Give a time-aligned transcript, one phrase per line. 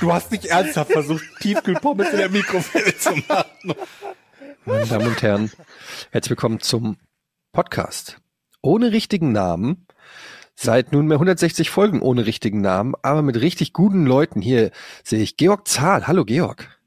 [0.00, 3.74] Du hast nicht ernsthaft versucht, Tiefkühlpommes in der Mikrowelle zu machen.
[4.64, 5.50] Meine Damen und Herren,
[6.12, 6.98] herzlich willkommen zum
[7.52, 8.20] Podcast.
[8.62, 9.86] Ohne richtigen Namen.
[10.54, 14.40] Seit nunmehr 160 Folgen ohne richtigen Namen, aber mit richtig guten Leuten.
[14.40, 14.70] Hier
[15.02, 16.06] sehe ich Georg Zahl.
[16.06, 16.78] Hallo Georg.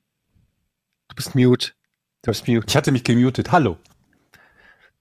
[1.10, 1.72] Du bist mute.
[2.22, 2.66] Du bist mute.
[2.68, 3.52] Ich hatte mich gemutet.
[3.52, 3.78] Hallo.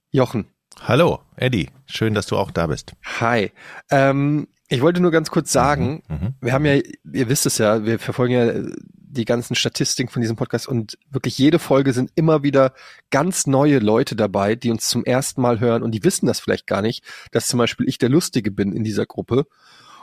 [0.09, 0.47] Jochen.
[0.81, 1.69] Hallo, Eddie.
[1.85, 2.93] Schön, dass du auch da bist.
[3.19, 3.51] Hi.
[3.89, 6.33] Ähm, ich wollte nur ganz kurz sagen, Mhm.
[6.41, 8.71] wir haben ja, ihr wisst es ja, wir verfolgen ja
[9.13, 12.73] die ganzen Statistiken von diesem Podcast und wirklich jede Folge sind immer wieder
[13.09, 16.65] ganz neue Leute dabei, die uns zum ersten Mal hören und die wissen das vielleicht
[16.65, 19.45] gar nicht, dass zum Beispiel ich der Lustige bin in dieser Gruppe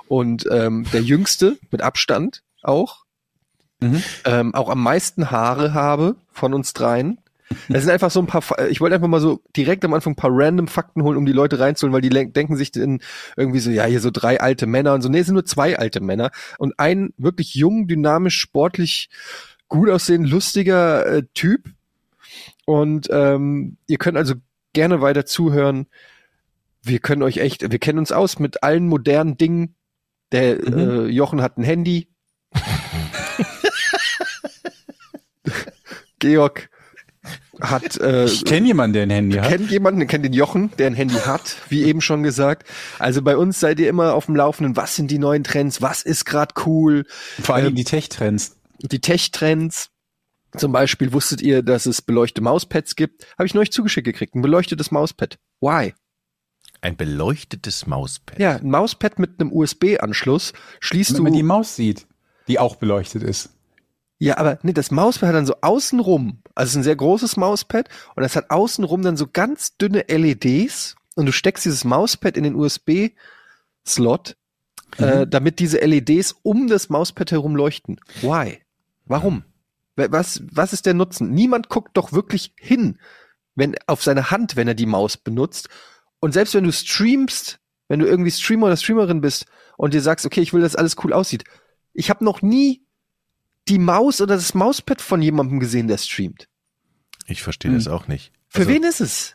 [0.09, 3.05] und ähm, der Jüngste mit Abstand auch,
[3.81, 4.03] Mhm.
[4.25, 7.21] ähm, auch am meisten Haare habe von uns dreien.
[7.69, 10.17] Das sind einfach so ein paar, ich wollte einfach mal so direkt am Anfang ein
[10.17, 13.01] paar random Fakten holen, um die Leute reinzuholen, weil die denken sich in
[13.37, 15.09] irgendwie so, ja, hier so drei alte Männer und so.
[15.09, 19.09] Nee, es sind nur zwei alte Männer und ein wirklich jung, dynamisch, sportlich,
[19.69, 21.71] gut aussehend, lustiger äh, Typ.
[22.67, 24.35] Und ähm, ihr könnt also
[24.75, 25.87] gerne weiter zuhören.
[26.83, 29.75] Wir können euch echt, wir kennen uns aus mit allen modernen Dingen.
[30.33, 32.09] Der äh, Jochen hat ein Handy.
[36.19, 36.69] Georg
[37.61, 39.49] hat äh, Ich kenne jemanden, der ein Handy hat.
[39.49, 42.67] kennt jemanden, kennt den Jochen, der ein Handy hat, wie eben schon gesagt.
[42.99, 44.77] Also bei uns seid ihr immer auf dem Laufenden.
[44.77, 45.83] Was sind die neuen Trends?
[45.83, 47.05] Was ist gerade cool?
[47.43, 48.57] Vor allem Ähm, die Tech-Trends.
[48.81, 49.91] Die Tech-Trends.
[50.57, 53.27] Zum Beispiel wusstet ihr, dass es beleuchtete Mauspads gibt?
[53.37, 54.35] Habe ich neulich zugeschickt gekriegt.
[54.35, 55.39] Ein beleuchtetes Mauspad.
[55.61, 55.93] Why?
[56.81, 58.39] Ein beleuchtetes Mauspad.
[58.39, 61.23] Ja, ein Mauspad mit einem USB-Anschluss schließt Wenn du.
[61.25, 62.07] man die Maus sieht,
[62.47, 63.51] die auch beleuchtet ist.
[64.21, 67.37] Ja, aber nee, das Mauspad hat dann so außenrum, also es ist ein sehr großes
[67.37, 72.37] Mauspad und das hat außenrum dann so ganz dünne LEDs und du steckst dieses Mauspad
[72.37, 72.55] in den
[73.85, 74.37] USB-Slot,
[74.99, 78.01] äh, damit diese LEDs um das Mauspad herum leuchten.
[78.23, 78.59] Why?
[79.07, 79.45] Warum?
[79.97, 81.31] Wa- Was, was ist der Nutzen?
[81.31, 82.99] Niemand guckt doch wirklich hin,
[83.55, 85.69] wenn, auf seine Hand, wenn er die Maus benutzt.
[86.21, 87.59] Und selbst wenn du streamst,
[87.89, 89.47] wenn du irgendwie Streamer oder Streamerin bist
[89.77, 91.45] und dir sagst, okay, ich will, dass alles cool aussieht.
[91.93, 92.85] Ich habe noch nie
[93.69, 96.49] die Maus oder das Mauspad von jemandem gesehen, der streamt.
[97.27, 98.33] Ich verstehe das auch nicht.
[98.49, 99.35] Für Also, wen ist es?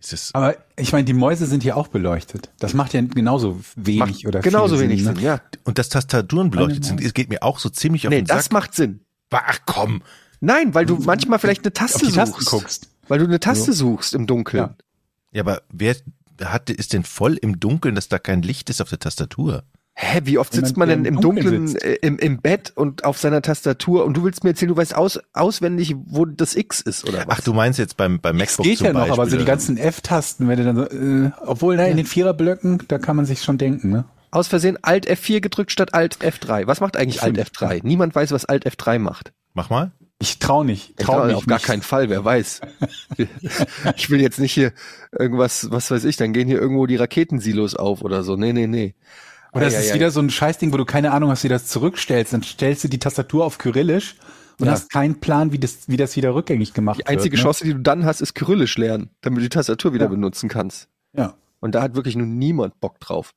[0.00, 2.52] Ist es, Aber ich meine, die Mäuse sind ja auch beleuchtet.
[2.60, 5.14] Das macht ja genauso wenig Macht oder genauso viel wenig Sinn.
[5.16, 5.28] Sinn, ne?
[5.28, 5.40] ja.
[5.64, 8.44] und dass Tastaturen beleuchtet sind, es geht mir auch so ziemlich auf Nee, den das
[8.44, 8.52] Sack.
[8.52, 9.00] macht Sinn.
[9.30, 10.02] Ach komm.
[10.40, 11.74] Nein, weil du manchmal vielleicht eine Hm.
[11.74, 12.46] Taste suchst.
[12.46, 12.88] guckst.
[13.08, 14.62] Weil du eine Taste suchst im Dunkeln.
[14.62, 14.76] Ja.
[15.32, 15.96] Ja, aber wer
[16.44, 19.64] hat, ist denn voll im Dunkeln, dass da kein Licht ist auf der Tastatur?
[20.00, 23.18] Hä, wie oft sitzt man denn im Dunkeln Dunkeln äh, im, im Bett und auf
[23.18, 27.04] seiner Tastatur und du willst mir erzählen, du weißt aus, auswendig, wo das X ist
[27.08, 27.38] oder was?
[27.38, 29.44] Ach, du meinst jetzt beim, beim MacBook geht zum ja noch, Beispiel, aber so die
[29.44, 33.26] ganzen F-Tasten, wenn du dann so, äh, obwohl da in den Viererblöcken, da kann man
[33.26, 34.04] sich schon denken, ne?
[34.30, 36.68] Aus Versehen Alt F4 gedrückt statt Alt F3.
[36.68, 37.56] Was macht eigentlich Alt Stimmt.
[37.56, 37.80] F3?
[37.82, 39.32] Niemand weiß, was Alt F3 macht.
[39.54, 39.90] Mach mal.
[40.20, 40.96] Ich trau nicht.
[40.96, 41.66] Trau mich auf gar nicht.
[41.66, 42.60] keinen Fall, wer weiß.
[43.96, 44.72] ich will jetzt nicht hier
[45.10, 48.36] irgendwas, was weiß ich, dann gehen hier irgendwo die Raketensilos auf oder so.
[48.36, 48.94] Nee, nee, nee.
[49.52, 49.94] Oder es Ei, ist ei, ei.
[49.96, 52.32] wieder so ein Scheißding, wo du keine Ahnung hast, wie du das zurückstellst.
[52.32, 54.16] Dann stellst du die Tastatur auf Kyrillisch
[54.58, 54.72] und Ja.
[54.72, 57.38] hast keinen Plan, wie das, wie das wieder rückgängig gemacht Die einzige wird.
[57.40, 57.42] ne?
[57.44, 60.10] Chance, die du dann hast, ist Kyrillisch lernen, damit du die Tastatur wieder Ja.
[60.10, 60.88] benutzen kannst.
[61.16, 61.34] Ja.
[61.60, 63.34] Und da hat wirklich nur niemand Bock drauf.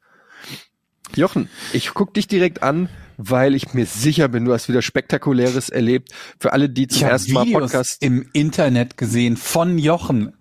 [1.15, 5.69] Jochen, ich guck dich direkt an, weil ich mir sicher bin, du hast wieder Spektakuläres
[5.69, 6.09] erlebt.
[6.39, 7.97] Für alle, die Ich zum habe ersten Mal Videos Podcast.
[8.01, 10.33] im Internet gesehen von Jochen.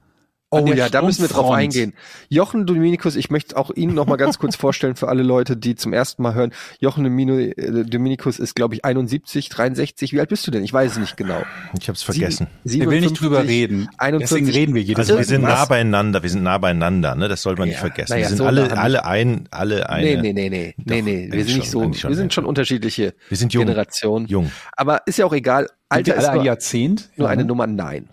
[0.52, 1.94] Oh ja, da müssen wir drauf eingehen.
[2.28, 5.76] Jochen Dominikus, ich möchte auch Ihnen noch mal ganz kurz vorstellen für alle Leute, die
[5.76, 6.50] zum ersten Mal hören.
[6.80, 10.12] Jochen Domino- äh, Dominikus ist, glaube ich, 71, 63.
[10.12, 10.64] Wie alt bist du denn?
[10.64, 11.40] Ich weiß es nicht genau.
[11.80, 12.48] Ich hab's vergessen.
[12.64, 13.88] Sieben- Wir will nicht 57, drüber reden.
[13.98, 14.28] 41.
[14.46, 15.24] Deswegen reden wir jedes Also wir Mal.
[15.24, 17.28] sind nah beieinander, wir sind nah beieinander, ne?
[17.28, 18.12] Das sollte man nicht Ja, vergessen.
[18.12, 20.04] naja, wir sind so alle, wir- alle ein, alle eine.
[20.04, 21.04] Nee, nee, nee, nee, nee, Doch, nee.
[21.04, 22.30] Wir eigentlich sind nicht schon, so, wir sind ja.
[22.34, 23.66] schon unterschiedliche Wir sind jung.
[23.66, 24.26] Generationen.
[24.26, 24.50] Jung.
[24.76, 25.68] Aber ist ja auch egal.
[25.88, 27.10] Alter wir ist alle ein nur, Jahrzehnt?
[27.14, 27.48] nur Ja, eine ne?
[27.48, 27.68] Nummer.
[27.68, 28.08] Nein.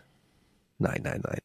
[0.77, 1.39] Nein, nein, nein.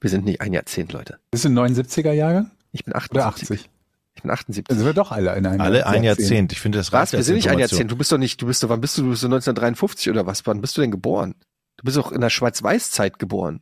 [0.00, 1.18] Wir sind nicht ein Jahrzehnt, Leute.
[1.30, 2.50] Bist du ein 79er Jahrgang?
[2.72, 3.58] Ich bin Oder 78.
[3.60, 3.70] 80?
[4.14, 4.64] Ich bin 78.
[4.68, 6.52] Dann sind wir doch alle in einem Alle ein Jahrzehnt.
[6.52, 7.12] Ich finde das Was?
[7.12, 7.58] Wir sind nicht ein.
[7.58, 7.90] Jahrzehnt.
[7.90, 9.02] Du bist doch nicht, du bist doch, wann bist du?
[9.02, 10.46] Du bist doch 1953 oder was?
[10.46, 11.34] Wann bist du denn geboren?
[11.76, 13.60] Du bist doch in der Schwarz-Weiß-Zeit geboren.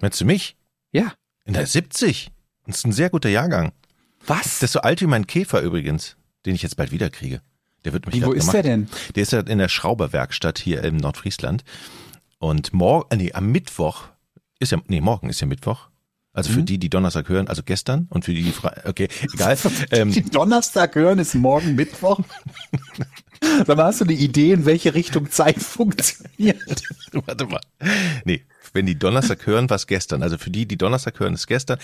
[0.00, 0.56] Meinst du mich?
[0.92, 1.12] Ja.
[1.44, 2.30] In der 70.
[2.66, 3.72] Das ist ein sehr guter Jahrgang.
[4.26, 4.58] Was?
[4.58, 7.40] Das ist so alt wie mein Käfer übrigens, den ich jetzt bald wieder kriege.
[7.84, 8.54] Der wird mich Wie, wo ist gemacht.
[8.54, 8.88] der denn?
[9.14, 11.62] Der ist ja in der Schrauberwerkstatt hier im Nordfriesland.
[12.38, 14.08] Und morgen, nee, am Mittwoch
[14.58, 15.88] ist ja, nee, morgen ist ja Mittwoch.
[16.36, 19.56] Also für die, die Donnerstag hören, also gestern und für die, die Fre okay, egal.
[19.90, 22.20] ähm, Die Donnerstag hören ist morgen Mittwoch.
[23.66, 26.82] Mal, hast du eine Idee, in welche Richtung Zeit funktioniert?
[27.12, 27.60] Warte mal.
[28.24, 28.44] Nee,
[28.74, 30.22] wenn die Donnerstag hören, was gestern.
[30.22, 31.78] Also für die, die Donnerstag hören, ist gestern.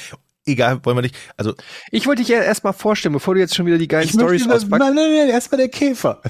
[0.45, 1.17] Egal, wollen wir nicht.
[1.37, 1.55] Also
[1.91, 4.71] Ich wollte dich ja erstmal vorstellen, bevor du jetzt schon wieder die geilen Stories auspackst.
[4.71, 6.21] nein, nein, nein, erstmal der Käfer.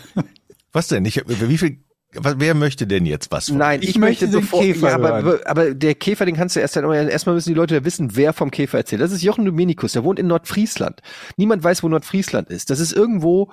[0.72, 1.04] was denn?
[1.06, 1.78] Ich, wie viel?
[2.14, 3.48] Was, wer möchte denn jetzt was?
[3.48, 6.36] Von Nein, Ich ich, möchte, möchte den sofort, Käfer ja, aber, aber der Käfer, den
[6.36, 9.00] kannst du erst einmal, erstmal müssen die Leute ja wissen, wer vom Käfer erzählt.
[9.00, 11.00] Das ist Jochen Dominikus, der wohnt in Nordfriesland.
[11.36, 12.68] Niemand weiß, wo Nordfriesland ist.
[12.68, 13.50] Das ist irgendwo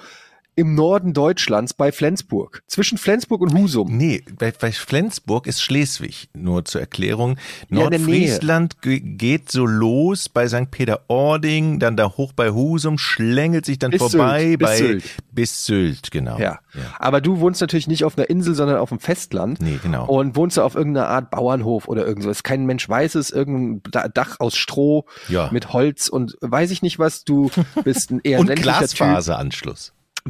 [0.60, 2.62] im Norden Deutschlands bei Flensburg.
[2.68, 3.96] Zwischen Flensburg und Husum.
[3.96, 6.30] Nee, bei, bei Flensburg ist Schleswig.
[6.34, 7.38] Nur zur Erklärung.
[7.70, 10.70] Ja, Nordfriesland ge- geht so los bei St.
[10.72, 15.04] Peter-Ording, dann da hoch bei Husum, schlängelt sich dann Bis vorbei Sylt, bis bei Sylt.
[15.32, 16.38] bis Sylt, genau.
[16.38, 16.60] Ja.
[17.00, 19.62] Aber du wohnst natürlich nicht auf einer Insel, sondern auf dem Festland.
[19.62, 20.06] Nee, genau.
[20.08, 22.44] Und wohnst du auf irgendeiner Art Bauernhof oder irgendwas.
[22.44, 25.50] Kein Mensch weiß es, irgendein Da- Dach aus Stroh Ja.
[25.52, 27.24] mit Holz und weiß ich nicht was.
[27.24, 27.50] Du
[27.84, 28.98] bist ein eher Und ländlicher Typ.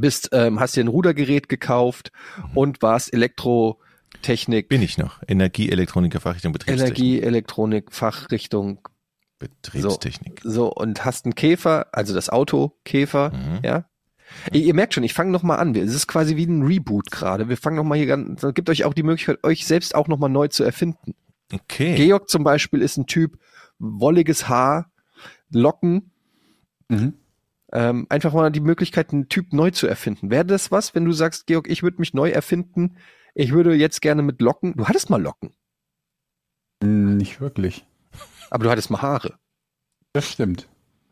[0.02, 2.12] Bist, ähm, hast dir ein Rudergerät gekauft
[2.56, 5.22] und warst Elektrotechnik, Bin ich noch.
[5.28, 6.98] Energie, Elektroniker, Fachrichtung, Betriebstechnik.
[7.00, 8.80] Energie, Elektronik, Fachrichtung,
[9.40, 10.42] Betriebstechnik.
[10.44, 13.60] so und hast einen Käfer, also das Auto Käfer, Mhm.
[13.64, 13.86] ja.
[14.54, 15.74] Ihr, ihr merkt schon, ich fange noch mal an.
[15.76, 17.50] Es ist quasi wie ein Reboot gerade.
[17.50, 20.08] Wir fangen noch mal hier ganz, das gibt euch auch die Möglichkeit, euch selbst auch
[20.08, 21.16] noch mal neu zu erfinden.
[21.52, 21.96] Okay.
[21.96, 23.40] Georg zum Beispiel ist ein Typ,
[23.80, 24.92] wolliges Haar,
[25.52, 26.12] Locken,
[26.90, 27.14] Mhm.
[27.72, 30.30] Ähm, einfach mal die Möglichkeit, einen Typ neu zu erfinden.
[30.32, 32.98] Wäre das was, wenn du sagst, Georg, ich würde mich neu erfinden,
[33.36, 35.52] ich würde jetzt gerne mit Locken, du hattest mal Locken,
[36.82, 37.86] Nicht wirklich.
[38.50, 39.38] aber du hattest mal Haare.
[40.14, 40.68] Das stimmt.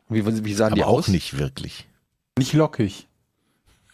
[0.10, 1.08] Wie, wie sahen die Aber auch aus?
[1.10, 1.88] nicht wirklich.
[2.38, 3.08] Nicht lockig.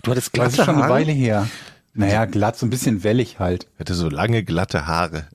[0.04, 0.94] Du hattest Das ist glatte schon eine Haare?
[0.94, 1.50] Weile her.
[1.94, 3.68] Naja, glatt, so ein bisschen wellig halt.
[3.80, 5.28] Hatte so lange, glatte Haare.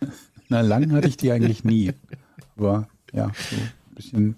[0.48, 1.92] Na, lang hatte ich die eigentlich nie.
[2.56, 4.36] Aber ja, so ein bisschen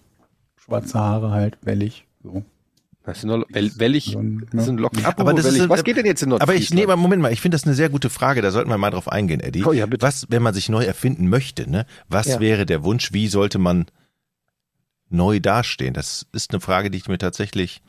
[0.69, 2.07] schwarze Haare halt, wellig.
[2.23, 2.45] So.
[3.05, 4.19] Das sind, wellig,
[4.53, 5.03] das sind Locken.
[5.07, 6.75] Apropos Aber das ist wellig, ein- was geht denn jetzt in Aber ich, Nordfriesland?
[6.79, 8.91] nee, aber Moment mal, ich finde das eine sehr gute Frage, da sollten wir mal
[8.91, 9.65] drauf eingehen, Eddie.
[9.65, 10.03] Oh ja, bitte.
[10.07, 11.87] Was, wenn man sich neu erfinden möchte, ne?
[12.09, 12.41] Was Ja.
[12.41, 13.15] wäre der Wunsch?
[13.15, 13.87] Wie sollte man
[15.09, 15.95] neu dastehen?
[15.95, 17.81] Das ist eine Frage, die ich mir tatsächlich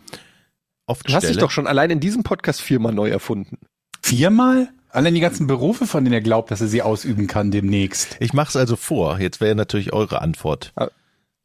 [0.85, 1.33] oft du hast stelle.
[1.33, 3.57] dich doch schon allein in diesem Podcast viermal neu erfunden.
[4.01, 4.69] Viermal?
[4.91, 8.15] Allein die ganzen Berufe, von denen er glaubt, dass er sie ausüben kann demnächst.
[8.21, 9.19] ich mache es also vor.
[9.19, 10.71] Jetzt wäre natürlich eure Antwort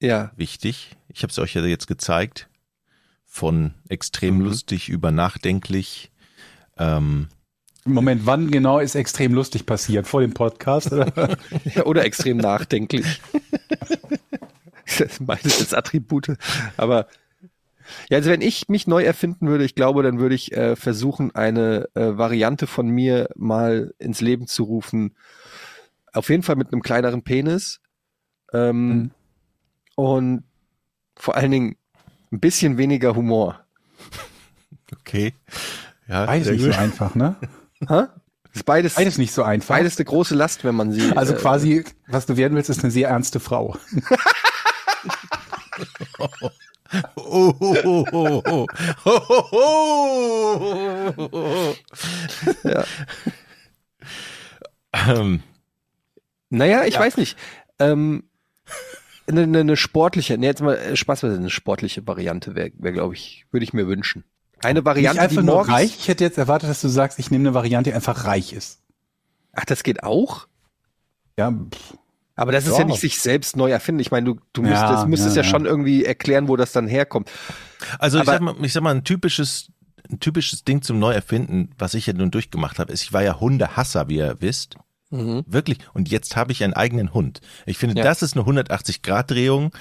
[0.00, 0.32] Ja.
[0.37, 0.96] wichtig.
[1.08, 2.49] Ich habe es euch ja jetzt gezeigt.
[3.25, 4.44] Von extrem Mhm.
[4.44, 6.12] lustig über nachdenklich.
[6.76, 7.29] Ähm,
[7.85, 10.06] Moment, wann genau ist extrem lustig passiert?
[10.06, 10.93] Vor dem Podcast?
[10.93, 11.37] Oder?
[11.75, 13.20] Ja, oder extrem nachdenklich.
[14.99, 16.37] das sind beides jetzt Attribute.
[16.76, 17.08] Aber
[18.08, 21.35] ja, also wenn ich mich neu erfinden würde, ich glaube, dann würde ich äh, versuchen,
[21.35, 25.14] eine äh, Variante von mir mal ins Leben zu rufen.
[26.12, 27.81] Auf jeden Fall mit einem kleineren Penis.
[28.52, 29.11] Ähm, Mhm.
[29.96, 30.44] Und
[31.17, 31.76] vor allen Dingen
[32.32, 33.61] ein bisschen weniger Humor.
[34.93, 35.35] okay.
[36.08, 37.37] Ja, Beides nicht so einfach, ne?
[37.88, 38.08] Ha?
[38.52, 39.75] Ist beides, Beides nicht so einfach.
[39.75, 41.12] beides eine große Last, wenn man sie.
[41.17, 43.76] Also äh, quasi, was du werden willst, ist eine sehr ernste Frau.
[47.17, 48.67] Oh, oh, oh, oh, oh.
[49.05, 49.20] Oh,
[49.50, 51.75] oh, oh, oh.
[52.62, 52.85] Ja.
[54.93, 55.43] Ähm,
[56.50, 57.00] Naja, ich Ja.
[57.00, 57.37] weiß nicht.
[57.81, 58.23] Ähm,
[59.26, 63.14] eine, eine, eine sportliche, nee, jetzt mal äh, Spaß, eine sportliche Variante wäre, wär, glaube
[63.14, 64.25] ich, würde ich mir wünschen.
[64.62, 65.97] Eine Nicht Variante, einfach die nur reich.
[65.99, 68.81] Ich hätte jetzt erwartet, dass du sagst, ich nehme eine Variante, die einfach reich ist.
[69.52, 70.47] Ach, das geht auch?
[71.38, 71.95] Ja, pff,
[72.37, 72.85] Aber das ist ja, Ja.
[72.87, 74.00] nicht sich selbst neu erfinden.
[74.00, 75.50] Ich meine, du, du Ja, müsstest, müsstest ja, ja, ja.
[75.50, 77.31] schon irgendwie erklären, wo das dann herkommt.
[77.99, 79.71] Also ich Aber- sag, mal, ich sag mal, ein typisches,
[80.11, 83.38] ein typisches Ding zum Neuerfinden, was ich ja nun durchgemacht habe, ist, ich war ja
[83.40, 84.76] Hundehasser, wie ihr wisst.
[85.47, 85.78] Wirklich.
[85.92, 87.40] Und jetzt habe ich einen eigenen Hund.
[87.66, 88.04] Ich finde, Ja.
[88.04, 89.73] das ist eine 180-Grad-Drehung,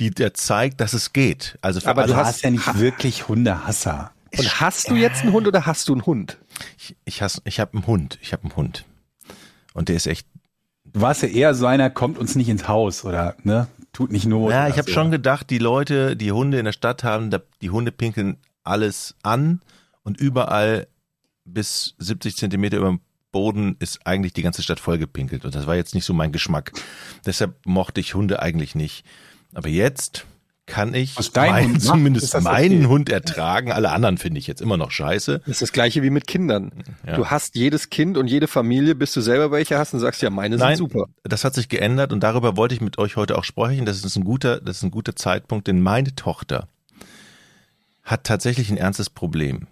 [0.00, 1.58] die dir zeigt, dass es geht.
[1.62, 4.12] Also für Aber alle, du hast- hast ja nicht wirklich Hundehasser.
[4.36, 6.38] Und hast du jetzt einen Hund oder hast du einen Hund?
[6.78, 8.18] ich, ich, hasse- ich habe einen Hund.
[8.22, 8.84] Ich habe einen Hund.
[9.74, 10.26] Und der ist echt
[10.92, 14.24] Du warst ja eher so einer, kommt uns nicht ins Haus oder ne, tut nicht
[14.26, 14.50] Not.
[14.50, 14.94] Ja, ich habe so.
[14.94, 17.30] schon gedacht, die Leute, die Hunde in der Stadt haben,
[17.60, 19.60] die Hunde pinkeln alles an
[20.04, 20.86] und überall
[21.44, 23.00] bis 70 Zentimeter über dem
[23.36, 25.44] Boden ist eigentlich die ganze Stadt vollgepinkelt.
[25.44, 26.72] Und das war jetzt nicht so mein Geschmack.
[27.26, 29.04] Deshalb mochte ich Hunde eigentlich nicht.
[29.52, 30.24] Aber jetzt
[30.64, 32.86] kann ich meinen, Hund macht, zumindest meinen okay.
[32.86, 33.72] Hund ertragen.
[33.72, 35.40] Alle anderen finde ich jetzt immer noch scheiße.
[35.40, 36.72] Das ist das gleiche wie mit Kindern.
[37.06, 37.16] Ja.
[37.16, 40.30] Du hast jedes Kind und jede Familie, bis du selber welche hast und sagst, ja,
[40.30, 41.10] meine Nein, sind super.
[41.22, 43.84] das hat sich geändert und darüber wollte ich mit euch heute auch sprechen.
[43.84, 46.68] Das ist ein guter, das ist ein guter Zeitpunkt, denn meine Tochter
[48.02, 49.66] hat tatsächlich ein ernstes Problem.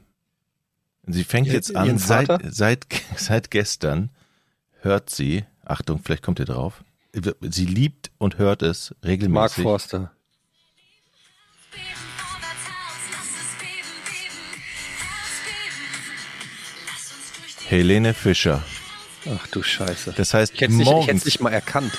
[1.06, 4.10] Sie fängt Ihr- jetzt an, seit, seit, seit gestern
[4.80, 6.82] hört sie, Achtung, vielleicht kommt ihr drauf,
[7.42, 9.62] sie liebt und hört es Mark regelmäßig.
[9.62, 10.12] Forster.
[17.68, 18.62] Helene Fischer.
[19.26, 20.12] Ach du Scheiße.
[20.16, 21.92] Das heißt, ich hätte es nicht, ich morgens nicht mal erkannt.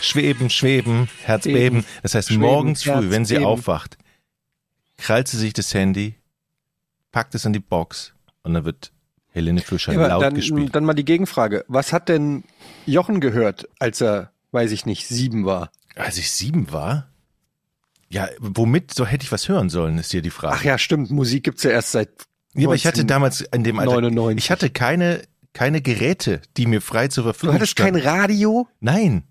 [0.00, 1.82] schweben, schweben, Herzbeben.
[1.82, 1.84] Schweben.
[2.02, 3.46] Das heißt, Schweben, morgens früh, wenn sie Herzbeben.
[3.46, 3.96] aufwacht,
[4.98, 6.14] krallt sie sich das Handy,
[7.12, 8.92] packt es in die Box und dann wird
[9.30, 10.74] Helene Fischer Ja, laut dann, gespielt.
[10.74, 11.64] dann mal die Gegenfrage.
[11.68, 12.44] Was hat denn
[12.86, 15.70] Jochen gehört, als er, weiß ich nicht, sieben war?
[15.96, 17.08] Als ich sieben war?
[18.08, 20.54] Ja, womit so hätte ich was hören sollen, ist hier die Frage.
[20.56, 21.10] Ach ja, stimmt.
[21.10, 22.10] Musik gibt's ja erst seit
[22.54, 24.44] Ja, aber ich hatte damals in dem Alter, 99.
[24.44, 25.22] ich hatte keine,
[25.52, 28.06] keine Geräte, die mir frei zur Du Verfügung hattest kein standen.
[28.06, 28.68] Radio?
[28.78, 29.24] Nein,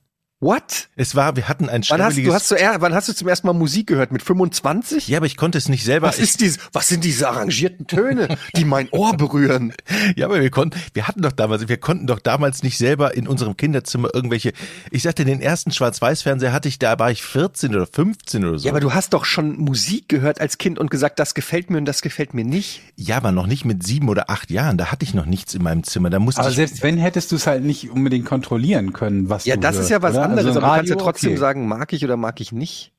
[0.43, 0.89] What?
[0.95, 3.47] es war, wir hatten ein Wann hast, du hast zuerst, wann hast du zum ersten
[3.47, 4.12] Mal Musik gehört?
[4.12, 5.07] Mit 25?
[5.07, 6.07] ja, aber ich konnte es nicht selber.
[6.07, 9.73] Was ist diese, was sind diese arrangierten Töne, die mein Ohr berühren?
[10.15, 13.27] Ja, aber wir konnten, wir hatten doch damals, wir konnten doch damals nicht selber in
[13.27, 14.51] unserem Kinderzimmer irgendwelche,
[14.91, 18.65] ich sagte, den ersten Schwarz-Weiß-Fernseher hatte ich, da war ich 14 oder 15 oder so.
[18.65, 21.77] Ja, aber du hast doch schon Musik gehört als Kind und gesagt, das gefällt mir
[21.77, 22.81] und das gefällt mir nicht.
[22.95, 25.63] Ja, aber noch nicht mit sieben oder acht Jahren, da hatte ich noch nichts in
[25.63, 28.93] meinem Zimmer, da musste Aber ich, selbst wenn, hättest du es halt nicht unbedingt kontrollieren
[28.93, 30.23] können, was Ja, du das hörst, ist ja was oder?
[30.23, 31.40] anderes, Also aber du kannst ja Radio, trotzdem okay.
[31.40, 32.94] sagen, mag ich oder mag ich nicht.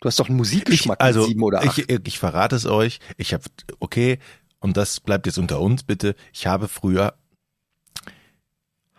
[0.00, 1.78] Du hast doch einen ich, Musikgeschmack also, mit sieben oder acht.
[1.78, 3.44] ich, ich verrate es euch, ich habe,
[3.78, 4.18] okay,
[4.58, 7.14] und das bleibt jetzt unter uns bitte, ich habe früher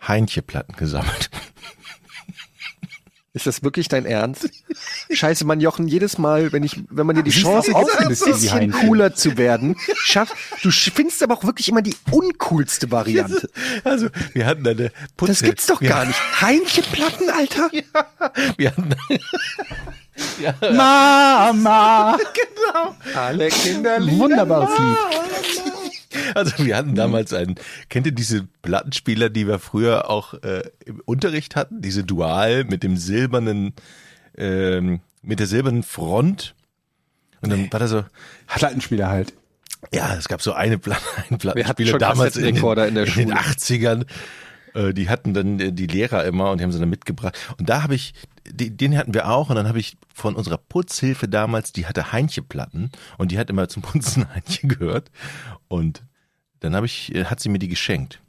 [0.06, 1.30] Heinche-Platten gesammelt.
[3.34, 4.48] Ist das wirklich dein Ernst?
[5.10, 8.08] Scheiße, Mann, Jochen, jedes Mal, wenn ich, wenn man dir die Chance gibt, ein ein
[8.08, 13.50] bisschen cooler zu werden, schaff, du findest aber auch wirklich immer die uncoolste Variante.
[13.82, 15.32] Also, wir hatten eine Putze.
[15.32, 16.18] Das gibt's doch gar nicht.
[16.40, 17.70] Heinche-Platten, Alter?
[18.56, 18.94] Wir hatten,
[20.76, 22.16] Mama!
[23.16, 24.96] Alle Kinder lieben Wunderbares Lied.
[26.34, 27.56] Also wir hatten damals einen,
[27.88, 31.80] kennt ihr diese Plattenspieler, die wir früher auch äh, im Unterricht hatten?
[31.80, 33.74] Diese Dual mit dem silbernen,
[34.36, 36.54] ähm, mit der silbernen Front.
[37.40, 38.04] Und dann war da so,
[38.46, 39.34] Plattenspieler halt.
[39.92, 40.96] ja, es gab so eine, Pla
[41.28, 43.34] einen Plattenspieler damals in den, in der in den Schule.
[43.36, 44.06] 80ern.
[44.74, 47.38] Äh, die hatten dann äh, die Lehrer immer und die haben sie dann mitgebracht.
[47.58, 48.12] Und da habe ich,
[48.46, 52.12] die, den hatten wir auch und dann habe ich von unserer Putzhilfe damals, die hatte
[52.12, 55.10] Heinche-Platten und die hat immer zum Putzen Heinche gehört.
[55.68, 56.04] Und
[56.60, 58.20] dann habe ich, äh, hat sie mir die geschenkt.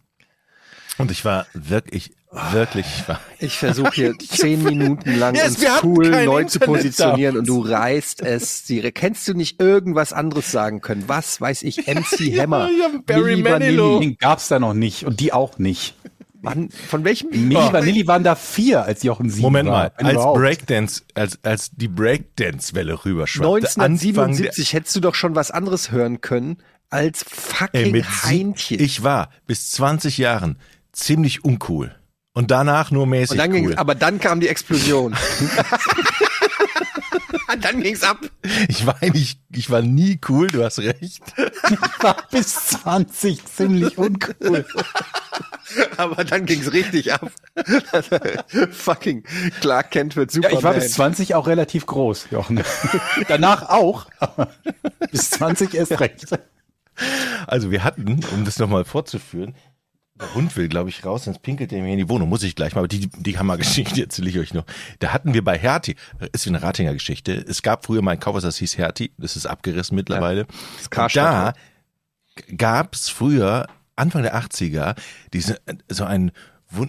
[0.97, 5.83] Und ich war wirklich, wirklich, ich war, Ich versuche hier zehn Minuten lang Yes, uns
[5.83, 7.65] cool neu zu Internet positionieren und damals.
[7.67, 8.65] du reißt es.
[8.65, 11.03] Sie, kennst du nicht irgendwas anderes sagen können?
[11.07, 11.77] Was weiß ich?
[11.87, 12.69] MC Hammer.
[12.81, 13.95] hab Barry Manilow.
[13.95, 14.07] Vanilli.
[14.11, 15.95] Den gab's da noch nicht und die auch nicht.
[16.41, 17.29] Wann, von welchem?
[17.31, 17.73] Milli Oh.
[17.73, 19.75] Vanilli waren da vier, als Jochen sieben Moment war.
[19.75, 20.39] mal, als überhaupt.
[20.39, 26.21] Breakdance, als, als die Breakdance-Welle rüberschwappte, Anfang 1977 hättest du doch schon was anderes hören
[26.21, 26.57] können
[26.89, 28.79] als fucking ey, mit Heinchen.
[28.79, 30.59] ich war bis 20 Jahren
[30.91, 31.95] ziemlich uncool.
[32.33, 33.75] Und danach nur mäßig und dann cool.
[33.75, 35.15] aber dann kam die Explosion.
[37.61, 38.17] dann ging's ab.
[38.67, 41.21] ich war eigentlich, ich war nie cool, du hast recht.
[42.01, 44.65] war bis 20 ziemlich uncool.
[45.97, 47.31] Aber dann ging's richtig ab.
[48.71, 49.23] fucking
[49.61, 50.57] Clark Kent wird Ja, Superman.
[50.57, 52.63] ich war bis 20 auch relativ groß, Jochen.
[53.27, 54.07] Danach auch,
[55.11, 56.27] bis 20 erst recht.
[57.47, 59.55] Also wir hatten, um das nochmal fortzuführen,
[60.19, 62.29] der Hund will, glaube ich, raus, sonst pinkelt er mir in die Wohnung.
[62.29, 64.65] Muss ich gleich mal, aber die, die Hammergeschichte erzähle ich euch noch.
[64.99, 65.95] Da hatten wir bei Hertie,
[66.31, 67.33] ist wie eine Ratinger Geschichte.
[67.33, 70.45] Es gab früher mal ein Kaufhaus, das hieß Hertie, das ist abgerissen mittlerweile.
[70.45, 74.95] das Und Karstadt, da gab's früher, Anfang der 80er,
[75.33, 75.59] diese,
[75.89, 76.31] so ein,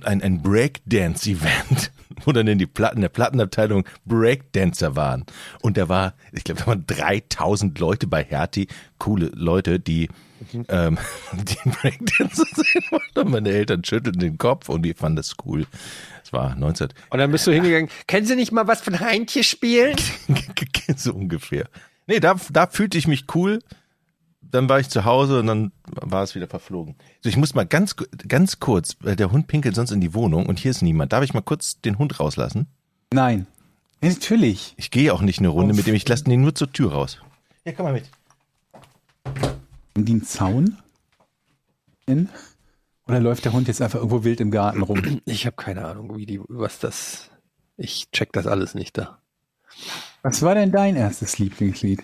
[0.04, 1.92] ein, ein Breakdance-Event,
[2.25, 5.25] wo dann in die Platten, der Plattenabteilung Breakdancer waren.
[5.62, 8.68] Und da war, ich glaube, da waren 3000 Leute bei Hertie,
[8.99, 10.09] coole Leute, die,
[10.68, 10.99] ähm,
[11.33, 13.18] die Breakdancer sehen wollten.
[13.18, 15.66] Und meine Eltern schüttelten den Kopf und die fanden das cool.
[16.25, 17.88] Es war 19, Und dann bist du hingegangen.
[18.09, 19.97] Können Sie nicht mal was von Heintje spielen?
[20.97, 21.68] so ungefähr.
[22.09, 23.61] Nee, da, da fühlte ich mich cool.
[24.50, 26.95] Dann war ich zu Hause und dann war es wieder verflogen.
[27.21, 27.97] So, ich muss mal ganz,
[28.29, 31.12] ganz kurz, weil der Hund pinkelt sonst in die Wohnung und hier ist niemand.
[31.12, 32.67] Darf ich mal kurz den Hund rauslassen?
[33.12, 33.47] Nein.
[34.03, 34.75] Ja, natürlich.
[34.76, 37.19] Ich gehe auch nicht eine Runde mit dem, ich lasse den nur zur Tür raus.
[37.65, 38.11] Ja, komm mal mit.
[39.97, 40.79] Die einen Zaun?
[42.07, 42.29] In?
[43.09, 45.21] Oder läuft der Hund jetzt einfach irgendwo wild im Garten rum?
[45.25, 47.31] Ich habe keine Ahnung, wie die, was das.
[47.76, 49.19] Ich check das alles nicht da.
[50.23, 52.03] Was war denn dein erstes Lieblingslied?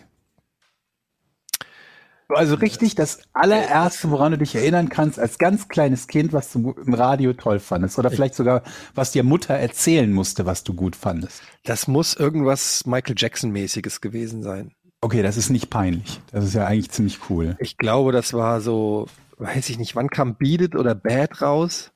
[2.35, 6.73] Also richtig das allererste, woran du dich erinnern kannst, als ganz kleines Kind, was du
[6.73, 7.99] im Radio toll fandest.
[7.99, 8.63] Oder vielleicht sogar,
[8.95, 11.43] was dir Mutter erzählen musste, was du gut fandest.
[11.65, 14.73] Das muss irgendwas Michael Jackson-mäßiges gewesen sein.
[15.01, 16.21] Okay, das ist nicht peinlich.
[16.31, 17.57] Das ist ja eigentlich ziemlich cool.
[17.59, 19.09] Ich glaube, das war so
[19.43, 21.93] weiß ich nicht, wann kam Beat It oder Bad raus?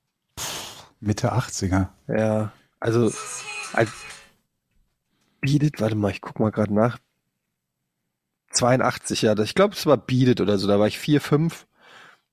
[1.00, 1.88] Mitte 80er.
[2.09, 3.12] Ja, also
[3.73, 3.90] als
[5.40, 6.99] Beat It, warte mal, ich guck mal gerade nach.
[8.57, 11.67] 82, ja, ich glaube, es war Beat It oder so, da war ich vier, fünf.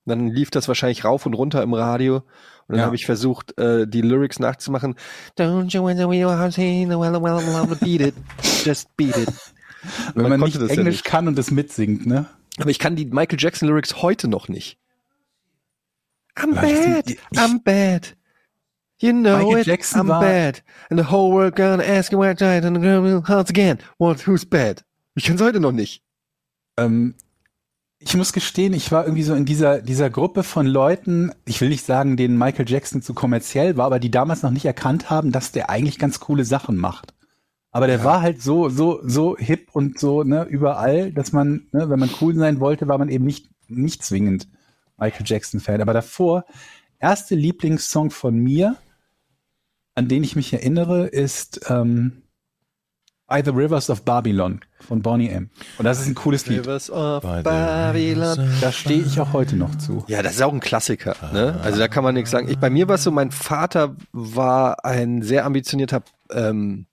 [0.06, 2.16] Dann lief das wahrscheinlich rauf und runter im Radio.
[2.16, 2.24] Und
[2.68, 2.84] dann Ja.
[2.86, 4.96] habe ich versucht, äh, die Lyrics nachzumachen.
[5.38, 8.14] Don't you want to be well, well, well, beat it,
[8.64, 9.28] just beat it.
[10.14, 11.04] Wenn Man man, nicht das ja Englisch nicht.
[11.04, 12.26] kann und es mitsingt, ne?
[12.58, 14.78] Aber ich kann die Michael Jackson Lyrics heute noch nicht.
[16.36, 18.16] I'm bad, I'm bad.
[18.98, 20.62] You know Michael it, Jackson I'm bad.
[20.90, 23.50] And the whole world gonna ask you where I died and the girl will hearts
[23.50, 23.78] again.
[23.98, 24.84] What, who's bad?
[25.14, 26.02] Ich kann's heute noch nicht.
[26.76, 27.14] Ähm,
[27.98, 31.70] ich muss gestehen, ich war irgendwie so in dieser, dieser Gruppe von Leuten, ich will
[31.70, 35.32] nicht sagen, denen Michael Jackson zu kommerziell war, aber die damals noch nicht erkannt haben,
[35.32, 37.14] dass der eigentlich ganz coole Sachen macht.
[37.70, 41.88] Aber der war halt so, so, so hip und so, ne, überall, dass man, ne,
[41.88, 44.48] wenn man cool sein wollte, war man eben nicht, nicht zwingend
[44.96, 45.80] Michael Jackson-Fan.
[45.80, 46.44] Aber davor,
[46.98, 48.76] erste Lieblingssong von mir,
[49.94, 52.23] an den ich mich erinnere, ist ähm,
[53.26, 55.48] By the Rivers of Babylon von Bonnie M.
[55.78, 56.60] Und das ist ein cooles Lied.
[56.60, 58.50] Rivers of By Babylon.
[58.60, 60.04] Da stehe ich auch heute noch zu.
[60.08, 61.16] Ja, das ist auch ein Klassiker.
[61.32, 61.58] Ne?
[61.62, 62.48] Also da kann man nichts sagen.
[62.48, 66.84] Ich, bei mir war es so, mein Vater war ein sehr ambitionierter ähm,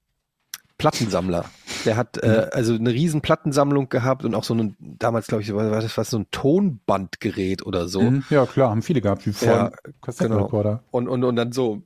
[0.78, 1.46] Plattensammler.
[1.86, 5.54] Der hat äh, also eine riesen Plattensammlung gehabt und auch so ein, damals glaube ich,
[5.54, 8.02] war war das was, so ein Tonbandgerät oder so.
[8.02, 8.24] Mhm.
[8.30, 9.72] Ja, klar, haben viele gehabt, wie Ja, vor
[10.02, 10.82] Kassettenrekorder.
[10.92, 11.84] Und, und, und dann so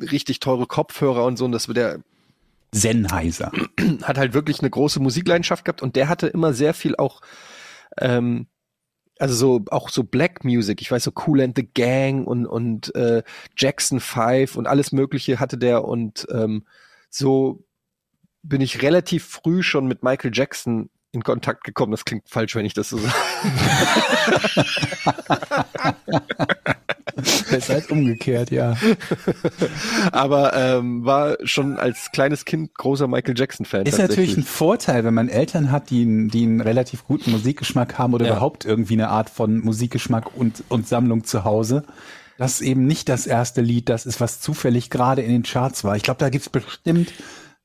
[0.00, 1.46] richtig teure Kopfhörer und so.
[1.46, 2.00] Und das, der
[2.76, 3.50] Sennheiser.
[4.02, 7.20] hat halt wirklich eine große Musikleidenschaft gehabt und der hatte immer sehr viel auch,
[7.98, 8.46] ähm,
[9.18, 12.94] also so auch so Black Music, ich weiß so Cool and the Gang und und
[12.94, 13.22] äh,
[13.56, 16.66] Jackson Five und alles Mögliche hatte der und ähm,
[17.08, 17.64] so
[18.42, 21.92] bin ich relativ früh schon mit Michael Jackson in Kontakt gekommen.
[21.92, 23.14] Das klingt falsch, wenn ich das so sage.
[27.50, 28.76] Besser als umgekehrt, ja.
[30.12, 33.86] Aber ähm, war schon als kleines Kind großer Michael Jackson Fan.
[33.86, 37.98] Ist natürlich ein Vorteil, wenn man Eltern hat, die, einen- die einen relativ guten Musikgeschmack
[37.98, 38.32] haben oder Ja.
[38.32, 41.84] überhaupt irgendwie eine Art von Musikgeschmack und, und Sammlung zu Hause.
[42.38, 45.96] Das eben nicht das erste Lied, das ist, was zufällig gerade in den Charts war.
[45.96, 47.12] Ich glaube, da gibt's bestimmt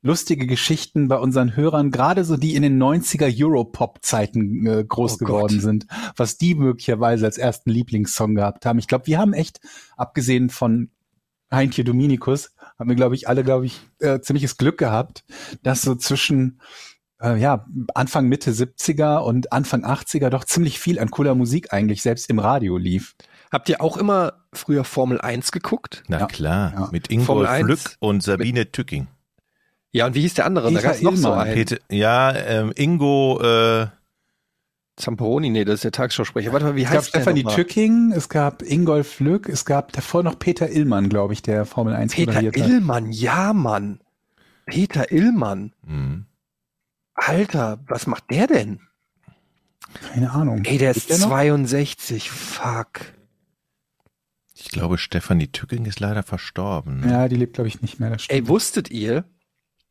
[0.03, 5.17] lustige Geschichten bei unseren Hörern, gerade so die in den 90er Europop-Zeiten äh, groß Oh
[5.19, 5.27] Gott.
[5.27, 5.85] geworden sind,
[6.15, 8.79] was die möglicherweise als ersten Lieblingssong gehabt haben.
[8.79, 9.59] Ich glaube, wir haben echt,
[9.97, 10.89] abgesehen von
[11.53, 15.23] Heintje Dominikus, haben wir, glaube ich, alle, glaube ich, äh, ziemliches Glück gehabt,
[15.63, 16.61] dass so zwischen
[17.21, 22.01] äh, ja, Anfang Mitte 70er und Anfang 80er doch ziemlich viel an cooler Musik eigentlich
[22.01, 23.15] selbst im Radio lief.
[23.51, 26.03] Habt ihr auch immer früher Formel 1 geguckt?
[26.07, 26.25] Na Ja.
[26.25, 26.89] klar, Ja.
[26.91, 29.07] mit Ingo Formel 1 Flück und Sabine Tücking.
[29.93, 30.71] Ja, und wie hieß der andere?
[30.71, 31.39] da Peter gab's noch so Illmann.
[31.47, 31.53] einen.
[31.53, 33.87] Peter, ja, ähm, Ingo, äh,
[34.97, 36.51] Zamperoni, nee, das ist der Tagesschausprecher.
[36.53, 37.43] Warte mal, wie Es gab heißt der Stefanie?
[37.43, 41.95] Tücking, es gab Ingolf Lück, es gab davor noch Peter Illmann, glaube ich, der Formel
[41.95, 42.69] 1 Peter moderiert hat.
[42.69, 43.99] Illmann, ja, Mann.
[44.65, 45.73] Peter Illmann.
[45.85, 46.25] hm.
[47.15, 48.79] Alter, was macht der denn?
[50.13, 50.63] Keine Ahnung.
[50.65, 51.27] Ey, der ist Ist der noch?
[51.29, 52.31] 62.
[52.31, 53.01] Fuck.
[54.55, 57.07] ich glaube, Stefanie Tücking ist leider verstorben.
[57.07, 58.15] Ja, die lebt, glaube ich, nicht mehr.
[58.29, 59.25] Ey, wusstet ihr?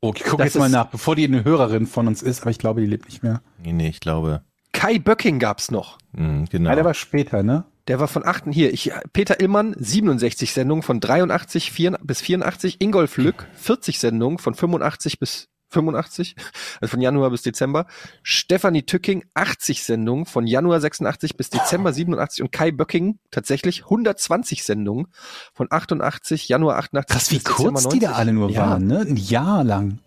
[0.00, 2.50] Oh, ich gucke das jetzt mal nach, bevor die eine Hörerin von uns ist, aber
[2.50, 3.42] ich glaube, die lebt nicht mehr.
[3.62, 5.98] Nee, nee, ich glaube, Kai Böcking gab's noch.
[6.16, 6.70] hm, genau.
[6.70, 7.64] Ja, der war später, ne?
[7.88, 8.44] Der war von 8.
[8.52, 8.72] hier.
[8.72, 12.80] Ich, Peter Illmann, 67 Sendungen von 83 vier, bis 84.
[12.80, 16.36] Ingolf Lück, 40 Sendungen von 85 bis 85,
[16.80, 17.86] also von Januar bis Dezember.
[18.22, 24.64] Stefanie Tücking, 80 Sendungen von Januar 86 bis Dezember 87 und Kai Böcking tatsächlich 120
[24.64, 25.06] Sendungen
[25.54, 28.16] von 88, Januar 88 Krass, wie bis Dezember kurz die da 90.
[28.18, 28.60] alle nur Ja.
[28.70, 29.00] waren, ne?
[29.00, 30.00] Ein Jahr lang.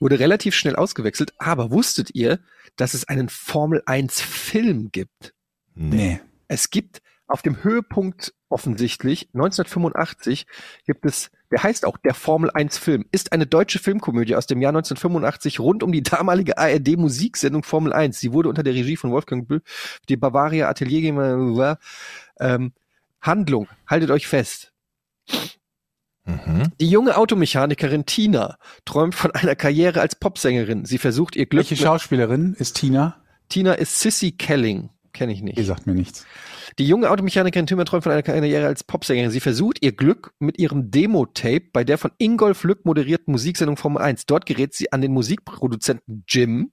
[0.00, 2.40] Wurde relativ schnell ausgewechselt, aber wusstet ihr,
[2.76, 5.32] dass es einen Formel 1 Film gibt?
[5.74, 6.20] Nee.
[6.48, 7.00] Es gibt
[7.34, 10.46] auf dem Höhepunkt offensichtlich 1985
[10.86, 14.62] gibt es, der heißt auch der Formel 1 Film, ist eine deutsche Filmkomödie aus dem
[14.62, 18.20] Jahr 1985 rund um die damalige ARD Musiksendung Formel 1.
[18.20, 19.62] Sie wurde unter der Regie von Wolfgang Bühl,
[20.08, 21.76] die Bavaria Atelier
[22.38, 22.72] ähm,
[23.20, 24.72] Handlung, haltet euch fest.
[26.26, 26.70] Mhm.
[26.80, 30.84] Die junge Automechanikerin Tina träumt von einer Karriere als Popsängerin.
[30.84, 31.68] Sie versucht ihr Glück.
[31.68, 33.24] Welche Schauspielerin ist Tina?
[33.48, 34.90] Tina ist Sissy Kelling.
[35.14, 35.56] Kenne ich nicht.
[35.56, 36.26] Die sagt mir nichts.
[36.78, 39.30] Die junge Automechanikerin Tümmer träumt von einer Karriere als Popsängerin.
[39.30, 44.02] Sie versucht ihr Glück mit ihrem Demo-Tape bei der von Ingolf Lück moderierten Musiksendung Formel
[44.02, 44.26] 1.
[44.26, 46.72] Dort gerät sie an den Musikproduzenten Jim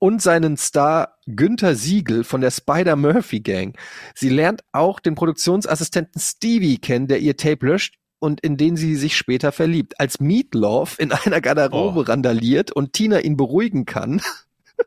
[0.00, 3.78] und seinen Star Günther Siegel von der Spider-Murphy Gang.
[4.16, 8.96] Sie lernt auch den Produktionsassistenten Stevie kennen, der ihr Tape löscht und in den sie
[8.96, 10.00] sich später verliebt.
[10.00, 12.02] Als Meatloaf in einer Garderobe Oh.
[12.02, 14.20] randaliert und Tina ihn beruhigen kann,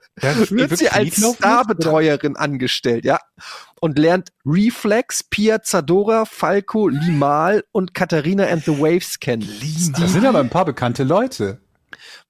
[0.22, 3.20] wird sie als Starbetreuerin angestellt, ja.
[3.80, 9.48] Und lernt Reflex, Pia Zadora, Falco, Limal und Katharina and the Waves kennen.
[9.98, 11.60] Das sind aber ein paar bekannte Leute.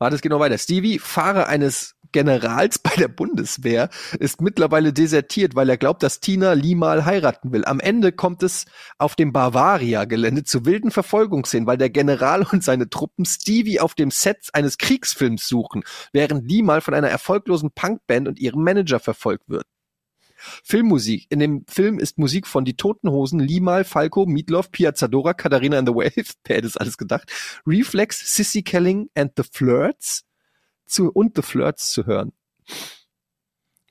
[0.04, 0.58] War das genau weiter.
[0.58, 3.88] Stevie, Fahrer eines Generals bei der Bundeswehr,
[4.20, 7.63] ist mittlerweile desertiert, weil er glaubt, dass Tina Limal heiraten will.
[7.63, 8.66] Am Ende kommt es
[8.98, 14.12] auf dem Bavaria-Gelände zu wilden Verfolgungsszenen, weil der General und seine Truppen Stevie auf dem
[14.12, 19.63] Set eines Kriegsfilms suchen, während Limal von einer erfolglosen Punkband und ihrem Manager verfolgt wird.
[20.63, 21.27] Filmmusik.
[21.29, 25.88] In dem Film ist Musik von Die Toten Hosen, Limal, Falco, Meatloaf, Piazzadora, Katharina and
[25.88, 27.32] the Waves, wer hätte es alles gedacht,
[27.65, 30.25] Reflex, Sissy Kelling and the Flirts
[30.86, 32.34] zu, und The Flirts zu hören.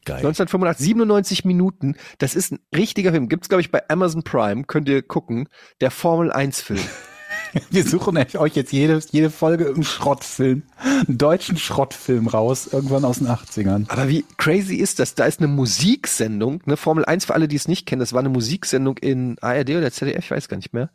[0.05, 0.17] Geil.
[0.17, 1.97] 1985, 97 Minuten.
[2.19, 3.29] Das ist ein richtiger Film.
[3.29, 4.65] Gibt's, glaube ich, bei Amazon Prime.
[4.65, 5.49] Könnt ihr gucken.
[5.81, 6.81] Der Formel 1 Film.
[7.71, 13.19] Wir suchen euch jetzt jede, jede Folge einen Schrottfilm, einen deutschen Schrottfilm raus, irgendwann aus
[13.19, 13.89] den 80ern.
[13.91, 15.15] Aber wie crazy ist das?
[15.15, 18.21] Da ist eine Musiksendung, ne, Formel 1 für alle, die es nicht kennen, das war
[18.21, 20.91] eine Musiksendung in ARD oder ZDF, ich weiß gar nicht mehr,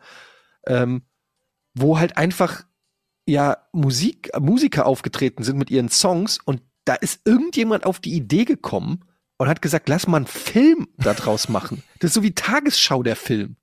[0.66, 1.04] ähm,
[1.74, 2.64] wo halt einfach
[3.28, 8.46] ja Musik, Musiker aufgetreten sind mit ihren Songs und da ist irgendjemand auf die Idee
[8.46, 9.04] gekommen
[9.38, 11.84] und hat gesagt, lass mal einen Film daraus machen.
[12.00, 13.58] Das ist so wie Tagesschau der Film.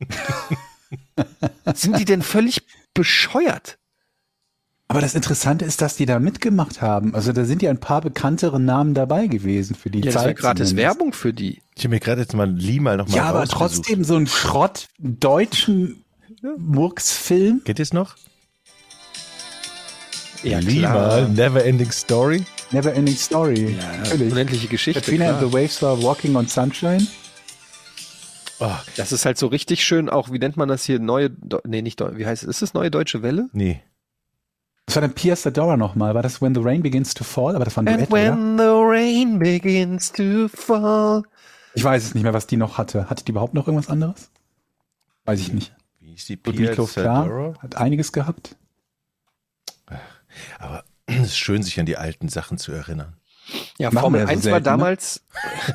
[1.74, 2.62] Sind die denn völlig
[2.94, 3.78] bescheuert?
[4.86, 7.14] Aber das Interessante ist, dass die da mitgemacht haben.
[7.14, 10.24] Also da sind ja ein paar bekanntere Namen dabei gewesen für die Ja, das Zeit.
[10.26, 10.76] war gratis zumindest.
[10.76, 11.62] Werbung für die.
[11.74, 13.58] Ich habe mir gerade jetzt mal Limal noch mal Ja, aber rausgesucht.
[13.86, 16.04] trotzdem so ein Schrott deutschen
[16.58, 17.62] Murks-Film.
[17.64, 18.16] Geht es noch?
[20.42, 22.44] Ja, Limal, Never Ending Story.
[22.70, 23.76] Never Ending Story.
[24.02, 24.32] Natürlich.
[24.32, 25.00] Unendliche Geschichte.
[25.00, 27.06] Katrina and the Waves war Walking on Sunshine.
[28.60, 30.98] Oh, Das ist halt so richtig schön, auch, wie nennt man das hier?
[30.98, 31.30] Neue,
[31.64, 32.48] nee, nicht wie heißt es?
[32.48, 33.48] Ist das neue deutsche Welle?
[33.52, 33.82] nee.
[34.86, 36.14] Was war denn Pia Sadora nochmal?
[36.14, 37.56] War das When the Rain Begins to Fall?
[37.56, 38.36] Aber das war ein Duett, oder?
[38.58, 41.22] the rain begins to fall.
[41.74, 43.08] Ich weiß es nicht mehr, was die noch hatte.
[43.08, 44.30] Hatte die überhaupt noch irgendwas anderes?
[45.24, 45.74] Weiß ich nicht.
[46.00, 47.24] Wie ist die Zadora?
[47.24, 47.54] klar.
[47.60, 48.56] Hat einiges gehabt.
[50.58, 53.16] Aber es ist schön, sich an die alten Sachen zu erinnern.
[53.78, 54.62] Ja, Machen Formel so 1 war selten, ne?
[54.62, 55.24] damals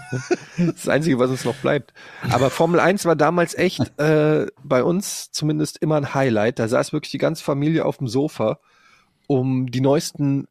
[0.57, 1.93] das Einzige, was uns noch bleibt.
[2.29, 6.59] Aber Formel 1 war damals echt äh, bei uns zumindest immer ein Highlight.
[6.59, 8.59] Da saß wirklich die ganze Familie auf dem Sofa,
[9.27, 10.47] um die neuesten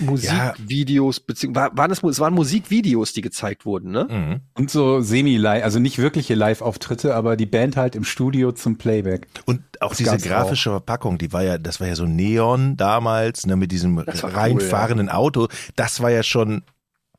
[0.00, 4.06] Musikvideos, beziehungsweise war, waren es, es waren Musikvideos, die gezeigt wurden, ne?
[4.10, 4.40] Mhm.
[4.54, 9.28] Und so semi-live, also nicht wirkliche Live-Auftritte, aber die Band halt im Studio zum Playback.
[9.46, 13.46] Und auch Das diese grafische Verpackung, die war ja, das war ja so Neon damals,
[13.46, 15.48] ne, mit diesem war cool, reinfahrenden Auto.
[15.76, 16.62] Das war ja schon,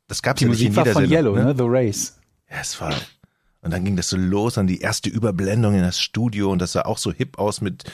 [0.08, 1.44] das gab's Die ja nicht in Musik war jeder von Sendung, Yellow, ne?
[1.44, 1.54] ne?
[1.56, 2.18] The Race.
[2.50, 2.94] Ja, es war.
[3.62, 6.72] Und dann ging das so los, dann die erste Überblendung in das Studio und das
[6.72, 7.84] sah auch so hip aus mit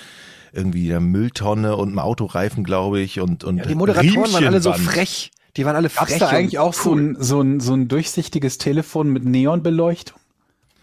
[0.53, 4.61] irgendwie einer Mülltonne und einem Autoreifen, glaube ich, und, und Ja, die Moderatoren waren alle
[4.61, 5.31] so frech.
[5.57, 6.19] Die waren alle Gab's frech.
[6.21, 7.01] da und eigentlich auch so cool.
[7.01, 10.19] ein, so, ein, so ein durchsichtiges Telefon mit Neonbeleuchtung?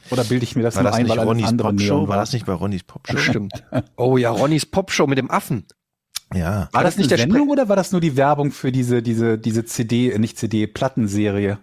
[0.10, 1.84] Oder bilde ich mir das War nur das ein, nicht weil Ronnys andere Popshow?
[1.96, 2.18] Neon War war?
[2.18, 3.14] das nicht bei Ronnys Popshow?
[3.14, 3.64] Bestimmt.
[3.98, 5.66] Oh ja, Ronnys Popshow mit dem Affen.
[6.34, 6.70] Ja.
[6.72, 9.38] War das nicht der Spre- Sendung oder war das nur die Werbung für diese, diese,
[9.38, 11.58] diese CD, äh, nicht CD, Plattenserie?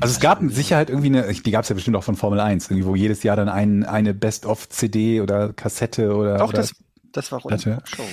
[0.00, 2.38] Also es gab mit Sicherheit irgendwie eine, die gab es ja bestimmt auch von Formel
[2.40, 6.74] 1, irgendwie, wo jedes Jahr dann ein, eine Best-of-CD oder Kassette oder, Doch, oder das,
[7.12, 7.64] das war Ronnys.
[7.64, 8.04] Popshow.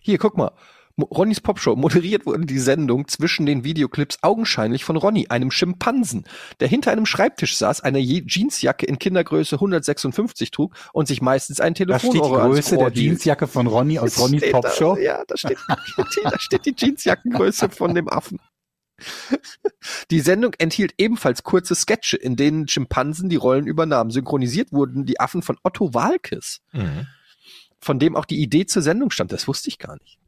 [0.00, 0.52] Hier, guck mal.
[0.98, 1.76] Ronnys Popshow.
[1.76, 6.24] Moderiert wurde die Sendung zwischen den Videoclips augenscheinlich von Ronny, einem Schimpansen,
[6.60, 11.60] der hinter einem Schreibtisch saß, eine Je- Jeansjacke in Kindergröße 156 trug und sich meistens
[11.60, 12.90] ein da steht die Größe der.
[12.90, 14.94] Jeansjacke von Ronny aus Ronnys Popshow.
[14.94, 15.58] Da, ja, da steht,
[16.24, 18.40] da steht die Jeansjackengröße von dem Affen.
[20.10, 24.10] Die Sendung enthielt ebenfalls kurze Sketche, in denen Schimpansen die Rollen übernahmen.
[24.10, 27.06] Synchronisiert wurden die Affen von Otto Walkes, Mhm.
[27.80, 29.32] von dem auch die Idee zur Sendung stammt.
[29.32, 30.18] Das wusste ich gar nicht.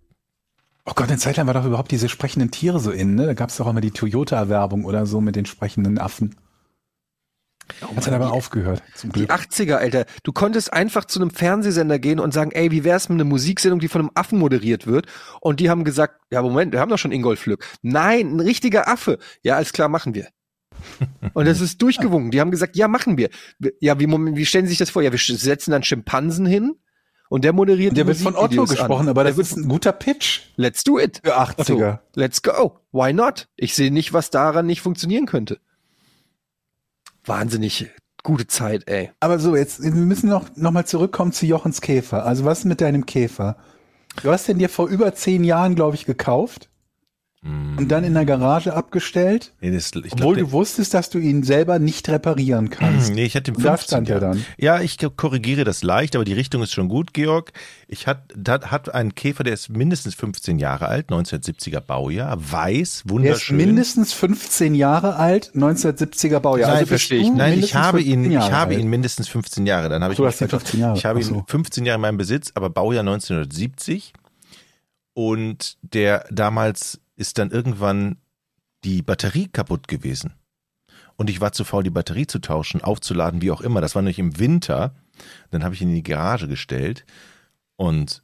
[0.85, 3.26] Oh Gott, eine Zeit lang war doch überhaupt diese sprechenden Tiere so in, ne?
[3.26, 6.35] Da gab es doch auch immer die Toyota-Werbung oder so mit den sprechenden Affen.
[7.96, 9.31] Hat dann aber aufgehört, zum Die Glück.
[9.31, 10.07] 80er, Alter.
[10.22, 13.81] Du konntest einfach zu einem Fernsehsender gehen und sagen, ey, wie wär's mit einer Musiksendung,
[13.81, 15.07] die von einem Affen moderiert wird?
[15.40, 17.64] Und die haben gesagt, ja, Moment, wir haben doch schon Ingolf Lück.
[17.83, 19.18] Nein, ein richtiger Affe.
[19.42, 20.28] Ja, alles klar, machen wir.
[21.35, 22.31] Und das ist durchgewunken.
[22.31, 23.31] Die haben gesagt, ja, machen wir.
[23.81, 25.02] Ja, wie, wie stellen Sie sich das vor?
[25.02, 26.74] Ja, wir setzen dann Schimpansen hin
[27.31, 29.09] und der moderiert Der die wird von Otto gesprochen, an.
[29.11, 31.20] aber Der das wird ist ein guter Pitch Let's do it.
[31.22, 31.59] für 80er.
[31.92, 32.78] Otto, let's go.
[32.92, 33.48] Why not?
[33.57, 35.59] Ich sehe nicht, was daran nicht funktionieren könnte.
[37.28, 37.90] Wahnsinnig
[38.22, 39.10] gute Zeit, ey.
[39.20, 42.26] Aber so, jetzt, wir müssen noch, noch mal zurückkommen zu Jochens Käfer.
[42.26, 43.56] Also was ist mit deinem Käfer?
[44.22, 46.68] Du hast den dir vor über zehn Jahren, glaube ich, gekauft.
[47.78, 51.18] Und dann in der Garage abgestellt, Nee, das, ich obwohl glaub, du wusstest, dass du
[51.18, 53.14] ihn selber nicht reparieren kannst.
[53.14, 54.34] Nee, ich hatte den Da 15 stand er Jahre.
[54.34, 54.44] dann.
[54.58, 57.52] Ja, ich korrigiere das leicht, aber die Richtung ist schon gut, Georg.
[57.87, 62.80] Ich hat, hat, einen Käfer, der ist mindestens 15 Jahre alt, 1970er Baujahr, weiß, Er
[62.82, 63.56] ist wunderschön.
[63.56, 66.68] mindestens 15 Jahre alt, 1970er Baujahr.
[66.68, 67.30] Nein, also verstehe ich.
[67.32, 68.80] Nein, ich habe 15 ihn, ich habe alt.
[68.82, 69.88] ihn mindestens 15 Jahre.
[69.88, 70.61] Dann habe ich Du mich hast ihn vertan.
[70.66, 70.98] 15 Jahre.
[70.98, 71.34] Ich habe so.
[71.37, 74.12] ihn 15 Jahre in meinem Besitz, aber Baujahr 1970.
[75.14, 78.18] Und der damals ist dann irgendwann
[78.85, 80.35] die Batterie kaputt gewesen.
[81.16, 83.81] Und ich war zu faul, die Batterie zu tauschen, aufzuladen, wie auch immer.
[83.81, 84.94] Das war nämlich im Winter.
[85.50, 87.04] Dann habe ich ihn in die Garage gestellt.
[87.74, 88.22] Und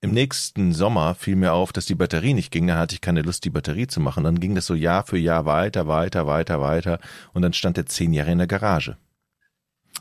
[0.00, 2.66] im nächsten Sommer fiel mir auf, dass die Batterie nicht ging.
[2.66, 4.24] Dann hatte ich keine Lust, die Batterie zu machen.
[4.24, 6.98] Dann ging das so Jahr für Jahr weiter, weiter, weiter, weiter.
[7.32, 8.96] Und dann stand er zehn Jahre in der Garage.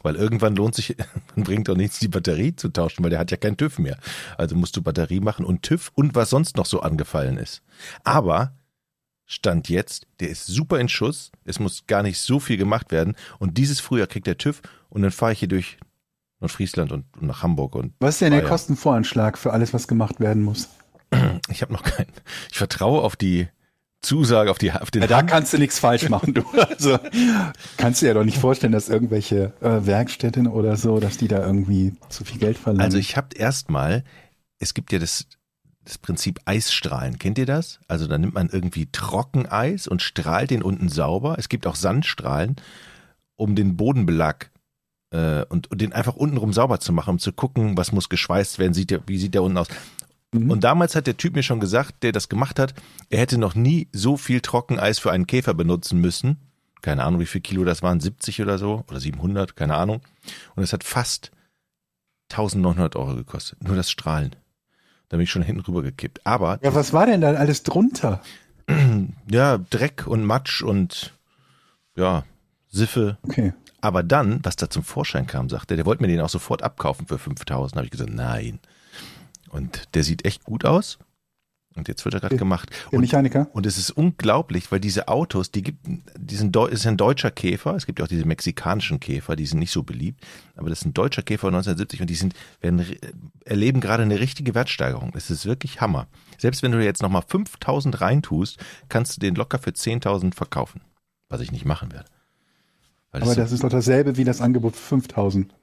[0.03, 0.95] Weil irgendwann lohnt sich,
[1.35, 3.97] man bringt doch nichts, die Batterie zu tauschen, weil der hat ja keinen TÜV mehr.
[4.37, 7.61] Also musst du Batterie machen und TÜV und was sonst noch so angefallen ist.
[8.03, 8.53] Aber
[9.25, 11.31] Stand jetzt, der ist super in Schuss.
[11.45, 13.15] Es muss gar nicht so viel gemacht werden.
[13.37, 15.77] Und dieses Frühjahr kriegt der TÜV und dann fahre ich hier durch
[16.39, 18.43] Nordfriesland und, und nach Hamburg und Was ist denn der.
[18.43, 20.69] Kostenvoranschlag für alles, was gemacht werden muss?
[21.49, 22.11] Ich habe noch keinen.
[22.51, 23.47] Ich vertraue auf die
[24.01, 26.43] Zusage, auf die auf den Ja, da kannst du nichts falsch machen, du.
[26.69, 26.97] Also
[27.77, 31.27] kannst du dir ja doch nicht vorstellen, dass irgendwelche äh, Werkstätten oder so, dass die
[31.27, 32.81] da irgendwie zu viel Geld verlangen.
[32.81, 34.03] Also ich habe erstmal,
[34.59, 35.25] es gibt ja das,
[35.83, 37.19] das Prinzip Eisstrahlen.
[37.19, 37.79] Kennt ihr das?
[37.87, 41.35] Also da nimmt man irgendwie Trockeneis und strahlt den unten sauber.
[41.37, 42.55] Es gibt auch Sandstrahlen,
[43.35, 44.49] um den Bodenbelag
[45.11, 48.59] äh, und, und den einfach untenrum sauber zu machen, um zu gucken, was muss geschweißt
[48.59, 49.67] werden, sieht der, wie sieht der unten aus.
[50.31, 50.51] Mhm.
[50.51, 52.73] Und damals hat der Typ mir schon gesagt, der das gemacht hat,
[53.09, 56.37] er hätte noch nie so viel Trockeneis für einen Käfer benutzen müssen.
[56.81, 60.01] Keine Ahnung, wie viel Kilo das waren, 70 oder so oder 700, keine Ahnung.
[60.55, 61.31] Und es hat fast
[62.31, 64.35] 1900 Euro gekostet, nur das Strahlen.
[65.09, 66.25] Da bin ich schon hinten rüber gekippt.
[66.25, 68.21] Aber ja, was war denn da alles drunter?
[69.29, 71.13] ja, Dreck und Matsch und
[71.95, 72.23] ja,
[72.69, 73.17] Siffe.
[73.23, 73.53] Okay.
[73.81, 76.61] Aber dann, was da zum Vorschein kam, sagte er, der wollte mir den auch sofort
[76.61, 77.77] abkaufen für 5000.
[77.77, 78.59] habe ich gesagt, nein.
[79.49, 80.99] Und der sieht echt gut aus.
[81.75, 82.69] Und jetzt wird er gerade gemacht.
[82.91, 83.47] Der Und, Mechaniker?
[83.53, 85.85] und es ist unglaublich, weil diese Autos, die gibt,
[86.17, 87.75] die sind, Deu- ist ein deutscher Käfer.
[87.75, 90.25] Es gibt ja auch diese mexikanischen Käfer, die sind nicht so beliebt.
[90.55, 92.83] Aber das ist ein deutscher Käfer 1970 und die sind, werden,
[93.45, 95.13] erleben gerade eine richtige Wertsteigerung.
[95.15, 96.07] Es ist wirklich Hammer.
[96.37, 98.57] Selbst wenn du jetzt nochmal 5000 reintust,
[98.89, 100.81] kannst du den locker für 10.000 verkaufen.
[101.29, 102.09] Was ich nicht machen werde.
[103.11, 105.53] Weil Aber so- das ist doch dasselbe wie das Angebot für 5000.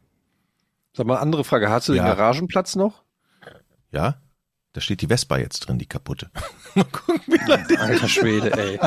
[0.95, 1.69] Sag mal, andere Frage.
[1.69, 2.05] Hast du Ja.
[2.05, 3.03] den Garagenplatz noch?
[3.93, 4.21] Ja,
[4.73, 6.31] da steht die Vespa jetzt drin, die kaputte.
[6.75, 8.79] Mal gucken, wie lange Alter Schwede, ey.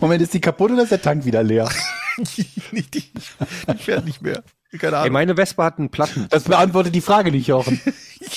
[0.00, 1.70] Moment, ist die kaputt oder ist der Tank wieder leer?
[2.18, 4.42] die, die, die fährt nicht mehr.
[4.72, 5.12] Keine ey Ahnung.
[5.12, 6.26] meine Vespa hat einen Platten.
[6.30, 7.80] Das beantwortet die Frage nicht, Jochen.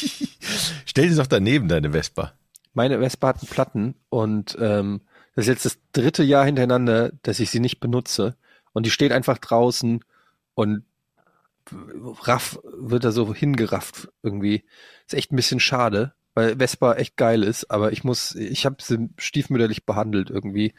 [0.86, 2.34] Stell die doch daneben, deine Vespa.
[2.74, 5.02] Meine Vespa hat einen Platten und ähm,
[5.36, 8.36] das ist jetzt das dritte Jahr hintereinander, dass ich sie nicht benutze.
[8.72, 10.04] Und die steht einfach draußen
[10.56, 10.84] und
[12.26, 14.64] raff, wird da so hingerafft irgendwie.
[15.14, 18.78] Ist echt ein bisschen schade, weil Vespa echt geil ist, aber ich muss, ich habe
[18.82, 20.74] sie stiefmütterlich behandelt irgendwie.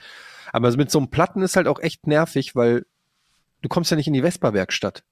[0.52, 2.84] Aber mit so einem Platten ist halt auch echt nervig, weil
[3.62, 5.04] du kommst ja nicht in die Vespa-Werkstatt.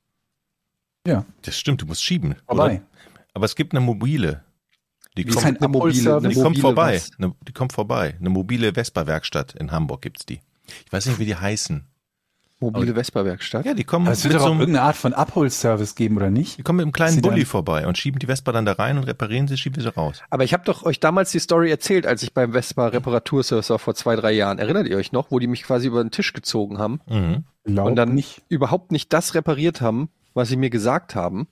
[1.07, 2.37] Ja, Das stimmt, du musst schieben.
[2.47, 2.77] vorbei.
[2.77, 2.83] Oder?
[3.35, 4.45] Aber es gibt eine mobile.
[5.17, 6.95] Die kommt, ein eine mobile, eine die kommt mobile vorbei.
[6.97, 7.11] was?
[7.19, 8.17] Eine, die kommt vorbei.
[8.19, 10.41] Eine mobile Vespa-Werkstatt in Hamburg gibt's die.
[10.87, 11.87] Ich weiß nicht, wie die heißen.
[12.63, 13.67] Mobile Vespa-Werkstatt.
[13.67, 16.31] Ja, die kommen Aber es wird mit doch so irgendeine Art von Abholservice geben, oder
[16.31, 16.59] nicht?
[16.59, 18.97] die kommen mit einem kleinen Sie Bulli vorbei und schieben die Vespa dann da rein
[18.97, 20.23] und reparieren sie, schieben sie raus.
[20.31, 23.79] Aber ich habe doch euch damals die Story erzählt, als ich beim Vespa Reparaturservice war
[23.79, 24.59] vor zwei, drei Jahren.
[24.59, 27.45] Erinnert ihr euch noch, wo die mich quasi über den Tisch gezogen haben Mhm.
[27.65, 28.43] Und dann nicht.
[28.49, 31.47] überhaupt nicht das repariert haben, was sie mir gesagt haben,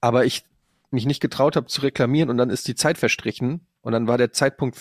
[0.00, 0.44] aber ich
[0.90, 4.16] mich nicht getraut habe zu reklamieren und dann ist die Zeit verstrichen und dann war
[4.16, 4.78] der Zeitpunkt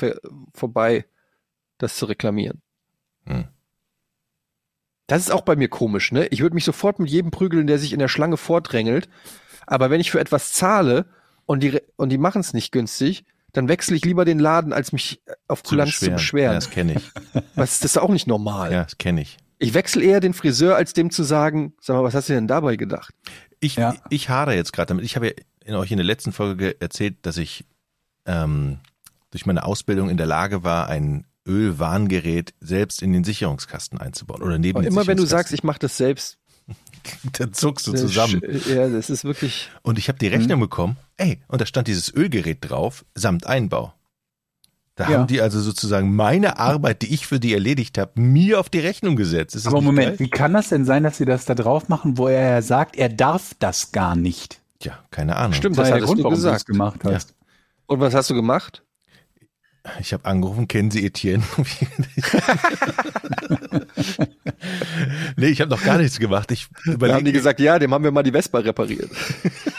[0.53, 1.05] vorbei,
[1.79, 2.61] das zu reklamieren.
[3.25, 3.45] Hm.
[5.07, 6.27] Das ist auch bei mir komisch, ne?
[6.27, 9.07] Ich würde mich sofort mit jedem prügeln, der sich in der Schlange vordrängelt.
[9.65, 11.05] Aber wenn ich für etwas zahle
[11.45, 14.73] und die, re- und die machen es nicht günstig, dann wechsle ich lieber den Laden,
[14.73, 16.55] als mich auf Kulanz zu Ja, beschweren.
[16.55, 17.11] das kenne ich.
[17.55, 18.71] Was, das ist auch nicht normal.
[18.73, 19.37] Ja, das kenne ich.
[19.59, 22.47] Ich wechsle eher den Friseur, als dem zu sagen, sag mal, was hast du denn
[22.47, 23.15] dabei gedacht?
[23.59, 23.95] Ich, Ja.
[24.09, 25.03] ich hadere jetzt gerade damit.
[25.05, 25.33] Ich habe ja
[25.65, 27.65] in euch in der letzten Folge erzählt, dass ich
[28.25, 28.79] ähm,
[29.31, 34.57] durch meine Ausbildung in der Lage war, ein Ölwarngerät selbst in den Sicherungskasten einzubauen oder
[34.59, 36.37] neben den immer wenn du sagst, ich mache das selbst,
[37.39, 38.41] dann zuckst du zusammen.
[38.67, 39.69] Ja, das ist wirklich.
[39.81, 40.33] Und ich habe die Mhm.
[40.35, 40.97] Rechnung bekommen.
[41.17, 43.93] Ey, und da stand dieses Ölgerät drauf, samt Einbau.
[44.95, 45.17] Da Ja.
[45.19, 48.79] haben die also sozusagen meine Arbeit, die ich für die erledigt habe, mir auf die
[48.79, 49.55] Rechnung gesetzt.
[49.55, 50.19] Ist Aber Moment, geil?
[50.19, 52.95] wie kann das denn sein, dass sie das da drauf machen, wo er ja sagt,
[52.95, 54.59] er darf das gar nicht?
[54.79, 55.53] Tja, keine Ahnung.
[55.53, 57.35] Stimmt, Das das war der Grund, du warum du das gemacht hast.
[57.85, 58.83] Und was hast du gemacht?
[59.99, 61.43] Ich habe angerufen, kennen Sie Etienne?
[65.37, 66.51] nee, ich habe noch gar nichts gemacht.
[66.51, 69.09] Ich Da haben die überlege, gesagt, ja, dem haben wir mal die Vespa repariert.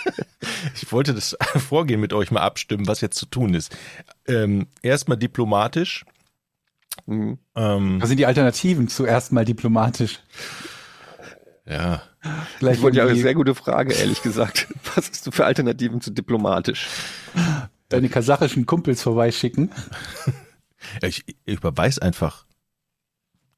[0.74, 3.76] ich wollte das Vorgehen mit euch mal abstimmen, was jetzt zu tun ist.
[4.26, 6.04] Ähm, Erstmal diplomatisch.
[7.06, 7.38] Mhm.
[7.54, 8.88] Ähm, Was sind die Alternativen?
[8.88, 10.20] Zuerst mal diplomatisch.
[11.66, 12.02] ja,
[12.58, 14.66] Gleich Ich wollte ja eine sehr gute Frage, ehrlich gesagt.
[14.94, 16.88] Was hast du für Alternativen zu diplomatisch?
[17.88, 19.70] Deine kasachischen Kumpels vorbeischicken.
[21.02, 22.46] ich, ich überweis einfach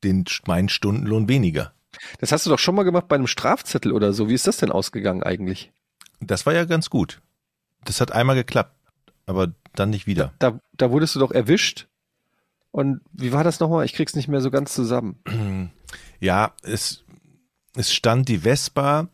[0.02, 1.72] den meinen Stundenlohn weniger.
[2.18, 4.28] Das hast du doch schon mal gemacht bei einem Strafzettel oder so.
[4.28, 5.72] Wie ist das denn ausgegangen eigentlich?
[6.20, 7.20] Das war ja ganz gut.
[7.84, 8.76] Das hat einmal geklappt,
[9.26, 10.32] aber dann nicht wieder.
[10.38, 11.88] Da, da wurdest du doch erwischt.
[12.70, 13.84] Und wie war das nochmal?
[13.84, 15.72] Ich krieg's nicht mehr so ganz zusammen.
[16.20, 17.04] Ja, es,
[17.74, 19.08] es stand die Vespa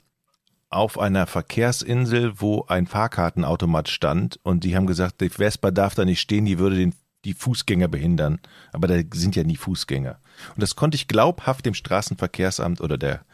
[0.69, 6.05] auf einer Verkehrsinsel, wo ein Fahrkartenautomat stand und die haben gesagt, die Vespa darf da
[6.05, 8.41] nicht stehen, die würde den, die Fußgänger behindern.
[8.73, 10.19] Aber da sind ja nie Fußgänger.
[10.55, 13.25] Und das konnte ich glaubhaft dem Straßenverkehrsamt oder der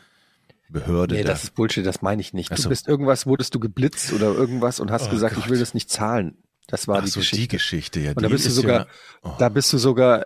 [0.68, 1.30] Behörde Nee, da.
[1.32, 2.50] das ist Bullshit, das meine ich nicht.
[2.52, 2.68] Ach Du so.
[2.68, 5.50] bist irgendwas, wurdest du geblitzt oder irgendwas und hast Oh gesagt, ich Gott.
[5.50, 6.36] will das nicht zahlen.
[6.68, 7.42] Das war Ach die so, Geschichte.
[7.42, 8.12] die Geschichte, ja.
[8.12, 8.86] Und da bist du sogar, ja,
[9.22, 9.32] oh.
[9.38, 10.24] da bist du sogar,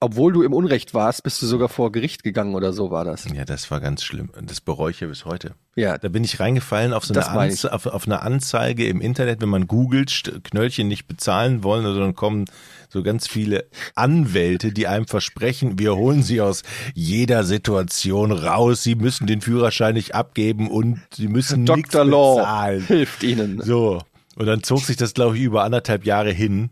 [0.00, 3.26] obwohl du im Unrecht warst, bist du sogar vor Gericht gegangen oder so war das.
[3.32, 4.30] ja, das war ganz schlimm.
[4.42, 5.54] Das bereue ich ja bis heute.
[5.76, 7.28] Ja, Da bin ich reingefallen auf so eine.
[7.28, 12.14] Anze auf, auf eine Anzeige im Internet, wenn man googelt, Knöllchen nicht bezahlen wollen, dann
[12.14, 12.46] kommen
[12.88, 16.62] so ganz viele Anwälte, die einem versprechen, wir holen sie aus
[16.94, 22.04] jeder Situation raus, sie müssen den Führerschein nicht abgeben und sie müssen nichts Dr.
[22.04, 22.86] Law bezahlen.
[22.86, 23.62] hilft ihnen.
[23.62, 24.02] So.
[24.36, 26.70] Und dann zog sich das, glaube ich, über anderthalb Jahre hin.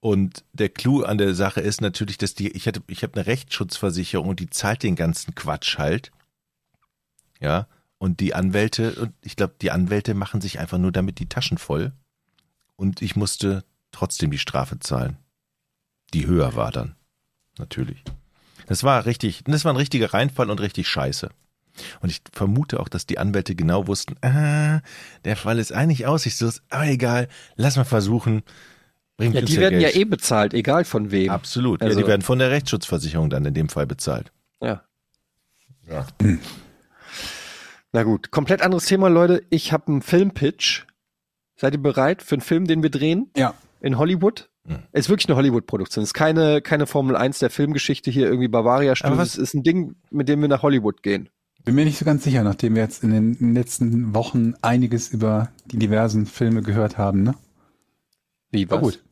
[0.00, 3.26] Und der Clou an der Sache ist natürlich, dass die, ich hatte, ich habe eine
[3.26, 6.10] Rechtsschutzversicherung und die zahlt den ganzen Quatsch halt.
[7.38, 7.66] Ja.
[7.98, 11.58] Und die Anwälte, und ich glaube, die Anwälte machen sich einfach nur damit die Taschen
[11.58, 11.92] voll.
[12.76, 15.18] Und ich musste trotzdem die Strafe zahlen.
[16.14, 16.96] Die höher war dann.
[17.58, 18.02] Natürlich.
[18.66, 21.28] Das war richtig, das war ein richtiger Reinfall und richtig scheiße.
[22.00, 24.80] Und ich vermute auch, dass die Anwälte genau wussten, ah,
[25.24, 28.42] der Fall ist eigentlich aussichtslos, aber egal, lass mal versuchen.
[29.20, 29.94] Bringt Ja, die ja werden Geld.
[29.94, 31.30] ja eh bezahlt, egal von wem.
[31.30, 31.82] Absolut.
[31.82, 34.32] Also- ja, die werden von der Rechtsschutzversicherung dann in dem Fall bezahlt.
[34.62, 34.82] Ja.
[35.88, 36.06] Ja.
[37.92, 39.42] Na gut, komplett anderes Thema, Leute.
[39.50, 40.86] Ich habe einen Filmpitch.
[41.56, 43.54] Seid ihr bereit für einen Film, den wir drehen Ja.
[43.80, 44.48] in Hollywood?
[44.66, 44.78] Hm.
[44.92, 46.02] Ist wirklich eine Hollywood-Produktion.
[46.04, 49.18] Ist keine, keine Formel 1 der Filmgeschichte hier irgendwie Bavaria Studios.
[49.18, 51.28] was- Es ist ein Ding, mit dem wir nach Hollywood gehen.
[51.64, 55.50] Bin mir nicht so ganz sicher, nachdem wir jetzt in den letzten Wochen einiges über
[55.66, 57.34] die diversen Filme gehört haben, ne?
[58.50, 59.02] Wie, War gut.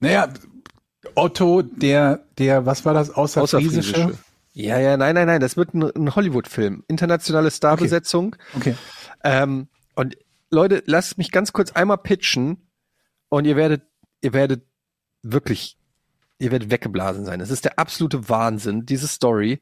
[0.00, 0.28] Naja,
[1.14, 3.94] Otto, der, der, was war das, außerfriesische?
[3.94, 4.18] Außerfriesische.
[4.52, 6.84] Ja, ja, nein, nein, nein, das wird ein, ein Hollywood-Film.
[6.88, 8.36] Internationale Starbesetzung.
[8.56, 8.74] Okay.
[9.22, 10.16] Ähm, und
[10.50, 12.68] Leute, lasst mich ganz kurz einmal pitchen
[13.28, 13.82] und ihr werdet,
[14.22, 14.66] ihr werdet
[15.22, 15.78] wirklich,
[16.38, 17.40] ihr werdet weggeblasen sein.
[17.40, 19.60] Es ist der absolute Wahnsinn, diese Story.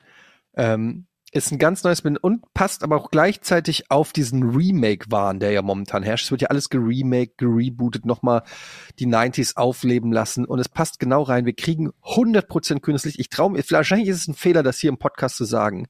[0.55, 5.51] Ähm, ist ein ganz neues Bild und passt aber auch gleichzeitig auf diesen Remake-Wahn, der
[5.51, 6.27] ja momentan herrscht.
[6.27, 8.43] Es wird ja alles geremaked, gerebootet, nochmal
[8.99, 11.45] die 90s aufleben lassen und es passt genau rein.
[11.45, 13.19] Wir kriegen 100% grünes Licht.
[13.19, 15.89] Ich traue mir, wahrscheinlich ist es ein Fehler, das hier im Podcast zu sagen,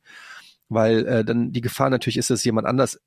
[0.69, 3.01] weil äh, dann die Gefahr natürlich ist, dass jemand anders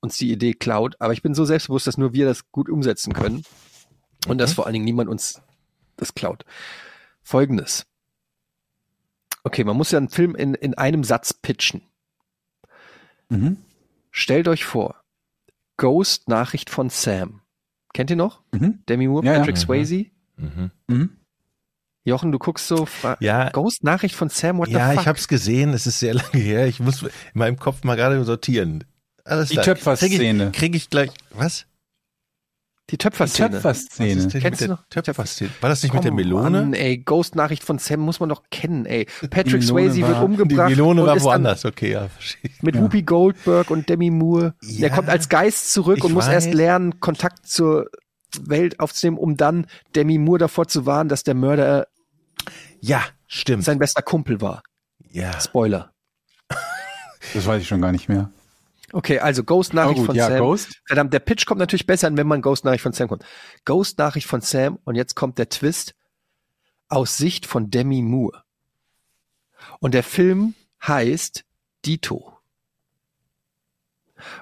[0.00, 0.96] uns die Idee klaut.
[0.98, 3.44] Aber ich bin so selbstbewusst, dass nur wir das gut umsetzen können
[4.26, 5.40] und dass vor allen Dingen niemand uns
[5.96, 6.44] das klaut.
[7.22, 7.86] Folgendes.
[9.44, 11.82] Okay, man muss ja einen Film in, in einem Satz pitchen.
[13.28, 13.58] Mhm.
[14.10, 14.96] Stellt euch vor,
[15.76, 17.42] Ghost Nachricht von Sam.
[17.94, 18.42] Kennt ihr noch?
[18.52, 18.82] Mhm.
[18.88, 19.38] Demi Moore, Ja, ja.
[19.38, 19.60] Patrick Mhm.
[19.60, 20.06] Swayze?
[20.36, 20.70] Mhm.
[20.86, 21.10] Mhm.
[22.04, 22.88] Jochen, du guckst so,
[23.20, 25.02] Ja, Ghost Nachricht von Sam, what ja the fuck?
[25.02, 26.66] ich habe es gesehen, es ist sehr lange her.
[26.66, 28.84] Ich muss in meinem Kopf mal gerade sortieren.
[29.24, 29.56] Alles Die.
[29.56, 30.16] Töpferszene.
[30.16, 31.66] Kriege ich, krieg ich gleich, was?
[32.90, 33.48] Die Die Töpferszene.
[33.62, 34.08] Was Töpferszene.
[34.12, 35.02] ist denn Kennst mit du der noch?
[35.04, 35.50] Töpferszene?
[35.60, 36.50] War das nicht mit der Komm, Melone?
[36.60, 39.06] Mann, ey, Ghost Nachricht von Sam muss man doch kennen, ey.
[39.30, 40.70] Patrick Melone Swayze wird war- Die umgebracht.
[40.70, 42.50] Melone und war woanders, okay, ja, verstehe.
[42.62, 42.80] Mit Ja.
[42.82, 44.54] Whoopi Goldberg und Demi Moore.
[44.62, 46.32] Ja, der kommt als Geist zurück und muss weiß.
[46.46, 47.90] erst lernen, Kontakt zur
[48.40, 51.86] Welt aufzunehmen, um dann Demi Moore davor zu warnen, dass der Mörder
[52.80, 53.64] Ja, stimmt.
[53.64, 54.62] sein bester Kumpel war.
[55.10, 55.38] ja.
[55.40, 55.92] Spoiler.
[57.34, 58.30] Das weiß ich schon gar nicht mehr.
[58.92, 60.38] Okay, also Ghost Nachricht Aber gut, von ja, Sam.
[60.38, 60.80] Ghost.
[60.86, 63.24] Verdammt, der Pitch kommt natürlich besser an, wenn man Ghost Nachricht von Sam kommt.
[63.64, 65.94] Ghost Nachricht von Sam und jetzt kommt der Twist
[66.88, 68.42] aus Sicht von Demi Moore.
[69.80, 70.54] Und der Film
[70.86, 71.44] heißt
[71.84, 72.32] Dito.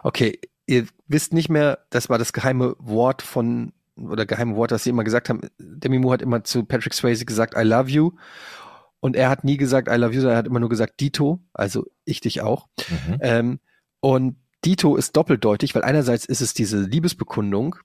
[0.02, 4.84] Okay, ihr wisst nicht mehr, das war das geheime Wort von oder geheime Wort, das
[4.84, 5.40] sie immer gesagt haben.
[5.58, 8.12] Demi Moore hat immer zu Patrick Swayze gesagt, I love you.
[9.00, 11.40] Und er hat nie gesagt, I love you, sondern er hat immer nur gesagt, Dito,
[11.52, 12.68] also ich dich auch.
[12.88, 13.18] Mhm.
[13.20, 13.60] Ähm,
[14.00, 14.36] und
[14.66, 17.76] Dito ist doppeldeutig, weil einerseits ist es diese Liebesbekundung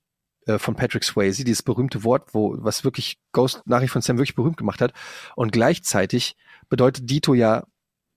[0.48, 4.36] äh, von Patrick Swayze, dieses berühmte Wort, wo was wirklich Ghost Nachricht von Sam wirklich
[4.36, 4.92] berühmt gemacht hat.
[5.36, 6.36] Und gleichzeitig
[6.70, 7.68] bedeutet Dito ja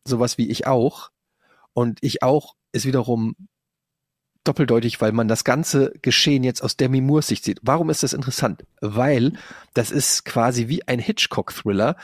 [0.05, 1.11] sowas wie ich auch.
[1.75, 3.37] Und ich auch ist wiederum
[4.45, 7.61] doppeldeutig, weil man das ganze Geschehen jetzt aus Demi Moores Sicht sieht.
[7.63, 8.65] Warum ist das interessant?
[8.81, 9.35] Weil
[9.75, 11.97] das ist quasi wie ein Hitchcock-Thriller.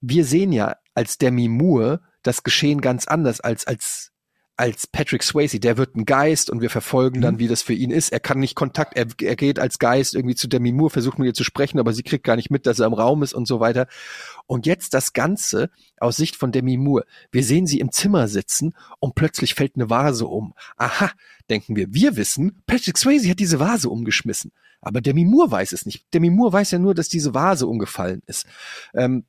[0.00, 4.12] Wir sehen ja als Demi Moore das Geschehen ganz anders als als
[4.58, 7.90] als Patrick Swayze, der wird ein Geist und wir verfolgen dann, wie das für ihn
[7.90, 8.10] ist.
[8.10, 11.26] Er kann nicht Kontakt, er, er geht als Geist irgendwie zu Demi Moore, versucht mit
[11.26, 13.46] ihr zu sprechen, aber sie kriegt gar nicht mit, dass er im Raum ist und
[13.46, 13.86] so weiter.
[14.46, 17.04] Und jetzt das Ganze aus Sicht von Demi Moore.
[17.30, 20.54] Wir sehen sie im Zimmer sitzen und plötzlich fällt eine Vase um.
[20.78, 21.10] Aha,
[21.50, 21.92] denken wir.
[21.92, 24.52] Wir wissen, Patrick Swayze hat diese Vase umgeschmissen.
[24.80, 26.06] Aber Demi Moore weiß es nicht.
[26.14, 28.46] Demi Moore weiß ja nur, dass diese Vase umgefallen ist.
[28.94, 29.24] Ähm,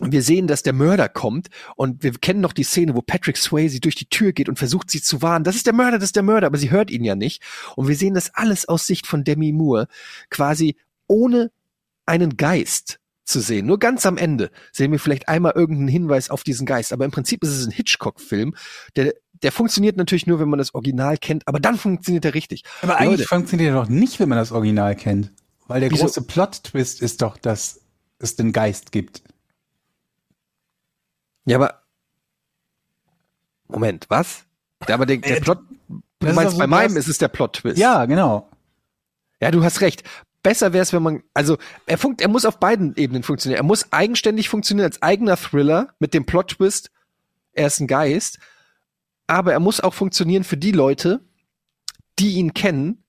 [0.00, 3.80] wir sehen, dass der Mörder kommt und wir kennen noch die Szene, wo Patrick Swayze
[3.80, 5.44] durch die Tür geht und versucht sie zu warnen.
[5.44, 7.42] Das ist der Mörder, das ist der Mörder, aber sie hört ihn ja nicht.
[7.76, 9.88] Und wir sehen das alles aus Sicht von Demi Moore,
[10.30, 10.76] quasi
[11.06, 11.50] ohne
[12.06, 13.66] einen Geist zu sehen.
[13.66, 16.92] Nur ganz am Ende sehen wir vielleicht einmal irgendeinen Hinweis auf diesen Geist.
[16.92, 18.54] Aber im Prinzip ist es ein Hitchcock-Film,
[18.96, 22.64] der, der funktioniert natürlich nur, wenn man das Original kennt, aber dann funktioniert er richtig.
[22.80, 25.32] Aber eigentlich Leute, funktioniert er doch nicht, wenn man das Original kennt.
[25.68, 26.04] Weil der Wieso?
[26.04, 27.80] große Plot-Twist ist doch, dass
[28.18, 29.22] es den Geist gibt.
[31.44, 31.82] Ja, aber
[33.68, 34.44] Moment, was?
[34.88, 37.78] Ja, aber der, der Äh, Plot, du das meinst, bei meinem ist es der Plot-Twist.
[37.78, 38.48] Ja, genau.
[39.40, 40.04] Ja, du hast recht.
[40.42, 43.60] Besser wäre es, wenn man, also er funkt, er muss auf beiden Ebenen funktionieren.
[43.60, 46.90] Er muss eigenständig funktionieren als eigener Thriller mit dem Plot-Twist.
[47.52, 48.38] Er ist ein Geist,
[49.26, 51.20] aber er muss auch funktionieren für die Leute,
[52.18, 53.04] die ihn kennen.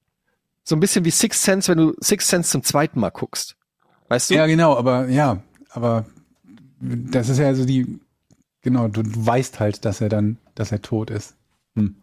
[0.64, 3.58] So ein bisschen wie Sixth Sense, wenn du Sixth Sense zum zweiten Mal guckst.
[4.10, 4.36] Weißt du?
[4.36, 6.06] Ja, genau, aber ja, aber
[6.80, 8.00] das ist ja so die,
[8.64, 11.36] genau, du, du weißt halt, dass er dann, dass er tot ist.
[11.76, 11.96] Hm.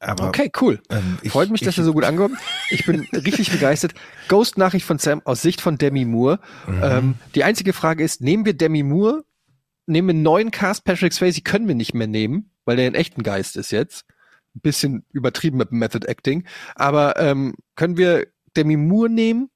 [0.00, 0.80] Aber Okay, cool.
[0.90, 2.36] ähm, ich, Freut mich, dass ich, er so gut ankommt.
[2.70, 3.92] Ich bin richtig begeistert.
[4.28, 6.40] Ghost-Nachricht von Sam aus Sicht von Demi Moore.
[6.66, 6.80] Mhm.
[6.82, 9.24] Ähm, die einzige Frage ist, nehmen wir Demi Moore,
[9.86, 12.94] nehmen wir einen neuen Cast, Patrick Swayze können wir nicht mehr nehmen, weil der ein
[12.94, 14.06] echten Geist ist jetzt.
[14.54, 16.46] Ein bisschen übertrieben mit dem Method Acting.
[16.74, 19.50] Aber ähm, können wir Demi Moore nehmen?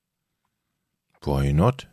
[1.23, 1.89] Why not?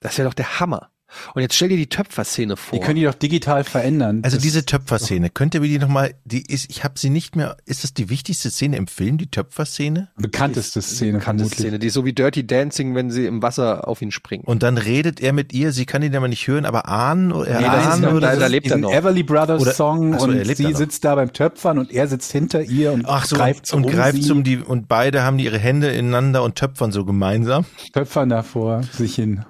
[0.00, 0.88] Das wäre doch der Hammer.
[1.34, 2.78] Und jetzt stell dir die Töpferszene vor.
[2.78, 4.20] Die können die doch digital verändern.
[4.22, 7.34] Also Das- diese Töpferszene, könnt ihr mir die nochmal, die ist, ich habe sie nicht
[7.34, 10.08] mehr, ist das die wichtigste Szene im Film, die Töpferszene?
[10.16, 11.66] bekannteste Szene bekannte vermutlich.
[11.66, 14.44] Szene, die ist so wie Dirty Dancing, wenn sie im Wasser auf ihn springen.
[14.44, 17.60] Und dann redet er mit ihr, sie kann ihn aber nicht hören, aber ahnen, er
[17.60, 18.92] Nee, ahnen oder da- da lebt er noch.
[18.92, 22.62] Everly Brothers Oder- Song so, und sie sitzt da beim Töpfern und er sitzt hinter
[22.62, 25.38] ihr und Ach so, greift und, um und greift sie, um die, und beide haben
[25.38, 27.64] die ihre Hände ineinander und töpfern so gemeinsam.
[27.92, 29.44] Töpfern davor sich hin.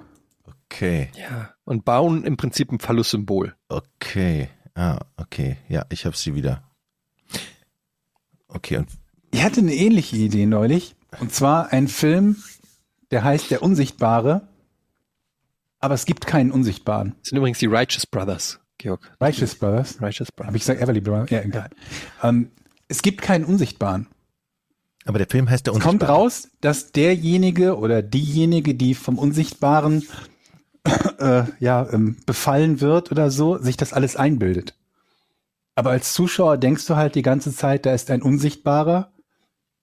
[0.71, 1.53] Okay, ja.
[1.65, 3.55] Und bauen im Prinzip ein Phallus-Symbol.
[3.67, 6.63] okay, ah, okay, ja, ich habe sie wieder.
[8.47, 8.89] Okay, und
[9.31, 10.95] Ich hatte eine ähnliche Idee neulich.
[11.19, 12.37] Und zwar ein Film,
[13.11, 14.47] der heißt Der Unsichtbare.
[15.79, 17.15] Aber es gibt keinen Unsichtbaren.
[17.19, 19.11] Das sind übrigens die Righteous Brothers, Georg.
[19.19, 20.01] Righteous Brothers.
[20.01, 20.47] Righteous Brothers.
[20.47, 21.29] Habe ich gesagt, Everly Brothers?
[21.31, 21.69] Ja, egal.
[22.23, 22.51] Ähm,
[22.87, 24.07] es gibt keinen Unsichtbaren.
[25.05, 26.19] aber der Film heißt der Es kommt Unsichtbare.
[26.19, 30.03] raus, dass derjenige oder diejenige, die vom Unsichtbaren
[31.19, 34.75] äh, ja, ähm, befallen wird oder so, sich das alles einbildet.
[35.75, 39.13] Aber als Zuschauer denkst du halt die ganze Zeit, da ist ein Unsichtbarer,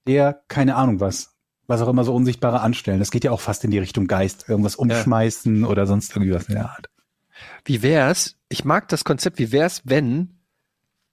[0.07, 1.37] der keine Ahnung was,
[1.67, 2.99] was auch immer so Unsichtbare anstellen.
[2.99, 6.49] Das geht ja auch fast in die Richtung Geist, irgendwas umschmeißen oder sonst irgendwie was
[6.49, 6.89] in der Art.
[7.65, 8.37] Wie wär's?
[8.49, 9.39] Ich mag das Konzept.
[9.39, 10.39] Wie wär's, wenn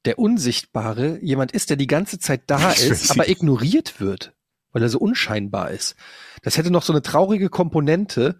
[0.05, 4.33] der Unsichtbare jemand ist, der die ganze Zeit da ist, aber ignoriert wird,
[4.71, 5.95] weil er so unscheinbar ist.
[6.41, 8.39] Das hätte noch so eine traurige Komponente,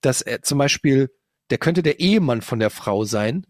[0.00, 1.10] dass er zum Beispiel,
[1.50, 3.46] der könnte der Ehemann von der Frau sein.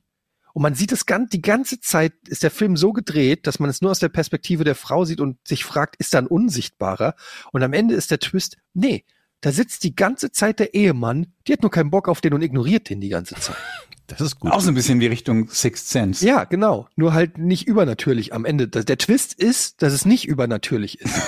[0.53, 3.69] Und man sieht es ganz, die ganze Zeit ist der Film so gedreht, dass man
[3.69, 7.15] es nur aus der Perspektive der Frau sieht und sich fragt, ist da ein Unsichtbarer?
[7.53, 9.05] Und am Ende ist der Twist, nee,
[9.43, 12.41] da sitzt die ganze Zeit der Ehemann, die hat nur keinen Bock auf den und
[12.43, 13.57] ignoriert den die ganze Zeit.
[14.09, 14.53] Das ist gut.
[14.53, 16.25] Auch so ein bisschen wie Richtung Sixth Sense.
[16.25, 16.87] Ja, genau.
[16.95, 18.69] Nur halt nicht übernatürlich am Ende.
[18.69, 21.13] Das- Der Twist ist, dass es nicht übernatürlich ist.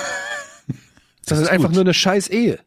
[1.25, 2.59] Das, ist ist einfach nur eine scheiß Ehe.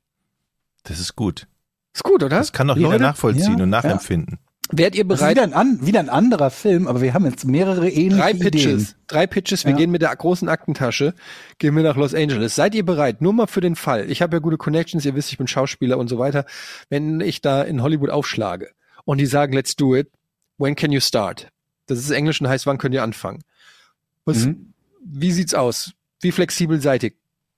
[0.84, 1.48] Das ist gut.
[1.94, 2.38] Ist gut, oder?
[2.38, 3.66] Das kann doch jeder Leute, nachvollziehen Ja, und ja.
[3.66, 4.38] nachempfinden.
[4.74, 5.36] Wärt ihr Das ist bereit?
[5.36, 8.64] wieder ein, an, wieder ein anderer Film, aber wir haben jetzt mehrere ähnliche Drei Pitches.
[8.64, 8.88] Ideen.
[9.06, 9.64] Drei Pitches.
[9.66, 9.76] Wir Ja.
[9.76, 11.14] gehen mit der großen Aktentasche,
[11.58, 12.54] gehen wir nach Los Angeles.
[12.54, 13.20] Seid ihr bereit?
[13.20, 14.10] Nur mal für den Fall.
[14.10, 15.04] Ich habe ja gute Connections.
[15.04, 16.46] Ihr wisst, ich bin Schauspieler und so weiter.
[16.88, 18.70] Wenn ich da in Hollywood aufschlage
[19.04, 20.08] und die sagen, let's do it.
[20.56, 21.48] When can you start?
[21.86, 23.40] Das ist Englisch und heißt, wann könnt ihr anfangen?
[24.24, 24.72] Was, Mhm.
[25.04, 25.92] Wie sieht's aus?
[26.20, 27.10] Wie flexibel seid ihr?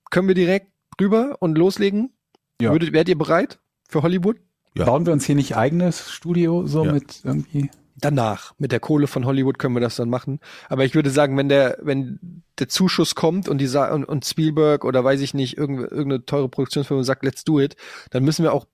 [0.09, 0.67] Können wir direkt
[0.99, 2.11] rüber und loslegen?
[2.59, 2.71] Ja.
[2.71, 4.37] Würdet, wärt ihr bereit für Hollywood?
[4.75, 4.85] Ja.
[4.85, 6.91] Bauen wir uns hier nicht eigenes Studio so Ja.
[6.91, 7.69] mit irgendwie?
[7.97, 8.53] Danach.
[8.57, 10.41] Mit der Kohle von Hollywood können wir das dann machen.
[10.67, 14.25] Aber ich würde sagen, wenn der, wenn der Zuschuss kommt und die sa- und, und
[14.25, 17.77] Spielberg oder weiß ich nicht, irgendeine, irgendeine teure Produktionsfirma sagt, let's do it,
[18.09, 18.65] dann müssen wir auch,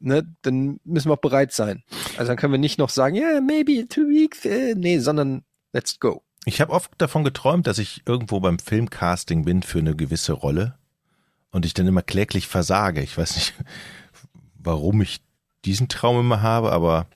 [0.00, 1.84] ne, dann müssen wir auch bereit sein.
[2.16, 5.44] Also dann können wir nicht noch sagen, ja, yeah, maybe two weeks, äh, nee, sondern
[5.72, 6.24] let's go.
[6.44, 10.74] Ich habe oft davon geträumt, dass ich irgendwo beim Filmcasting bin für eine gewisse Rolle
[11.52, 13.02] und ich dann immer kläglich versage.
[13.02, 13.54] Ich weiß nicht,
[14.64, 15.20] warum ich
[15.64, 17.06] diesen Traum immer habe, aber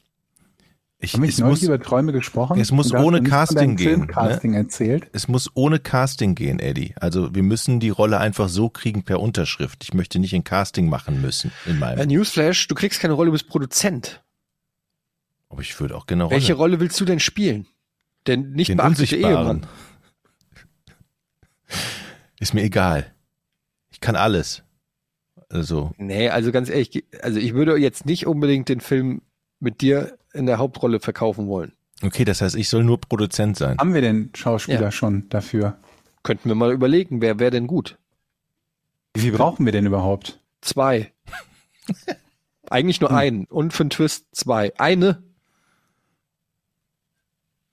[1.00, 2.58] ich, Haben wir es, nicht neulich muss, über Träume gesprochen?
[2.60, 4.06] es muss ohne Casting gehen, ne?
[4.06, 5.08] Filmcasting erzählt.
[5.12, 6.94] es muss ohne Casting gehen, Eddie.
[6.96, 9.84] Also wir müssen die Rolle einfach so kriegen per Unterschrift.
[9.84, 12.08] Ich möchte nicht ein Casting machen müssen in Äh, meinem.
[12.08, 14.22] Newsflash, du kriegst keine Rolle, du bist Produzent.
[15.50, 16.34] Aber ich würde auch gerne Rolle.
[16.34, 17.66] Welche Rolle willst du denn spielen?
[18.26, 19.36] Denn nicht Den beachtete Unsichtbaren.
[19.46, 19.66] Ehemann.
[22.40, 23.12] Ist mir egal.
[23.90, 24.62] Ich kann alles.
[25.50, 29.22] Also, Nee, also ganz ehrlich, also ich würde jetzt nicht unbedingt den Film
[29.60, 31.72] mit dir in der Hauptrolle verkaufen wollen.
[32.02, 33.78] okay, das heißt, ich soll nur Produzent sein.
[33.78, 34.90] Haben wir denn Schauspieler Ja.
[34.92, 35.78] schon dafür?
[36.22, 37.98] Könnten wir mal überlegen, wer wäre denn gut?
[39.14, 40.38] Wie viel brauchen wir denn überhaupt?
[40.60, 41.12] Zwei.
[42.70, 43.46] Eigentlich nur einen.
[43.46, 44.72] Und für einen Twist zwei.
[44.78, 45.22] Eine.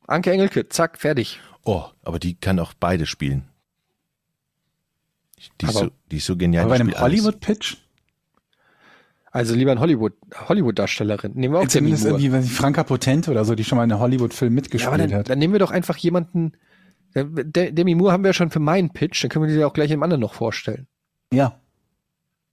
[0.08, 1.40] Anke Engelke, zack, fertig.
[1.66, 3.50] Oh, aber die kann auch beide spielen.
[5.62, 6.66] Die, ist, Aber- so, die ist so genial.
[6.66, 6.94] Aber bei einem.
[7.00, 7.78] Hollywood-Pitch?
[9.32, 10.14] Also lieber ein Hollywood,
[10.48, 11.34] Hollywood-Darstellerin.
[11.34, 12.16] Nehmen wir auch Demi Zumindest Moore.
[12.22, 14.88] irgendwie, weiß ich, Franka Potente oder so, die schon mal in einem Hollywood-Film Ja, mitgespielt
[14.94, 15.30] aber dann, hat.
[15.30, 16.54] dann nehmen wir doch einfach jemanden.
[17.14, 19.68] De Demi Moore haben wir ja schon für meinen Pitch, dann können wir die ja
[19.68, 20.88] auch gleich im anderen noch vorstellen.
[21.34, 21.60] Ja.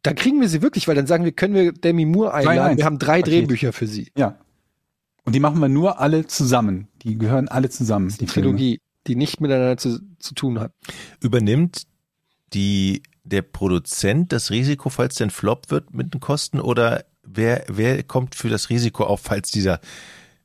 [0.03, 2.77] Dann kriegen wir sie wirklich, weil dann sagen wir, können wir Demi Moore einladen.
[2.79, 3.43] Wir haben drei Paket.
[3.43, 4.11] Drehbücher für sie.
[4.17, 4.39] Ja.
[5.25, 6.89] Und die machen wir nur alle zusammen.
[7.03, 8.09] Die gehören alle zusammen.
[8.09, 8.49] Die Die Filme.
[8.49, 10.73] Trilogie, die nicht miteinander zu, zu tun hat.
[11.21, 11.83] Übernimmt
[12.55, 18.03] die, der Produzent das Risiko, falls denn Flop wird mit den Kosten oder wer, wer
[18.03, 19.83] kommt für das Risiko auf, falls dieser Du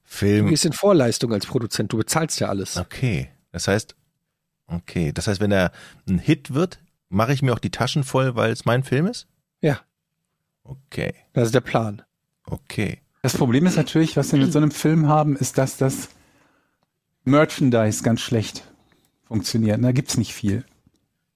[0.03, 0.47] Film.
[0.47, 2.77] gehst in Vorleistung als Produzent, du bezahlst ja alles.
[2.77, 3.29] Okay.
[3.51, 3.95] Das heißt,
[4.67, 5.11] okay.
[5.11, 5.71] Das heißt, wenn er
[6.07, 6.79] ein Hit wird,
[7.09, 9.27] mache ich mir auch die Taschen voll, weil es mein Film ist?
[9.59, 9.81] Ja.
[10.63, 11.13] Okay.
[11.33, 12.03] Das ist der Plan.
[12.45, 13.01] Okay.
[13.21, 16.09] Das Problem ist natürlich, was wir mit so einem Film haben, ist, dass das
[17.25, 18.63] Merchandise ganz schlecht
[19.25, 19.83] funktioniert.
[19.83, 20.63] Da gibt's nicht viel.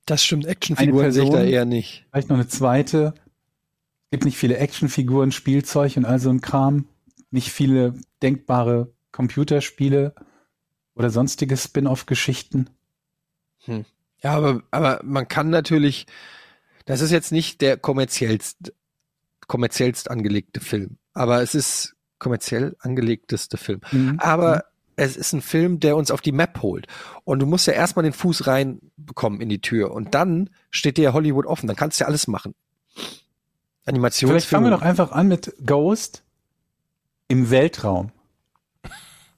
[0.05, 2.05] Das stimmt, Actionfiguren sehe ich da eher nicht.
[2.11, 3.13] Vielleicht noch eine zweite.
[4.05, 6.87] Es gibt nicht viele Actionfiguren, Spielzeug und all so ein Kram.
[7.29, 10.13] Nicht viele denkbare Computerspiele
[10.95, 12.69] oder sonstige Spin-off-Geschichten.
[13.67, 16.07] Ja, aber, aber man kann natürlich,
[16.85, 18.73] das ist jetzt nicht der kommerziellst,
[19.47, 23.81] kommerziellst angelegte Film, aber es ist kommerziell angelegteste Film.
[23.91, 24.19] Mhm.
[24.19, 24.65] Aber
[25.01, 26.87] es ist ein Film, der uns auf die Map holt.
[27.23, 29.91] Und du musst ja erstmal den Fuß reinbekommen in die Tür.
[29.91, 31.67] Und dann steht dir ja Hollywood offen.
[31.67, 32.53] Dann kannst du ja alles machen.
[32.93, 33.17] Vielleicht
[33.85, 34.41] Animationsfilme.
[34.41, 36.23] fangen wir doch einfach an mit Ghost
[37.27, 38.11] im Weltraum.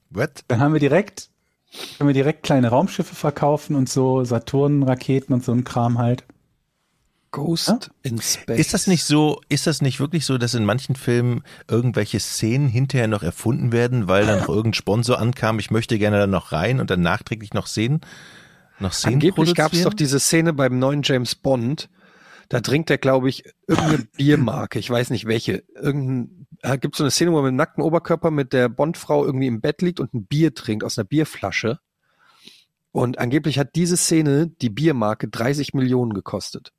[0.10, 0.44] What?
[0.48, 1.30] Dann haben wir direkt,
[1.98, 6.26] können wir direkt kleine Raumschiffe verkaufen und so Saturn-Raketen und so ein Kram halt.
[7.34, 8.60] Ghost in Space.
[8.60, 12.70] Ist das nicht so, ist das nicht wirklich so, dass in manchen Filmen irgendwelche Szenen
[12.70, 16.54] hinterher noch erfunden werden, weil dann noch irgendein Sponsor ankam, ich möchte gerne da noch
[16.54, 18.02] rein und dann nachträglich noch Szenen,
[18.80, 21.90] noch Szenen Angeblich gab es doch diese Szene beim neuen James Bond.
[22.50, 24.78] Da trinkt er, glaube ich, irgendeine Biermarke.
[24.78, 25.64] Ich weiß nicht welche.
[25.76, 29.26] Irgendein, äh, gibt so eine Szene, wo er mit dem nackten Oberkörper mit der Bondfrau
[29.26, 31.80] irgendwie im Bett liegt und ein Bier trinkt aus einer Bierflasche.
[32.92, 36.74] Und angeblich hat diese Szene die Biermarke 30 Millionen gekostet.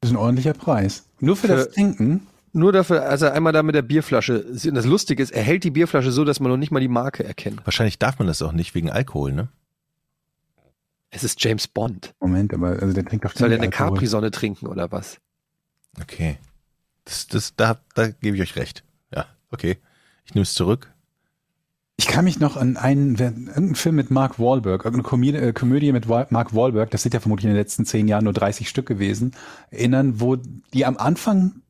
[0.00, 1.06] Das ist ein ordentlicher Preis.
[1.20, 2.26] Nur für, Für- das Trinken.
[2.52, 5.62] Nur dafür, als er einmal da mit der Bierflasche, und das Lustige ist, er hält
[5.62, 7.64] die Bierflasche so, dass man noch nicht mal die Marke erkennt.
[7.64, 9.48] Wahrscheinlich darf man das auch nicht wegen Alkohol, ne?
[11.10, 12.12] Es ist James Bond.
[12.18, 13.90] Moment, aber also der trinkt doch Soll er ständig eine.
[13.90, 15.18] Capri-Sonne trinken oder was?
[16.00, 16.38] Okay.
[17.04, 18.82] Das, das, da, da gebe ich euch recht.
[19.14, 19.78] Ja, okay.
[20.24, 20.89] Ich nehme es zurück.
[22.00, 25.92] Ich kann mich noch an einen, irgendeinen Film mit Mark Wahlberg, irgendeine Komödie, äh, Komödie
[25.92, 28.86] mit Mark Wahlberg, das sind ja vermutlich in den letzten zehn Jahren nur 30 Stück
[28.86, 29.32] gewesen,
[29.70, 31.60] erinnern, wo die am Anfang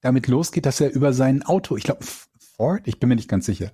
[0.00, 2.04] damit losgeht, dass er über sein Auto, ich glaube
[2.56, 3.70] Ford, ich bin mir nicht ganz sicher,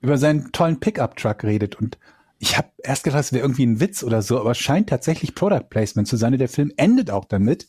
[0.00, 1.96] über seinen tollen Pickup-Truck redet und
[2.40, 5.36] ich habe erst gedacht, es wäre irgendwie ein Witz oder so, aber es scheint tatsächlich
[5.36, 6.32] Product Placement zu sein.
[6.32, 7.68] Und der Film endet auch damit,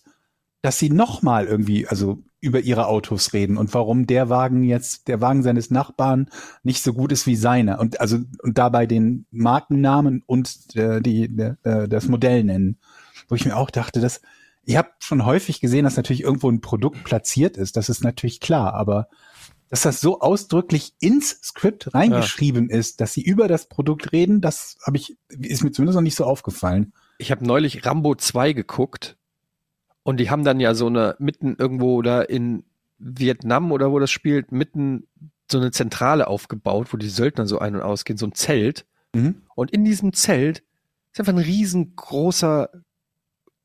[0.64, 5.22] dass sie nochmal irgendwie, also über ihre Autos reden und warum der Wagen jetzt, der
[5.22, 6.30] Wagen seines Nachbarn
[6.64, 11.26] nicht so gut ist wie seiner und also und dabei den Markennamen und äh, die
[11.64, 12.78] äh, das Modell nennen,
[13.28, 14.22] wo ich mir auch dachte, dass
[14.66, 18.40] ich habe schon häufig gesehen, dass natürlich irgendwo ein Produkt platziert ist, das ist natürlich
[18.40, 19.08] klar, aber
[19.70, 24.78] dass das so ausdrücklich ins Skript reingeschrieben ist, dass sie über das Produkt reden, das
[24.86, 26.94] habe ich ist mir zumindest noch nicht so aufgefallen.
[27.18, 29.18] Ich habe neulich Rambo 2 geguckt
[30.08, 32.64] und die haben dann ja so eine mitten irgendwo da in
[32.98, 35.06] Vietnam oder wo das spielt, mitten
[35.52, 38.86] so eine Zentrale aufgebaut, wo die Söldner so ein- und ausgehen, so ein Zelt.
[39.14, 39.42] Mhm.
[39.54, 40.64] Und in diesem Zelt
[41.12, 42.70] ist einfach ein riesengroßer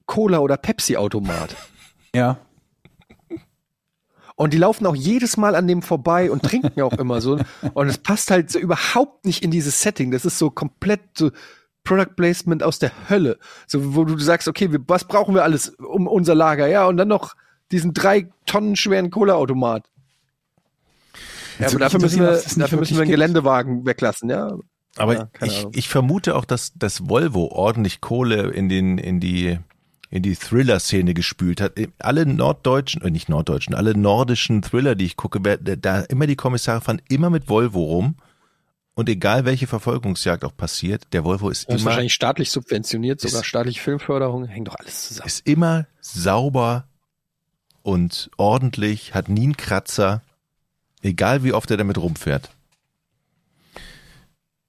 [0.07, 1.55] Cola- oder Pepsi-Automat.
[2.15, 2.39] Ja.
[4.35, 7.39] Und die laufen auch jedes Mal an dem vorbei und trinken auch immer so.
[7.73, 10.11] Und es passt halt so überhaupt nicht in dieses Setting.
[10.11, 11.31] Das ist so komplett so
[11.85, 13.39] Product Placement aus der Hölle.
[13.67, 16.67] So, wo du sagst, okay, wir, was brauchen wir alles um unser Lager?
[16.69, 17.35] Ja, und dann noch
[17.71, 19.85] diesen drei Tonnen schweren Cola-Automat.
[21.59, 23.11] Ja, aber dafür müssen wir, dafür müssen wir einen gibt.
[23.11, 24.57] Geländewagen weglassen, ja.
[24.97, 29.59] Aber Ja, ich, ich vermute auch, dass das Volvo ordentlich Kohle in den in die
[30.11, 31.73] in die Thriller-Szene gespült hat.
[31.99, 36.83] Alle norddeutschen, äh, nicht norddeutschen, alle nordischen Thriller, die ich gucke, da immer die Kommissare
[36.83, 38.17] fahren immer mit Volvo rum.
[38.95, 43.21] Und egal welche Verfolgungsjagd auch passiert, der Volvo ist Das ist immer wahrscheinlich staatlich subventioniert,
[43.21, 45.27] sogar Ist- staatliche Filmförderung, hängt doch alles zusammen.
[45.27, 46.87] ist immer sauber
[47.83, 50.23] und ordentlich, hat nie einen Kratzer,
[51.03, 52.51] egal wie oft er damit rumfährt.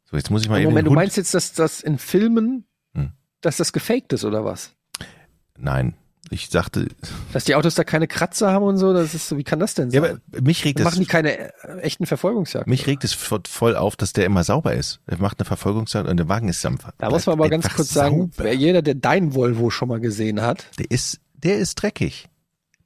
[0.09, 3.11] So, jetzt muss ich mal eben Moment, du meinst jetzt, dass das in Filmen, Hm.
[3.41, 4.71] dass das gefaked ist oder was?
[5.57, 5.95] Nein,
[6.33, 6.87] ich sagte,
[7.31, 9.73] Dass die Autos da keine Kratzer haben und so, das ist so, wie kann das
[9.75, 10.19] denn ja, sein?
[10.31, 12.69] aber mich regt das machen die keine äh, echten Verfolgungsjagden.
[12.69, 14.99] Mich regt es vo- voll auf, dass der immer sauber ist.
[15.05, 17.89] Er macht eine Verfolgungsjagd und der Wagen ist am da muss man aber ganz kurz
[17.89, 18.31] sagen, sauber.
[18.45, 22.27] wer jeder, der dein Volvo schon mal gesehen hat, Der ist, der ist dreckig.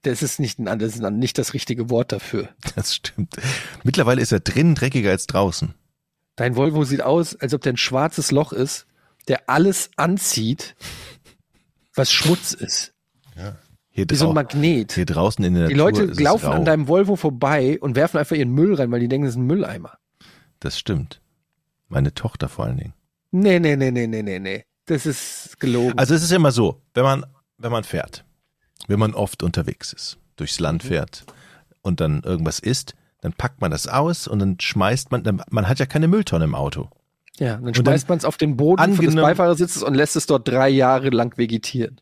[0.04, 2.50] das ist nicht, ein, das ist nicht das richtige Wort dafür.
[2.76, 3.36] Das stimmt.
[3.84, 5.74] Mittlerweile ist er drinnen dreckiger als draußen.
[6.36, 8.86] Dein Volvo sieht aus, als ob der ein schwarzes Loch ist,
[9.28, 10.76] der alles anzieht,
[11.96, 12.94] was Schmutz ist.
[13.98, 14.92] Hier, Wie so ein Magnet.
[14.92, 17.96] hier draußen in der Die Natur Leute ist es laufen an deinem Volvo vorbei und
[17.96, 19.98] werfen einfach ihren Müll rein, weil die denken, das ist ein Mülleimer.
[20.60, 21.20] Das stimmt.
[21.88, 22.94] Meine Tochter vor allen Dingen.
[23.32, 24.66] Nee, nee, nee, nee, nee, nee, nee.
[24.86, 25.98] Das ist gelogen.
[25.98, 27.26] Also es ist immer so, wenn man,
[27.58, 28.24] wenn man fährt,
[28.88, 30.88] wenn man oft unterwegs ist, durchs Land Mhm.
[30.90, 31.26] fährt
[31.82, 35.68] und dann irgendwas isst, dann packt man das aus und dann schmeißt man, dann, man
[35.68, 36.88] hat ja keine Mülltonne im Auto.
[37.40, 40.70] ja, dann schmeißt man es auf den Boden des Beifahrersitzes und lässt es dort drei
[40.70, 42.00] Jahre lang vegetieren.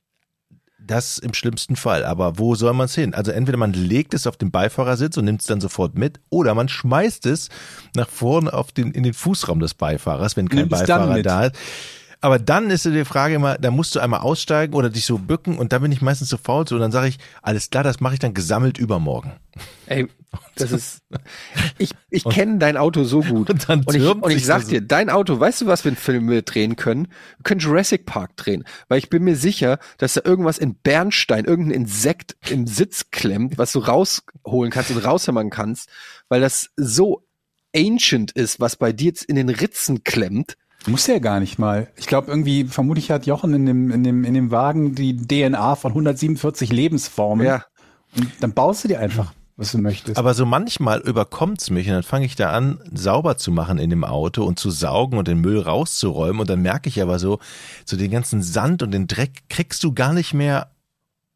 [0.87, 2.05] Das im schlimmsten Fall.
[2.05, 3.13] Aber wo soll man es hin?
[3.13, 6.53] Also entweder man legt es auf den Beifahrersitz und nimmt es dann sofort mit, oder
[6.53, 7.49] man schmeißt es
[7.95, 11.55] nach vorne auf den, in den Fußraum des Beifahrers, wenn kein dann Beifahrer da ist.
[12.25, 15.59] Aber dann ist die Frage immer, da musst du einmal aussteigen oder dich so bücken
[15.59, 17.99] und da bin ich meistens so faul zu und dann sage ich, alles klar, das
[17.99, 19.33] mache ich dann gesammelt übermorgen.
[19.85, 20.07] Ey,
[20.55, 21.03] das ist.
[21.77, 23.51] Ich, ich kenne dein Auto so gut.
[23.51, 25.95] Und dann Und ich, und ich sag dir, dein Auto, weißt du, was wir in
[25.95, 27.09] Film wir drehen können?
[27.37, 28.63] Wir können Jurassic Park drehen.
[28.87, 33.59] Weil ich bin mir sicher, dass da irgendwas in Bernstein, irgendein Insekt im Sitz klemmt,
[33.59, 35.89] was du rausholen kannst und raushämmern kannst,
[36.27, 37.23] weil das so
[37.75, 40.57] ancient ist, was bei dir jetzt in den Ritzen klemmt.
[40.87, 41.87] Muss ja gar nicht mal.
[41.95, 45.75] Ich glaube irgendwie, vermutlich hat Jochen in dem, in dem, in dem Wagen die DNA
[45.75, 47.45] von 147 Lebensformen.
[47.45, 47.65] Ja.
[48.15, 50.17] Und dann baust du dir einfach, was du möchtest.
[50.17, 53.89] Aber so manchmal überkommt's mich und dann fange ich da an, sauber zu machen in
[53.89, 57.39] dem Auto und zu saugen und den Müll rauszuräumen und dann merke ich aber so,
[57.85, 60.69] so den ganzen Sand und den Dreck kriegst du gar nicht mehr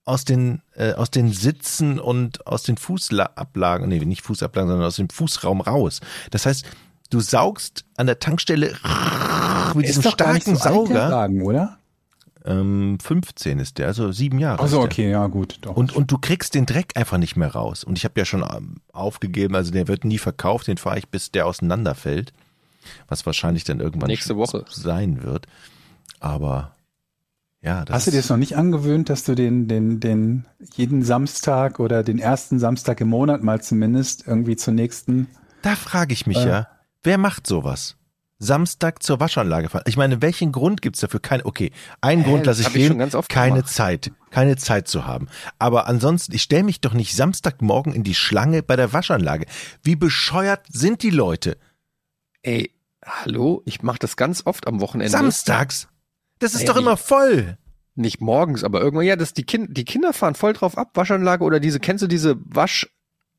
[0.06, 4.96] aus den, äh, aus den Sitzen und aus den Fußablagen, nee, nicht Fußablagen, sondern aus
[4.96, 6.02] dem Fußraum raus.
[6.32, 6.66] Das heißt,
[7.10, 8.76] du saugst an der Tankstelle
[9.76, 11.12] mit diesem ist doch gar nicht starken so Sauger.
[11.12, 11.78] Wagen, oder?
[12.46, 14.62] Ähm, 15 ist der, also sieben Jahre.
[14.62, 15.60] Also okay, ja gut.
[15.62, 15.76] Doch.
[15.76, 17.84] Und, und du kriegst den Dreck einfach nicht mehr raus.
[17.84, 21.10] Und ich habe ja schon ähm, aufgegeben, also der wird nie verkauft, den fahre ich,
[21.10, 22.32] bis der auseinanderfällt.
[23.08, 24.66] Was wahrscheinlich dann irgendwann Nächste Woche.
[24.70, 25.48] sein wird.
[26.20, 26.76] Aber
[27.62, 30.46] ja, das Hast du dir das noch nicht angewöhnt, dass du den, den, den
[30.76, 35.28] jeden Samstag oder den ersten Samstag im Monat mal zumindest irgendwie zur nächsten
[35.62, 36.48] Da frage ich mich Äh.
[36.48, 36.68] ja,
[37.04, 37.96] wer macht sowas?
[38.40, 39.84] Samstag zur Waschanlage fahren.
[39.86, 41.20] Ich meine, welchen Grund gibt's dafür?
[41.20, 42.98] Kein, okay, ein Hä, Grund lasse ich gehen,
[43.28, 43.68] keine gemacht.
[43.68, 45.28] Zeit, keine Zeit zu haben.
[45.60, 49.46] Aber ansonsten, ich stelle mich doch nicht Samstagmorgen in die Schlange bei der Waschanlage.
[49.84, 51.58] Wie bescheuert sind die Leute?
[52.42, 52.72] Ey,
[53.06, 55.12] hallo, ich mache das ganz oft am Wochenende.
[55.12, 55.90] Samstags?
[56.40, 57.58] Das ist Ey, doch immer voll.
[57.96, 61.44] Nicht morgens, aber irgendwann, ja, das, die, kind, die Kinder fahren voll drauf ab, Waschanlage
[61.44, 62.88] oder diese, kennst du diese Wasch,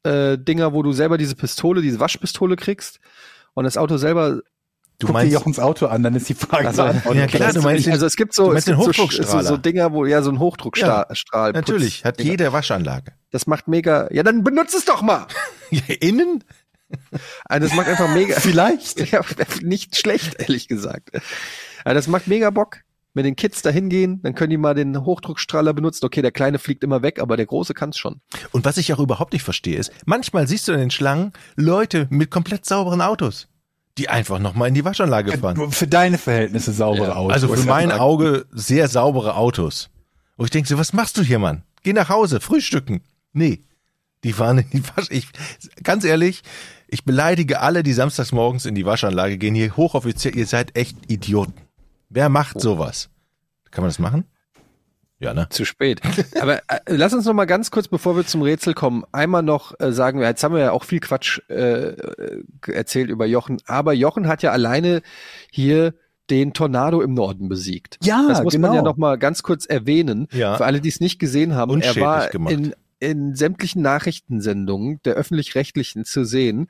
[0.03, 3.01] äh, Dinger, wo du selber diese Pistole, diese Waschpistole kriegst
[3.55, 4.41] und das Auto selber,
[5.01, 7.63] Du Guck dir meinst, Jochens Auto an, dann ist die Frage Also, ja, klar, du
[7.63, 10.39] meinst also es gibt so, es gibt so, so, so Dinger, wo, ja, so ein
[10.39, 11.07] Hochdruckstrahl.
[11.13, 12.33] Strahl, natürlich, hat Dinger.
[12.33, 13.13] jede Waschanlage.
[13.31, 15.27] Das macht mega, ja, dann benutzt es doch mal!
[16.01, 16.45] Innen?
[17.45, 19.01] Also das macht einfach mega, Vielleicht.
[19.13, 19.23] ja,
[19.63, 21.13] nicht schlecht, ehrlich gesagt.
[21.87, 22.81] Ja, das macht mega Bock.
[23.13, 26.05] Wenn den Kids da hingehen, dann können die mal den Hochdruckstrahler benutzen.
[26.05, 28.21] Okay, der Kleine fliegt immer weg, aber der Große kann's schon.
[28.53, 32.07] Und was ich auch überhaupt nicht verstehe, ist, manchmal siehst du in den Schlangen Leute
[32.11, 33.49] mit komplett sauberen Autos,
[33.99, 35.73] die einfach nochmal in die Waschanlage fahren.
[35.73, 37.35] Für deine Verhältnisse saubere Ja, Autos.
[37.35, 37.91] Also für mein.
[37.91, 39.91] Auge sehr saubere Autos.
[40.37, 41.65] Und ich denke so, was machst du hier, Mann?
[41.83, 43.03] Geh nach Hause, frühstücken.
[43.33, 43.65] Nee,
[44.23, 45.09] die fahren in die Wasch...
[45.11, 45.29] Ich,
[45.83, 46.43] ganz ehrlich,
[46.89, 49.55] ich beleidige alle, die samstags morgens in die Waschanlage gehen.
[49.55, 51.55] Hier hochoffiziell, ihr seid echt Idioten.
[52.11, 53.09] Wer macht sowas?
[53.71, 54.25] Kann man das machen?
[55.21, 55.47] Ja, ne?
[55.51, 56.01] Zu spät.
[56.41, 59.79] Aber äh, lass uns noch mal ganz kurz, bevor wir zum Rätsel kommen, einmal noch
[59.79, 63.59] äh, sagen wir, jetzt haben wir ja auch viel Quatsch äh, äh, erzählt über Jochen,
[63.67, 65.03] aber Jochen hat ja alleine
[65.51, 65.95] hier
[66.31, 67.99] den Tornado im Norden besiegt.
[68.03, 68.75] Ja, das muss man genau.
[68.77, 70.27] ja noch mal ganz kurz erwähnen.
[70.33, 70.57] Ja.
[70.57, 72.53] Für alle, die es nicht gesehen haben, er Unschädlich war gemacht.
[72.53, 76.69] in, in sämtlichen Nachrichtensendungen der öffentlich-rechtlichen zu sehen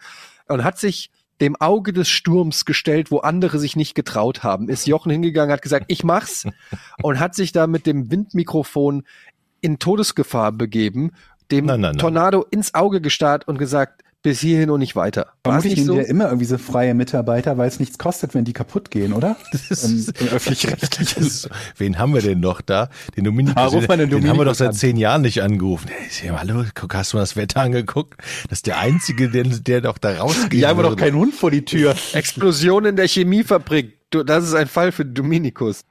[0.48, 1.10] und hat sich
[1.40, 4.68] dem Auge des Sturms gestellt, wo andere sich nicht getraut haben.
[4.68, 6.46] Ist Jochen hingegangen, hat gesagt, ich mach's
[7.02, 9.04] und hat sich da mit dem Windmikrofon
[9.60, 11.12] in Todesgefahr begeben,
[11.50, 11.98] dem Nein, nein, nein.
[11.98, 15.32] Tornado ins Auge gestarrt und gesagt, bis hierhin und nicht weiter.
[15.44, 15.96] Vermutlich nehmen so?
[15.96, 19.36] wir immer irgendwie so freie Mitarbeiter, weil es nichts kostet, wenn die kaputt gehen, oder?
[19.82, 21.50] Im, im öffentlich-rechtlichen.
[21.76, 22.90] Wen haben wir denn noch da?
[23.16, 23.56] Den Dominikus.
[23.56, 25.88] Ah, mal den den haben wir doch seit zehn Jahren nicht angerufen.
[25.88, 28.20] Hey, sag hallo, guck, hast du mal das Wetter angeguckt?
[28.48, 30.60] Das ist der Einzige, der, der doch da rausgeht.
[30.60, 31.94] Jagen wir doch keinen Hund vor die Tür.
[32.12, 33.96] Explosion in der Chemiefabrik.
[34.10, 35.84] Das ist ein Fall für Dominikus.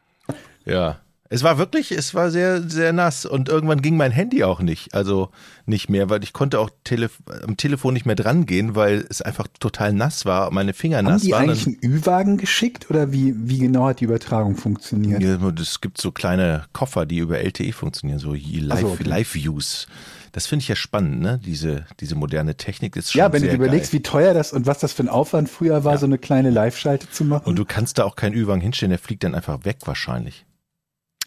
[0.65, 0.99] Ja.
[1.31, 4.95] Es war wirklich, es war sehr, sehr nass und irgendwann ging mein Handy auch nicht,
[4.95, 5.29] also
[5.67, 7.11] nicht mehr, weil ich konnte auch tele
[7.45, 11.05] am Telefon nicht mehr dran gehen, weil es einfach total nass war, meine Finger Haben
[11.05, 11.43] nass die waren.
[11.51, 15.21] eigentlich einen Ü-Wagen geschickt oder wie, wie genau hat die Übertragung funktioniert?
[15.21, 19.03] Ja, Es gibt so kleine Koffer, die über LTE funktionieren, so Live- so, okay.
[19.03, 19.85] Live-Views.
[20.31, 21.39] das finde ich ja spannend, ne?
[21.45, 23.99] Diese, diese moderne Technik ist schon Ja, wenn du dir überlegst, geil.
[23.99, 27.07] wie teuer das und was das für ein Aufwand früher war, so eine kleine Live-Schalte
[27.11, 27.45] zu machen.
[27.45, 30.45] Und du kannst da auch keinen Ü-Wagen hinstellen, der fliegt dann einfach weg wahrscheinlich.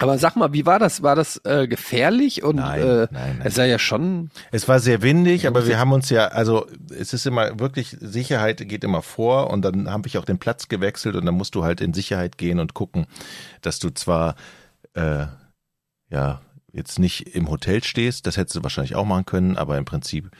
[0.02, 1.02] Aber sag mal, wie war das?
[1.02, 2.42] War das äh, gefährlich?
[2.42, 3.40] Und Nein, äh, nein, nein.
[3.44, 4.30] es sei ja schon.
[4.50, 8.68] Es war sehr windig, aber wir haben uns ja, also es ist immer wirklich, Sicherheit
[8.68, 11.64] geht immer vor und dann habe ich auch den Platz gewechselt und dann musst du
[11.64, 13.06] halt in Sicherheit gehen und gucken,
[13.60, 14.34] dass du zwar
[14.94, 15.26] äh,
[16.10, 16.40] ja
[16.72, 20.30] jetzt nicht im Hotel stehst, das hättest du wahrscheinlich auch machen können, aber im Prinzip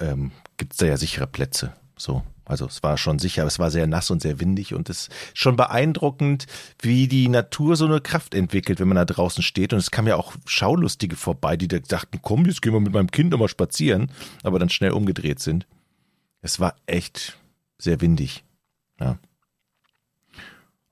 [0.00, 1.72] ähm, gibt es da ja sichere Plätze.
[1.96, 2.22] So.
[2.48, 5.08] Also es war schon sicher, aber es war sehr nass und sehr windig und es
[5.08, 6.46] ist schon beeindruckend,
[6.80, 9.72] wie die Natur so eine Kraft entwickelt, wenn man da draußen steht.
[9.72, 12.92] Und es kamen ja auch Schaulustige vorbei, die da dachten, komm, jetzt gehen wir mit
[12.94, 14.10] meinem Kind nochmal spazieren,
[14.42, 15.66] aber dann schnell umgedreht sind.
[16.40, 17.36] Es war echt
[17.78, 18.44] sehr windig.
[18.98, 19.18] Ja.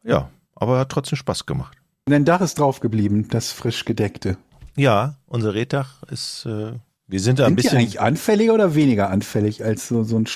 [0.05, 1.77] Ja, aber hat trotzdem Spaß gemacht.
[2.05, 4.37] Dein Dach ist drauf geblieben, das frisch gedeckte.
[4.77, 6.75] Ja, unser Reddach ist, äh,
[7.09, 7.79] wir sind da ein Sind die bisschen.
[7.79, 10.27] eigentlich anfälliger oder weniger anfällig als so, so ein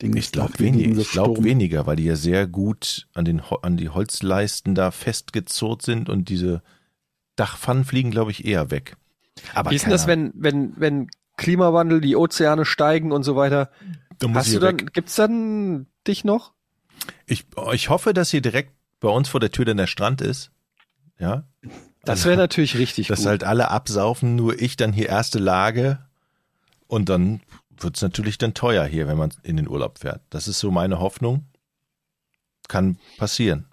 [0.00, 0.16] Standardding?
[0.16, 3.88] Ich glaube wenig, so glaub weniger, weil die ja sehr gut an, den, an die
[3.88, 6.62] Holzleisten da festgezurrt sind und diese
[7.36, 8.96] Dachpfannen fliegen, glaube ich, eher weg.
[9.54, 13.70] Aber Wie ist denn das, wenn, wenn, wenn Klimawandel, die Ozeane steigen und so weiter?
[13.80, 13.96] Ahnung.
[14.18, 14.92] Da muss Hast du dann, weg.
[14.92, 16.52] gibt's dann dich noch?
[17.26, 20.50] Ich, ich hoffe, dass hier direkt bei uns vor der Tür dann der Strand ist.
[21.18, 21.44] Ja.
[22.04, 23.28] Das wäre natürlich richtig Dass gut.
[23.28, 25.98] halt alle absaufen, nur ich dann hier erste Lage.
[26.86, 27.40] Und dann
[27.82, 30.22] wird's natürlich dann teuer hier, wenn man in den Urlaub fährt.
[30.30, 31.46] Das ist so meine Hoffnung.
[32.68, 33.66] Kann passieren.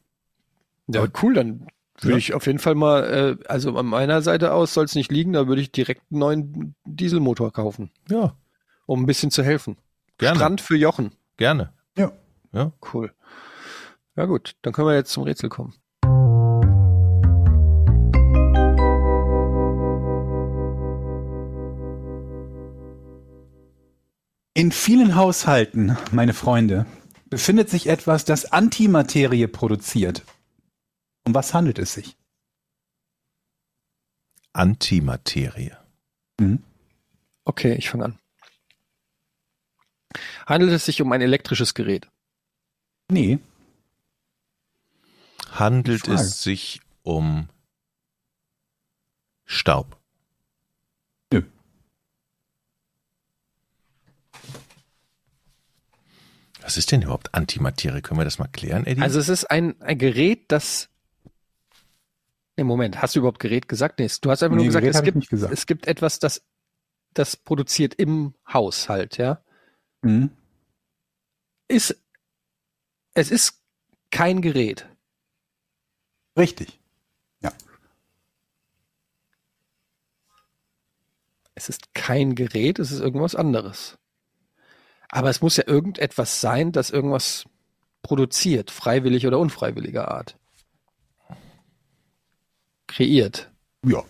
[0.88, 1.68] ja, cool, dann
[2.00, 2.18] würde Ja.
[2.18, 3.04] ich auf jeden Fall mal,
[3.42, 6.20] äh, also an meiner Seite aus soll es nicht liegen, da würde ich direkt einen
[6.20, 8.36] neuen Dieselmotor kaufen, Ja,
[8.86, 9.78] um ein bisschen zu helfen.
[10.18, 10.36] gerne.
[10.38, 11.12] Strand für Jochen.
[11.38, 11.74] Gerne.
[11.98, 12.12] Ja.
[12.54, 12.72] Ja.
[12.94, 13.14] Cool.
[14.16, 15.74] Ja gut, dann können wir jetzt zum Rätsel kommen.
[24.58, 26.88] In vielen Haushalten, meine Freunde,
[27.30, 30.24] befindet sich etwas, das Antimaterie produziert.
[31.28, 32.18] Um was handelt es sich?
[34.54, 35.74] Antimaterie.
[36.40, 36.64] Mhm.
[37.46, 38.20] Okay, ich fange an.
[40.48, 42.10] Handelt es sich um ein elektrisches Gerät?
[43.12, 43.38] Nee,
[45.52, 47.48] Handelt es sich um
[49.46, 49.98] Staub?
[51.32, 51.44] Nö.
[56.68, 58.02] Was ist denn überhaupt Antimaterie?
[58.02, 59.02] Können wir das mal klären, Eddie?
[59.02, 60.90] Also es ist ein, ein Gerät, das.
[62.58, 64.00] Im Moment, hast du überhaupt Gerät gesagt?
[64.00, 65.54] Nee, du hast einfach Nee, nur gesagt, Gerät es gibt, nicht gesagt.
[65.54, 66.44] es gibt etwas, das,
[67.14, 69.42] das produziert im Haushalt, ja.
[70.02, 70.30] Mhm.
[71.70, 71.96] Ist,
[73.14, 73.62] es ist
[74.12, 74.90] kein Gerät.
[76.38, 76.82] richtig.
[81.56, 83.98] Es ist kein Gerät, es ist irgendwas anderes.
[85.10, 87.46] Aber es muss ja irgendetwas sein, das irgendwas
[88.02, 90.38] produziert, freiwillig oder unfreiwilliger Art.
[92.88, 93.52] Kreiert.
[93.84, 94.04] Ja.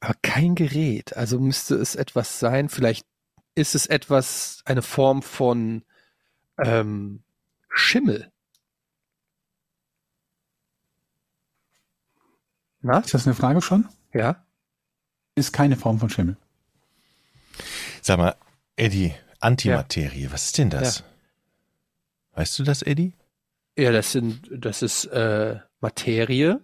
[0.00, 1.16] Aber kein Gerät.
[1.16, 2.68] Also müsste es etwas sein.
[2.68, 3.06] Vielleicht
[3.54, 5.84] ist es etwas, eine Form von
[6.58, 7.22] ähm,
[7.68, 8.30] Schimmel.
[12.82, 12.98] Na?
[13.00, 13.88] Ist das eine Frage schon?
[14.12, 14.45] Ja?
[15.36, 16.36] Ist keine Form von Schimmel.
[18.02, 18.34] Sag mal,
[18.74, 21.04] Eddie, Antimaterie, was ist denn das?
[22.34, 23.12] Weißt du das, Eddie?
[23.78, 26.60] Ja, das sind, das ist äh, Materie,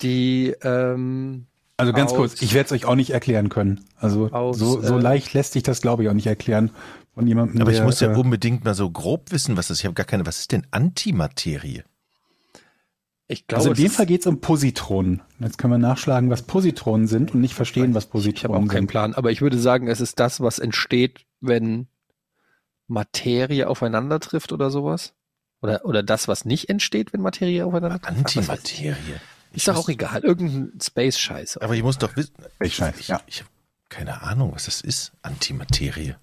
[0.00, 1.46] die ähm,
[1.76, 3.84] Also ganz Aus- kurz, ich werde es euch auch nicht erklären können.
[3.96, 6.70] Also Aus, so, so äh, leicht lässt sich das, glaube ich, auch nicht erklären
[7.14, 7.60] von jemandem.
[7.60, 9.80] Aber ich der, muss ja äh, unbedingt mal so grob wissen, was das ist.
[9.80, 10.24] Ich habe gar keine.
[10.26, 11.82] Was ist denn Antimaterie?
[13.32, 15.22] Ich glaube, Also in dem Fall geht es um Positronen.
[15.40, 18.68] Jetzt können wir nachschlagen, was Positronen sind und nicht verstehen, was ich habe auch Positronen
[18.68, 18.86] keinen sind.
[18.88, 21.88] Plan, aber ich würde sagen, es ist das, was entsteht, wenn
[22.86, 25.14] Materie aufeinander trifft oder sowas.
[25.60, 28.18] Oder, oder das, was nicht entsteht, wenn Materie aufeinander trifft.
[28.18, 28.94] Antimaterie.
[29.52, 30.22] Ist doch auch egal.
[30.22, 31.58] Irgendein Space-Scheiß.
[31.58, 32.34] Aber ich muss doch wissen.
[32.60, 33.20] Ich Ich, ja.
[33.26, 33.50] ich habe
[33.88, 35.12] keine Ahnung, was das ist.
[35.22, 36.16] Antimaterie.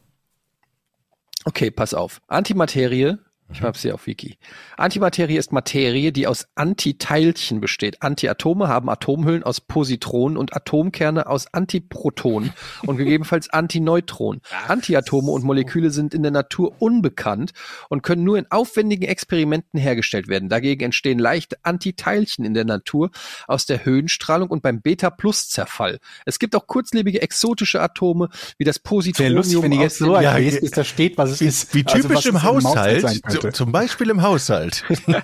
[1.46, 2.22] Okay, pass auf.
[2.28, 3.18] Antimaterie,
[3.52, 4.38] ich habe sie auf Wiki.
[4.78, 8.02] Antimaterie ist Materie, die aus Antiteilchen besteht.
[8.02, 12.54] Antiatome haben Atomhüllen aus Positronen und Atomkerne aus Antiprotonen
[12.86, 14.42] und gegebenenfalls Antineutronen.
[14.68, 17.54] Antiatome und Moleküle sind in der Natur unbekannt
[17.90, 20.50] und können nur in aufwendigen Experimenten hergestellt werden.
[20.50, 23.10] Dagegen entstehen leichte Antiteilchen in der Natur
[23.48, 26.00] aus der Höhenstrahlung und beim Beta-Plus-Zerfall.
[26.26, 29.98] Es gibt auch kurzlebige exotische Atome wie das Sehr Positronium lustig, wenn ihr aus jetzt
[29.98, 31.74] so Ja, bis da steht, was es Wie, ist.
[31.74, 33.40] wie Also, typisch was im Haushalt Haushalt.
[33.40, 33.58] sein könnte.
[33.58, 34.84] so, zum Beispiel im Haushalt.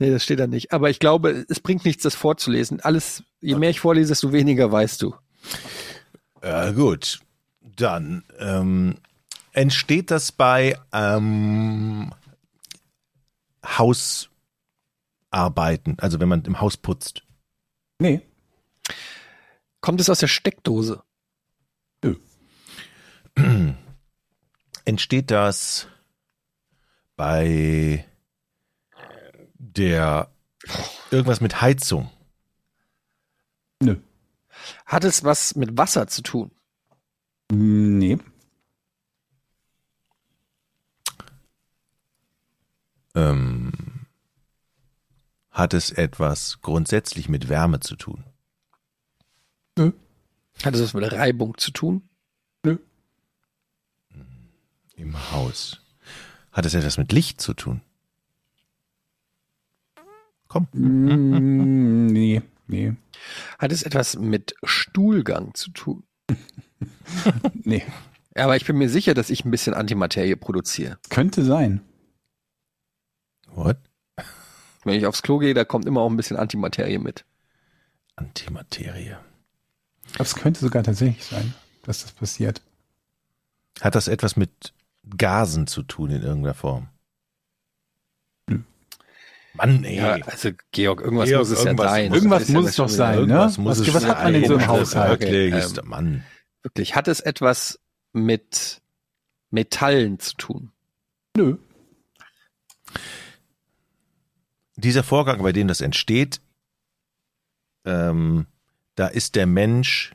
[0.00, 0.72] Nee, das steht da nicht.
[0.72, 2.80] Aber ich glaube, es bringt nichts, das vorzulesen.
[2.80, 5.14] Alles, je mehr ich vorlese, desto weniger weißt du.
[6.42, 7.20] Ja, gut.
[7.60, 8.96] Dann ähm,
[9.52, 12.12] entsteht das bei ähm,
[13.64, 14.28] Hausarbeiten,
[16.00, 17.22] also wenn man im Haus putzt.
[18.00, 18.22] Nee,
[19.80, 21.02] Kommt es aus der Steckdose?
[24.84, 25.86] Entsteht das
[27.18, 28.06] bei
[29.58, 30.30] der
[31.10, 32.10] irgendwas mit Heizung?
[33.82, 33.96] nö.
[34.86, 36.50] Hat es was mit Wasser zu tun?
[37.50, 38.18] Nee.
[43.14, 43.72] Ähm,
[45.50, 48.24] hat es etwas grundsätzlich mit Wärme zu tun?
[49.76, 52.08] Hat es was mit Reibung zu tun?
[54.96, 55.80] Im Haus.
[56.52, 57.82] Hat es etwas mit Licht zu tun?
[60.48, 60.66] Komm.
[60.72, 62.96] Mm, nee, nee,
[63.58, 66.04] Hat es etwas mit Stuhlgang zu tun?
[67.54, 67.84] nee.
[68.34, 70.98] Aber ich bin mir sicher, dass ich ein bisschen Antimaterie produziere.
[71.10, 71.82] Könnte sein.
[73.48, 73.78] What?
[74.84, 77.24] Wenn ich aufs Klo gehe, da kommt immer auch ein bisschen Antimaterie mit.
[78.16, 79.16] Antimaterie.
[80.14, 82.62] Aber es könnte sogar tatsächlich sein, dass das passiert.
[83.80, 84.72] Hat das etwas mit
[85.16, 86.88] Gasen zu tun in irgendeiner Form?
[88.48, 88.60] Nö.
[89.54, 89.96] Mann, ey.
[89.96, 92.12] Ja, also Georg, irgendwas Georg, muss es irgendwas ja sein.
[92.14, 93.34] Irgendwas muss es doch sein, ne?
[93.38, 94.68] Was- es was hat man denn so im sein.
[94.68, 95.20] Haushalt?
[95.20, 96.24] Wirklich, ähm, Mann.
[96.62, 97.80] Wirklich, hat es etwas
[98.12, 98.82] mit
[99.50, 100.72] Metallen zu tun?
[101.36, 101.56] Nö.
[104.76, 106.40] Dieser Vorgang, bei dem das entsteht,
[107.84, 108.46] ähm,
[108.94, 110.14] da ist der Mensch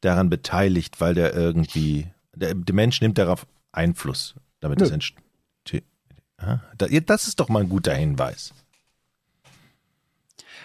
[0.00, 4.84] daran beteiligt, weil der irgendwie, der, der Mensch nimmt darauf Einfluss, damit Nö.
[4.84, 5.84] das entsteht.
[7.06, 8.54] Das ist doch mal ein guter Hinweis.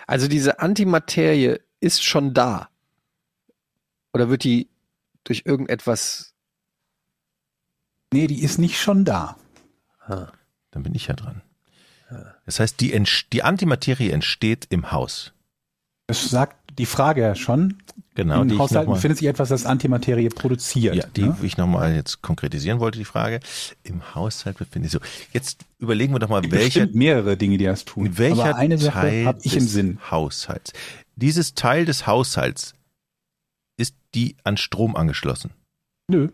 [0.06, 2.70] Also diese Antimaterie ist schon da.
[4.14, 4.70] Oder wird die
[5.24, 6.34] durch irgendetwas.
[8.14, 9.38] Nee, die ist nicht schon da.
[10.00, 10.32] Ah.
[10.72, 11.42] Dann bin ich ja dran.
[12.46, 15.34] Das heißt, die, die Antimaterie entsteht im Haus.
[16.06, 17.78] Das sagt die Frage ja schon.
[18.16, 20.96] Genau, Im die ich Haushalt noch mal- befindet sich etwas, das Antimaterie produziert.
[20.96, 21.38] Ja, die ne?
[21.42, 23.40] ich nochmal jetzt konkretisieren wollte, die Frage.
[23.84, 25.08] Im Haushalt befindet sich so.
[25.32, 28.18] Jetzt überlegen wir doch mal, welcher, Bestimmt mehrere Dinge, die das tun.
[28.18, 30.00] welcher Aber eine Sache Teil habe ich des im Sinn.
[30.12, 30.74] Haushalts.
[31.16, 32.74] Dieses Teil des Haushalts
[33.78, 35.52] ist die an Strom angeschlossen.
[36.08, 36.30] Nö.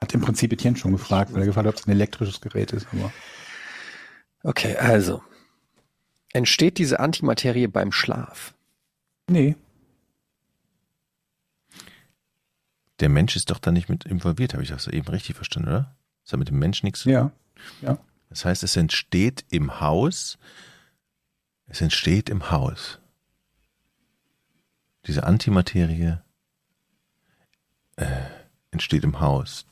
[0.00, 2.72] Hat im Prinzip Etienne schon gefragt, weil er gefragt hat, ob es ein elektrisches Gerät
[2.72, 2.86] ist.
[2.92, 3.12] Aber
[4.42, 5.22] Okay, also.
[6.34, 8.54] Entsteht diese Antimaterie beim Schlaf?
[9.32, 9.56] Nee,
[13.00, 15.96] Der Mensch ist doch da nicht mit involviert, habe ich das eben richtig verstanden, oder?
[16.22, 17.12] Das hat mit dem Mensch nichts zu tun.
[17.12, 17.32] ja.
[17.80, 17.98] Ja.
[18.28, 20.38] Das heißt, es entsteht im Haus.
[21.66, 22.98] Es entsteht im Haus.
[25.06, 26.18] Diese Antimaterie
[27.96, 28.06] äh,
[28.70, 29.66] entsteht im Haus.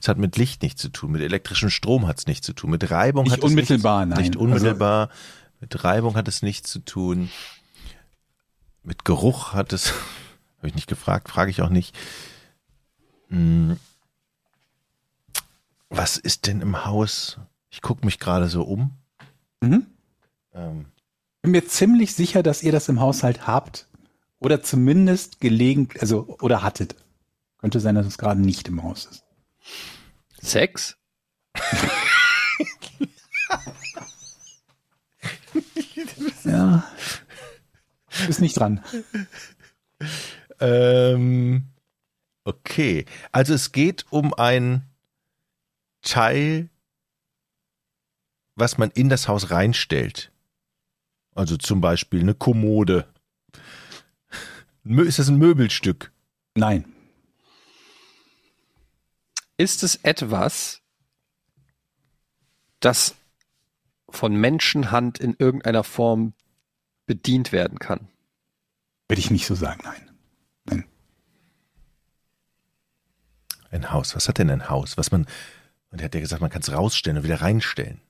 [0.00, 2.70] Es hat mit Licht nichts zu tun, mit elektrischem Strom hat es nichts zu tun,
[2.70, 4.28] mit Reibung Nicht hat es unmittelbar, nichts, nein.
[4.28, 5.10] nicht unmittelbar,
[5.60, 7.30] mit Reibung hat es nichts zu tun,
[8.86, 9.92] mit Geruch hat es,
[10.58, 11.94] habe ich nicht gefragt, frage ich auch nicht.
[13.28, 13.78] Hm.
[15.90, 17.38] Was ist denn im Haus?
[17.70, 18.92] Ich gucke mich gerade so um.
[19.60, 19.86] Mhm.
[20.54, 20.86] Ähm.
[21.42, 23.88] Bin mir ziemlich sicher, dass ihr das im Haushalt habt
[24.38, 26.96] oder zumindest gelegentlich, also oder hattet.
[27.58, 29.24] Könnte sein, dass es gerade nicht im Haus ist.
[30.40, 30.96] Sex?
[36.44, 36.84] ja
[38.26, 38.82] bist nicht dran.
[40.58, 41.66] Ähm,
[42.44, 43.04] okay.
[43.32, 44.88] Also es geht um ein
[46.02, 46.70] Teil,
[48.54, 50.32] was man in das Haus reinstellt.
[51.34, 53.06] Also zum Beispiel eine Kommode.
[54.84, 56.12] Ist das ein Möbelstück?
[56.54, 56.84] Nein.
[59.58, 60.80] Ist es etwas,
[62.80, 63.14] das
[64.08, 66.34] von Menschenhand in irgendeiner Form
[67.06, 68.08] bedient werden kann?
[69.08, 70.10] Würde ich nicht so sagen, nein.
[70.64, 70.84] Nein.
[73.70, 74.14] Ein Haus.
[74.16, 74.96] Was hat denn ein Haus?
[74.96, 75.26] Was man,
[75.90, 78.00] und er hat ja gesagt, man kann es rausstellen und wieder reinstellen.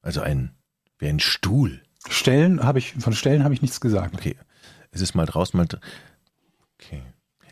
[0.00, 0.54] Also ein,
[0.98, 1.82] wie ein Stuhl.
[2.08, 4.14] Stellen habe ich, von Stellen habe ich nichts gesagt.
[4.14, 4.36] Okay.
[4.90, 5.68] Es ist mal draußen, mal.
[6.78, 7.02] Okay.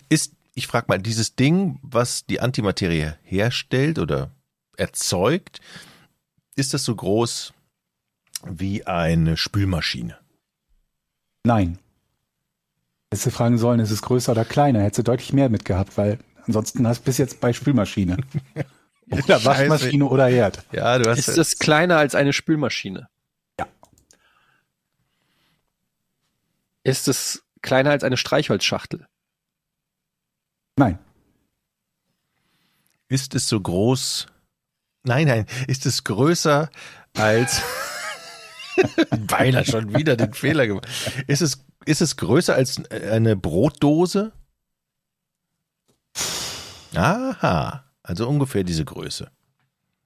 [0.08, 4.30] Ist, ich frage mal, dieses Ding, was die Antimaterie herstellt oder
[4.76, 5.60] erzeugt,
[6.56, 7.52] ist das so groß
[8.44, 10.19] wie eine Spülmaschine?
[11.44, 11.78] Nein.
[13.10, 14.82] Hättest du fragen sollen, ist es größer oder kleiner?
[14.82, 18.18] Hättest du deutlich mehr mitgehabt, weil ansonsten hast du bis jetzt bei Spülmaschine.
[19.10, 20.64] oder Waschmaschine oder Herd.
[20.72, 21.18] Ja, du hast.
[21.18, 23.08] Ist es kleiner als eine Spülmaschine?
[23.58, 23.66] Ja.
[26.84, 29.06] Ist es kleiner als eine Streichholzschachtel?
[30.76, 30.98] Nein.
[33.08, 34.28] Ist es so groß?
[35.02, 35.46] Nein, nein.
[35.66, 36.70] Ist es größer
[37.14, 37.62] als.
[39.26, 40.86] Beinahe schon wieder den Fehler gemacht.
[41.26, 44.32] Ist es, ist es größer als eine Brotdose?
[46.94, 47.84] Aha.
[48.02, 49.30] Also ungefähr diese Größe.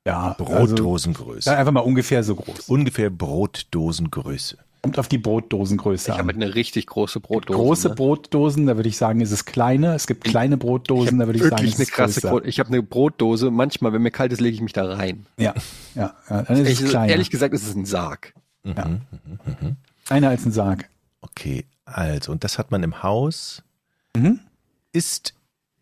[0.07, 1.41] Ja, also, Brotdosengröße.
[1.43, 2.68] sag einfach mal ungefähr so groß.
[2.68, 4.59] ungefähr Brotdosengröße.
[4.83, 6.43] Kommt auf die Brotdosengröße Ich habe an.
[6.43, 7.57] eine richtig große Brotdose.
[7.59, 7.95] Große ne?
[7.95, 9.95] Brotdosen, da würde ich sagen, ist es kleiner.
[9.95, 12.29] Es gibt kleine Brotdosen, da würde ich sagen, ist eine es krasse größer.
[12.29, 12.45] Brot.
[12.47, 13.51] Ich habe eine Brotdose.
[13.51, 15.25] Manchmal, wenn mir kalt ist, lege ich mich da rein.
[15.39, 15.55] Ja,
[15.95, 17.09] ja, ja, dann ist Ich, es kleiner.
[17.11, 18.35] ehrlich gesagt, ist es ein Sarg.
[18.65, 18.87] Ja.
[18.87, 19.77] Mhm.
[20.07, 20.89] Kleiner als ein Sarg.
[21.21, 23.62] Okay, also, und das hat man im Haus.
[24.17, 24.41] Mhm.
[24.93, 25.35] Ist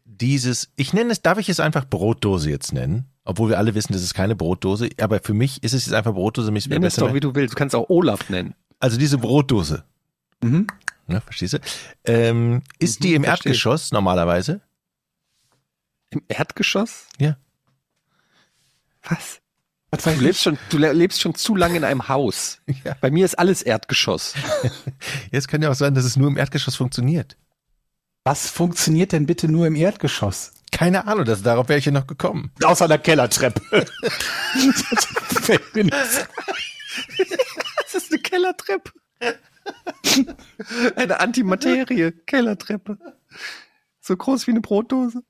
[0.05, 3.07] dieses, ich nenne es, darf ich es einfach Brotdose jetzt nennen?
[3.25, 6.13] Obwohl wir alle wissen, das ist keine Brotdose, aber für mich ist es jetzt einfach
[6.13, 6.51] Brotdose.
[6.51, 7.55] Mich Nenn es besser doch, wie du willst.
[7.55, 8.55] Du kannst auch Olaf nennen.
[8.81, 9.85] also diese Brotdose,
[10.43, 10.67] Mhm.
[11.07, 11.59] ne, verstehst du?
[12.05, 13.51] Ähm, ist Mhm, die im verstehe.
[13.51, 14.61] Erdgeschoss normalerweise?
[16.11, 17.07] Im Erdgeschoss?
[17.21, 17.37] Ja.
[19.09, 19.41] Was?
[19.93, 22.59] Du lebst schon, du le- lebst schon zu lange in einem Haus.
[22.85, 22.97] Ja.
[23.01, 24.35] Bei mir ist alles Erdgeschoss.
[25.31, 27.37] Jetzt kann ja auch sein, dass es nur im Erdgeschoss funktioniert.
[28.25, 30.53] Was funktioniert denn bitte nur im Erdgeschoss?
[30.73, 32.51] Keine Ahnung, das, darauf wäre ich ja noch gekommen.
[32.63, 33.61] Außer der Kellertreppe.
[37.83, 38.93] Das ist eine Kellertreppe.
[40.97, 42.13] Eine Antimaterie.
[42.27, 42.99] Kellertreppe.
[44.01, 45.23] So groß wie eine Brotdose.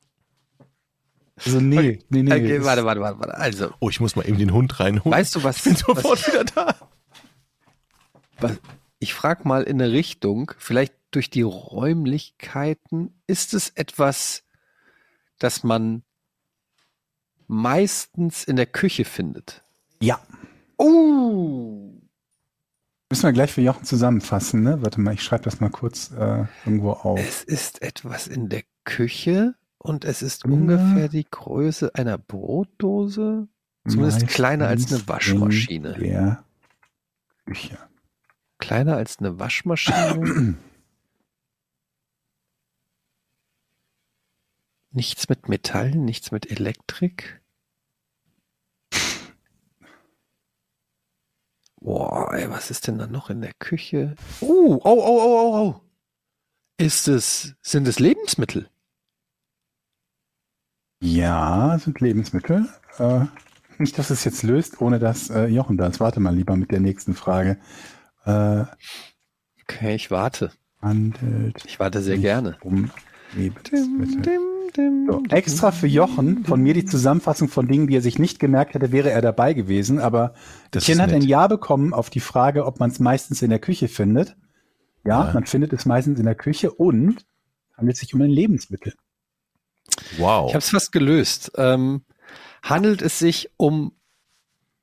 [1.37, 2.33] Also nee, nee, nee.
[2.33, 3.35] Okay, warte, warte, warte, warte.
[3.39, 5.16] Also, Oh, ich muss mal eben den Hund reinholen.
[5.18, 5.57] weißt du was?
[5.59, 6.76] ich bin sofort was, wieder da.
[8.39, 8.59] was
[8.99, 14.45] ich frage mal in eine Richtung, vielleicht durch die Räumlichkeiten, ist es etwas,
[15.41, 16.05] das man
[17.49, 19.62] meistens in der Küche findet?
[20.01, 20.20] Ja.
[20.78, 22.01] Uh.
[23.11, 24.80] Müssen wir gleich für Jochen zusammenfassen, ne?
[24.83, 27.18] Warte mal, ich schreibe das mal kurz äh, irgendwo auf.
[27.18, 30.51] Es ist etwas in der Küche und es ist Ja.
[30.51, 33.49] ungefähr die Größe einer Brotdose.
[33.89, 35.93] Zumindest kleiner als eine Meistens Waschmaschine.
[35.95, 36.45] in Der
[37.47, 37.78] Küche.
[38.59, 40.57] Kleiner als eine Waschmaschine.
[44.91, 47.41] nichts mit Metall, nichts mit Elektrik.
[51.80, 54.14] Boah, ey, was ist denn da noch in der Küche?
[54.41, 55.80] Uh, oh, oh, oh, oh, oh.
[56.78, 58.68] Ist es, sind es Lebensmittel?
[61.05, 62.68] Ja, sind Lebensmittel.
[62.98, 63.24] Äh,
[63.78, 65.98] nicht, dass es jetzt löst, ohne dass äh, Jochen da ist.
[65.98, 67.59] Warte mal lieber mit der nächsten Frage.
[68.24, 68.64] Äh,
[69.64, 70.53] Okay, ich warte.
[70.82, 72.57] handelt Ich warte sehr gerne.
[72.62, 72.90] um
[73.34, 74.20] Lebensmittel.
[74.22, 74.40] dim,
[74.76, 78.38] dim, So, extra für Jochen von mir die Zusammenfassung von Dingen, die er sich nicht
[78.38, 79.98] gemerkt hätte, wäre er dabei gewesen.
[79.98, 80.34] Aber
[80.72, 81.28] Das Ken hat ein nett.
[81.28, 84.36] Ja bekommen auf die Frage, ob man es meistens in der Küche findet.
[85.05, 85.32] Ja, Ja.
[85.32, 87.24] man findet es meistens in der Küche und
[87.76, 88.92] handelt sich um ein Lebensmittel.
[90.18, 90.48] Wow.
[90.48, 91.53] Ich habe es fast gelöst.
[91.57, 92.05] Ähm,
[92.62, 93.92] handelt es sich um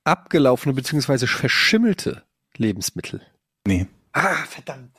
[0.03, 1.27] abgelaufene bzw.
[1.27, 2.23] verschimmelte
[2.57, 3.21] Lebensmittel?
[3.65, 3.87] Nee.
[4.13, 4.95] Ah, verdammt.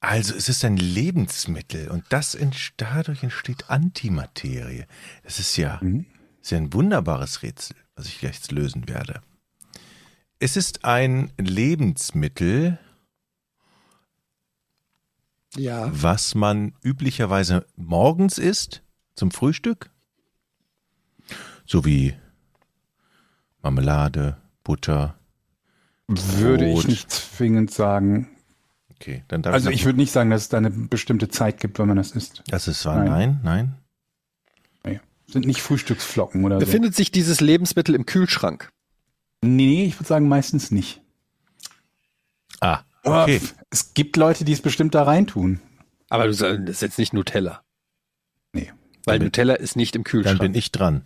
[0.00, 4.86] Also es ist ein Lebensmittel und das ent dadurch entsteht Antimaterie.
[5.22, 6.06] Das ist ja, Mhm.
[6.40, 9.20] ist ja ein wunderbares Rätsel, was ich jetzt lösen werde.
[10.40, 12.80] Es ist ein Lebensmittel,
[15.54, 15.88] Ja.
[15.92, 18.82] was man üblicherweise morgens isst
[19.14, 19.90] zum Frühstück.
[21.66, 22.14] So wie
[23.62, 25.14] Marmelade, Butter.
[26.08, 26.88] Würde ich Brot.
[26.88, 28.28] nicht zwingend sagen.
[28.94, 29.76] Okay, dann darf Also ich.
[29.76, 32.42] ich würde nicht sagen, dass es da eine bestimmte Zeit gibt, wenn man das isst.
[32.48, 33.74] Das ist war nein, nein.
[34.84, 35.00] Nee.
[35.26, 36.66] Sind nicht Frühstücksflocken oder so.
[36.66, 38.70] Befindet sich dieses Lebensmittel im Kühlschrank?
[39.42, 41.00] Nee, ich würde sagen meistens nicht.
[42.60, 43.36] Ah, Aber okay.
[43.36, 45.60] f- es gibt Leute, die es bestimmt da reintun.
[46.08, 47.62] Aber du sagst, das ist jetzt nicht Nutella.
[49.02, 49.12] Nee.
[49.12, 50.40] Weil Dann bin- Nutella ist nicht im Dann Kühlschrank.
[50.40, 51.02] bin ich dran.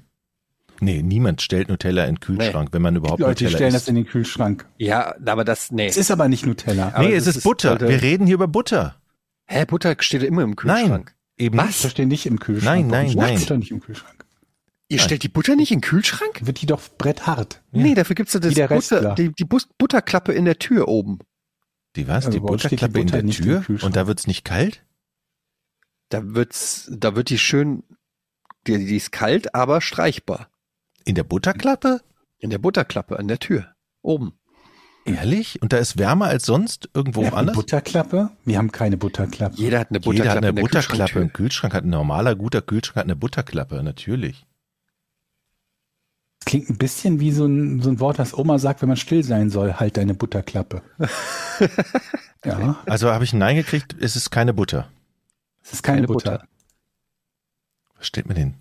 [0.80, 3.84] Nee, niemand stellt Nutella in den Kühlschrank, wenn man überhaupt Leute, die Nutella stellen isst.
[3.84, 4.66] das in den Kühlschrank.
[4.76, 5.86] ja, aber das, nee.
[5.86, 6.92] Es ist aber nicht Nutella.
[6.94, 7.70] Aber nee, es ist ist- Butter.
[7.70, 8.96] sollte- Wir reden hier über Butter.
[9.46, 11.14] Hä, Butter steht immer im Kühlschrank.
[11.38, 11.82] Eben Was?
[11.82, 12.88] Das steht nicht im Kühlschrank.
[12.88, 13.38] Nein, nein, nein.
[13.38, 14.24] Butter nicht im Kühlschrank.
[14.88, 16.46] Ihr stellt die Butter nicht in den Kühlschrank?
[16.46, 17.62] Wird die doch bretthart.
[17.72, 17.82] Ja.
[17.82, 21.18] Nee, dafür gibt's ja das Butter, die, die Butterklappe in der Tür oben.
[21.96, 22.26] Die was?
[22.26, 23.84] Also die uns steht die Butterklappe in Butter der Tür?
[23.84, 24.82] Und da wird's nicht kalt?
[26.08, 27.82] Da wird's, da wird die schön,
[28.66, 30.48] die, die ist kalt, aber streichbar.
[31.04, 32.00] In der Butterklappe?
[32.38, 33.74] In der Butterklappe an der Tür.
[34.02, 34.38] Oben.
[35.04, 35.62] Ehrlich?
[35.62, 37.56] Und da ist wärmer als sonst irgendwo Wir haben eine anders?
[37.56, 38.30] Butterklappe?
[38.44, 39.56] Wir haben keine Butterklappe.
[39.56, 41.32] Jeder hat eine Butterklappe Jeder hat eine Butterklappe Kühlschranktür.
[41.32, 44.46] Kühlschrank, hat ein normaler, guter Kühlschrank hat eine Butterklappe, natürlich.
[46.40, 48.96] Das klingt ein bisschen wie so ein, so ein Wort, das Oma sagt, wenn man
[48.96, 49.74] still sein soll.
[49.74, 50.82] Halt deine Butterklappe.
[52.44, 54.88] ja, Also habe ich ein Nein gekriegt, es ist keine Butter.
[55.66, 56.30] Es ist keine, Keine Butter.
[56.32, 56.48] Butter.
[57.96, 58.54] Was steht mir denn?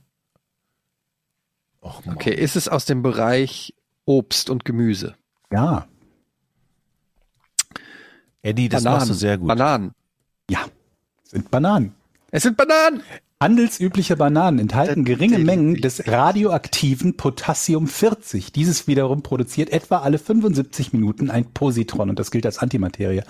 [1.82, 2.02] Och.
[2.08, 3.74] Okay, ist es aus dem Bereich
[4.06, 5.16] Obst und Gemüse?
[5.52, 5.88] Ja,
[8.46, 9.48] Eddie, das machst du sehr gut.
[9.48, 9.92] Bananen.
[10.52, 10.66] ja.
[11.24, 11.96] Sind Bananen.
[12.30, 13.02] Es sind Bananen!
[13.44, 18.54] Handelsübliche Bananen enthalten geringe Mengen des radioaktiven Potassium 40.
[18.54, 23.24] Dieses wiederum produziert etwa alle 75 Minuten ein Positron und das gilt als Antimaterie.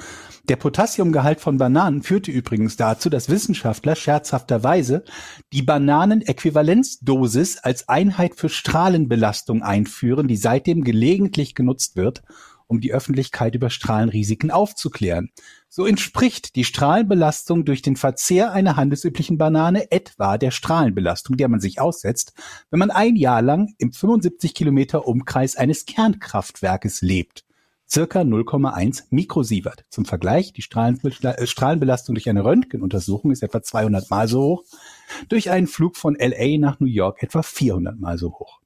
[0.47, 5.05] Der Potassiumgehalt von Bananen führte übrigens dazu, dass Wissenschaftler scherzhafterweise
[5.53, 12.21] die Bananen-Äquivalenzdosis als Einheit für Strahlenbelastung einführen, die seitdem gelegentlich genutzt wird,
[12.67, 15.31] um die Öffentlichkeit über Strahlenrisiken aufzuklären.
[15.77, 21.59] So entspricht die Strahlenbelastung durch den Verzehr einer handelsüblichen Banane etwa der Strahlenbelastung, der man
[21.59, 22.31] sich aussetzt,
[22.69, 27.43] wenn man ein Jahr lang im 75 Kilometer Umkreis eines Kernkraftwerkes lebt.
[27.89, 29.83] Circa 0,1 Mikrosievert.
[29.89, 34.63] Zum Vergleich, die äh, Strahlenbelastung durch eine Röntgenuntersuchung ist etwa 200 mal so hoch,
[35.27, 38.61] durch einen Flug von LA nach New York etwa 400 mal so hoch.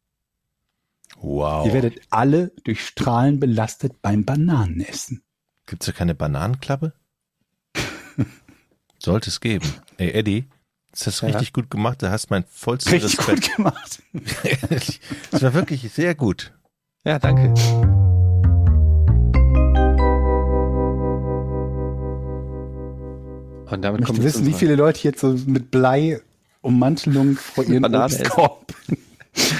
[1.20, 1.66] Wow.
[1.66, 5.24] Ihr werdet alle durch Strahlen belastet beim Bananenessen.
[5.66, 6.94] Gibt's da keine Bananenklappe?
[9.02, 9.66] Sollte es geben.
[9.98, 10.46] Ey, Eddie,
[10.92, 11.32] das hast du Ja.
[11.34, 12.02] richtig gut gemacht.
[12.02, 13.48] Du hast mein vollsten Richtig Respekt.
[13.48, 14.04] gut gemacht.
[15.32, 16.54] das war wirklich sehr gut.
[17.06, 17.54] Ja, danke.
[23.72, 26.22] Und damit Ich kommen wissen, wie viele Leute jetzt so mit Blei
[26.62, 28.22] Ummantelung vor ihren Banane essen.
[28.24, 28.74] Obstkorb.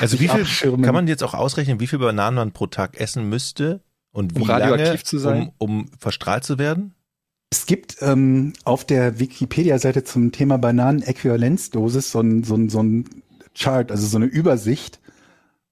[0.02, 0.82] Also wie viel abschirmen.
[0.82, 3.82] kann man jetzt auch ausrechnen, wie viel Bananen man pro Tag essen müsste
[4.12, 5.52] und wie Um radioaktiv lange, zu sein?
[5.60, 6.96] Um, um verstrahlt zu werden?
[7.52, 13.24] Es gibt ähm, auf der Wikipedia-Seite zum Thema Bananen-Äquivalenzdosis so ein, so, ein, so ein
[13.56, 15.00] Chart, also so eine Übersicht,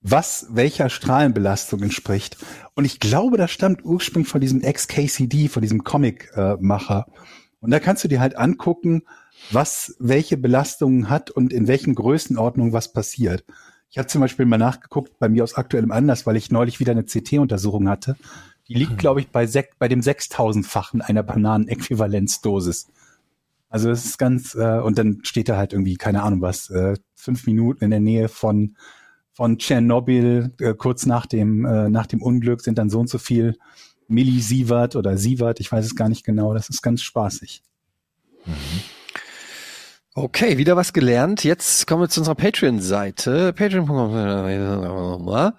[0.02, 2.38] was welcher Strahlenbelastung entspricht.
[2.74, 7.08] Und ich glaube, das stammt ursprünglich von diesem Ex-KCD, von diesem Comic-Macher.
[7.60, 9.04] Und da kannst du dir halt angucken,
[9.52, 13.46] was welche Belastungen hat und in welchen Größenordnungen was passiert.
[13.90, 16.92] Ich habe zum Beispiel mal nachgeguckt, bei mir aus aktuellem Anlass, weil ich neulich wieder
[16.92, 18.18] eine CT-Untersuchung hatte.
[18.68, 19.48] Die liegt, glaube ich, bei,
[19.80, 22.88] bei dem 6000-fachen einer Bananen-Äquivalenzdosis.
[23.70, 26.96] Also es ist ganz, äh, und dann steht da halt irgendwie, keine Ahnung was, äh,
[27.16, 28.76] fünf Minuten in der Nähe von,
[29.34, 33.18] von Tschernobyl, äh, kurz nach dem, äh, nach dem Unglück sind dann so und so
[33.18, 33.58] viel
[34.08, 37.62] Millisievert oder Sievert, ich weiß es gar nicht genau, das ist ganz spaßig.
[40.14, 41.44] Okay, wieder was gelernt.
[41.44, 43.54] Jetzt kommen wir zu unserer Patreon-Seite.
[43.54, 45.54] Patreon.com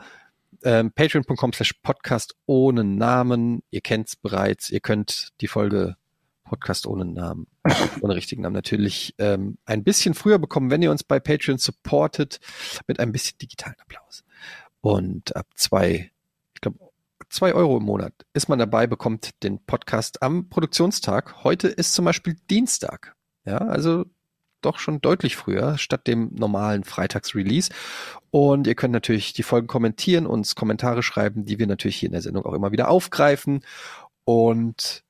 [0.65, 3.63] ähm, Patreon.com slash Podcast ohne Namen.
[3.71, 4.71] Ihr kennt's bereits.
[4.71, 5.97] Ihr könnt die Folge
[6.45, 7.47] Podcast ohne Namen,
[8.01, 12.41] ohne richtigen Namen natürlich ähm, ein bisschen früher bekommen, wenn ihr uns bei Patreon supportet
[12.87, 14.25] mit ein bisschen digitalen Applaus.
[14.81, 16.11] Und ab zwei,
[16.55, 16.79] ich glaube,
[17.29, 21.45] zwei Euro im Monat ist man dabei, bekommt den Podcast am Produktionstag.
[21.45, 23.15] Heute ist zum Beispiel Dienstag.
[23.45, 24.05] Ja, also
[24.61, 27.71] doch schon deutlich früher, statt dem normalen Freitags-Release.
[28.31, 32.13] Und ihr könnt natürlich die Folgen kommentieren, uns Kommentare schreiben, die wir natürlich hier in
[32.13, 33.65] der Sendung auch immer wieder aufgreifen.
[34.25, 35.05] Und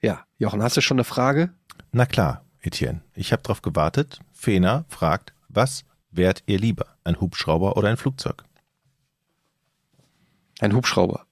[0.00, 1.50] ja, Jochen, hast du schon eine Frage?
[1.92, 3.02] Na klar, Etienne.
[3.14, 4.20] Ich habe drauf gewartet.
[4.32, 6.86] Fena fragt, was wärt ihr lieber?
[7.04, 8.44] Ein Hubschrauber oder ein Flugzeug?
[10.60, 11.26] Ein Hubschrauber.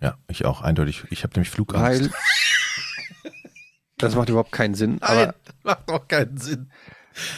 [0.00, 1.04] Ja, ich auch, eindeutig.
[1.10, 2.02] Ich habe nämlich Flugangst.
[2.02, 2.10] Weil
[3.98, 4.98] das macht überhaupt keinen Sinn.
[5.00, 6.70] Aber macht doch keinen Sinn.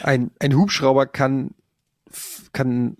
[0.02, 1.50] ein, ein Hubschrauber kann,
[2.52, 2.96] kann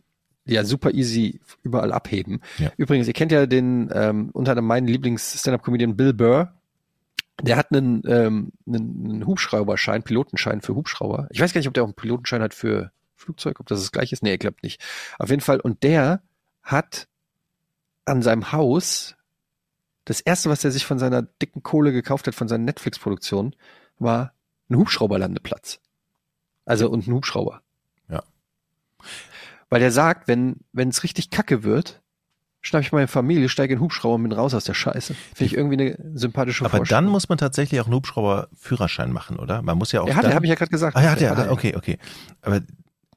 [0.46, 2.40] ja super easy überall abheben.
[2.58, 2.72] Ja.
[2.76, 6.52] Übrigens, ihr kennt ja den ähm, unter anderem meinen Lieblings-Stand-Up-Comedian Bill Burr.
[7.42, 11.28] der hat einen, ähm, einen, einen Hubschrauberschein, Pilotenschein für Hubschrauber.
[11.30, 13.92] Ich weiß gar nicht, ob der auch einen Pilotenschein hat für Flugzeug, ob das das
[13.92, 14.22] gleiche ist.
[14.22, 14.82] Nee, ich glaube nicht.
[15.18, 15.60] Auf jeden Fall.
[15.60, 16.22] Und der
[16.62, 17.06] hat
[18.04, 19.16] an seinem Haus
[20.10, 23.54] das erste, was er sich von seiner dicken Kohle gekauft hat, von seinen Netflix-Produktionen,
[24.00, 24.32] war
[24.68, 25.78] ein Hubschrauberlandeplatz.
[26.64, 27.62] Also und ein Hubschrauber.
[28.08, 28.24] Ja.
[29.68, 32.02] Weil der sagt, wenn wenn es richtig kacke wird,
[32.60, 35.14] schnapp ich meine Familie, steige in den Hubschrauber und bin raus aus der Scheiße.
[35.14, 39.62] Finde ich irgendwie eine sympathische Aber dann muss man tatsächlich auch einen Hubschrauber-Führerschein machen, oder?
[39.62, 40.96] Man muss ja auch er hat, dann, habe ich ja gerade gesagt.
[40.96, 41.52] Ah ja, der, Hat er.
[41.52, 41.98] okay, okay.
[42.42, 42.62] Aber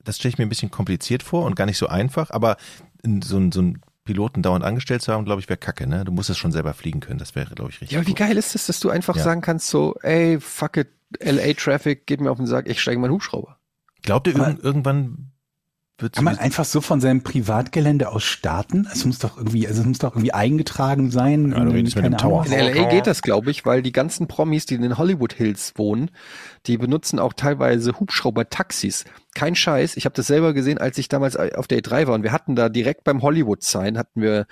[0.03, 2.57] das stelle ich mir ein bisschen kompliziert vor und gar nicht so einfach, aber
[3.03, 6.03] so ein, so ein Piloten dauernd angestellt zu haben, glaube ich, wäre kacke, ne?
[6.05, 7.91] Du musst es schon selber fliegen können, das wäre, glaube ich, richtig.
[7.91, 9.23] Ja, aber wie geil ist es, dass du einfach Ja.
[9.23, 10.89] sagen kannst, so, ey, fuck it,
[11.19, 13.57] LA Traffic geht mir auf den Sack, ich steige in meinen Hubschrauber.
[14.01, 15.31] Glaubt ihr, Aber- irgend, irgendwann
[15.97, 18.87] Kann man einfach so von seinem Privatgelände aus starten?
[18.91, 21.51] Es muss doch irgendwie, also es muss doch irgendwie eingetragen sein.
[21.51, 22.45] Ja, du irgendwie, redest mit dem Tower.
[22.47, 25.73] In LA geht das, glaube ich, weil die ganzen Promis, die in den Hollywood Hills
[25.75, 26.09] wohnen,
[26.65, 29.05] die benutzen auch teilweise Hubschrauber-Taxis.
[29.35, 29.95] Kein Scheiß.
[29.95, 32.55] Ich habe das selber gesehen, als ich damals auf der E3 war und wir hatten
[32.55, 34.47] da direkt beim Hollywood-Sign, hatten wir,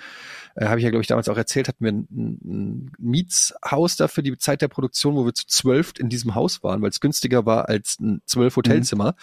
[0.54, 4.06] äh, habe ich ja glaube ich damals auch erzählt, hatten wir ein, ein Mietshaus da
[4.06, 7.00] für die Zeit der Produktion, wo wir zu zwölf in diesem Haus waren, weil es
[7.00, 9.16] günstiger war als ein zwölf Hotelzimmer.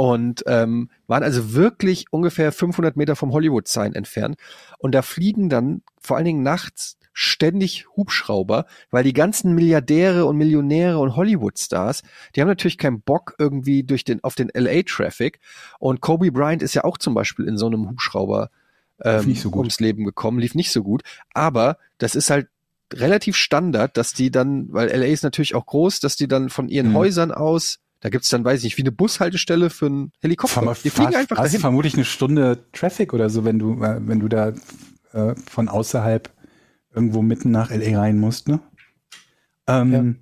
[0.00, 4.38] Und ähm, waren also wirklich ungefähr 500 Meter vom Hollywood-Sign entfernt.
[4.78, 10.38] Und da fliegen dann vor allen Dingen nachts ständig Hubschrauber, weil die ganzen Milliardäre und
[10.38, 12.02] Millionäre und Hollywood-Stars,
[12.34, 15.38] die haben natürlich keinen Bock irgendwie durch den, auf den LA-Traffic.
[15.78, 18.48] Und Kobe Bryant ist ja auch zum Beispiel in so einem Hubschrauber
[19.02, 21.02] ähm, so ums Leben gekommen, lief nicht so gut.
[21.34, 22.48] Aber das ist halt
[22.90, 26.70] relativ Standard, dass die dann, weil LA ist natürlich auch groß, dass die dann von
[26.70, 26.96] ihren Mhm.
[26.96, 30.62] Häusern aus, da gibt's dann, weiß ich nicht, wie eine Bushaltestelle für einen Helikopter.
[30.62, 31.60] Ver- Die fliegen einfach hast dahin.
[31.60, 34.52] vermutlich eine Stunde Traffic oder so, wenn du, äh, wenn du da
[35.12, 36.30] äh, von außerhalb
[36.94, 38.60] irgendwo mitten nach LA rein musst, ne?
[39.66, 40.16] Ähm,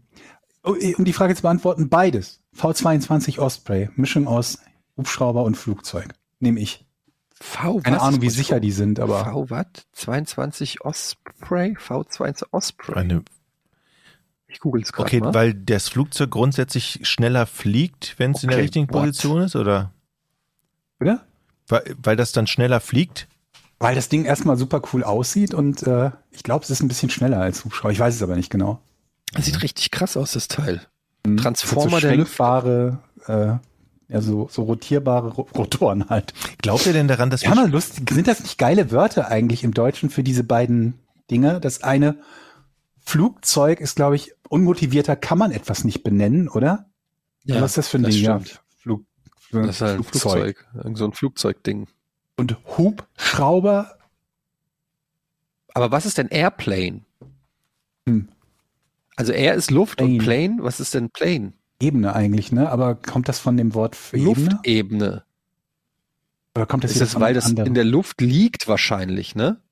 [0.64, 2.40] oh, eh, Um die Frage zu beantworten, beides.
[2.56, 4.58] V22 Osprey, Mischung aus
[4.96, 6.08] Hubschrauber und Flugzeug.
[6.40, 6.84] Nehme ich.
[7.40, 8.02] V, Keine was?
[8.02, 9.66] Ahnung, wie sicher die sind, aber V was?
[9.92, 11.76] 22 Osprey?
[11.78, 12.96] V22 Osprey?
[12.96, 13.22] eine,
[14.48, 15.34] Ich google es gerade okay, mal.
[15.34, 18.92] weil das Flugzeug grundsätzlich schneller fliegt, wenn es in der Okay, richtigen what?
[19.02, 19.92] Position ist, oder?
[21.00, 21.24] oder?
[21.68, 23.28] Weil, weil das dann schneller fliegt?
[23.78, 27.10] Weil das Ding erstmal super cool aussieht und äh, ich glaube, es ist ein bisschen
[27.10, 27.92] schneller als Hubschrauber.
[27.92, 28.80] Ich weiß es aber nicht genau.
[29.34, 30.80] Das sieht richtig krass aus, das Teil.
[31.26, 31.36] Hm.
[31.36, 32.34] Transformer so der Luft.
[32.34, 36.32] schwenkbare, äh, ja, so, so rotierbare Ro Rotoren halt.
[36.62, 38.08] Glaubt ihr denn daran, dass Ja, mal lustig.
[38.10, 40.94] Sind das nicht geile Wörter eigentlich im Deutschen für diese beiden
[41.30, 41.60] Dinge?
[41.60, 42.16] Das eine
[43.08, 46.90] Flugzeug ist, glaube ich, unmotivierter kann man etwas nicht benennen, oder?
[47.44, 48.24] Ja, Was ist das für ein das Ding?
[48.24, 48.48] stimmt.
[48.50, 49.04] Ja, Flug,
[49.50, 50.66] Das ist halt ein Flugzeug.
[50.74, 51.88] Irgend so ein Flugzeugding.
[52.36, 53.96] Und Hubschrauber,
[55.72, 57.00] Aber was ist denn Airplane?
[58.06, 58.28] Hm.
[59.16, 60.46] Also Air ist Luft und Plane.
[60.48, 61.54] Plane, was ist denn Plane?
[61.80, 62.68] Ebene eigentlich, ne?
[62.70, 64.50] Aber kommt das von dem Wort für Ebene?
[64.50, 65.24] Luftebene.
[66.54, 67.68] Oder kommt das Ist das, weil das anderen?
[67.68, 69.62] in der Luft liegt wahrscheinlich, ne?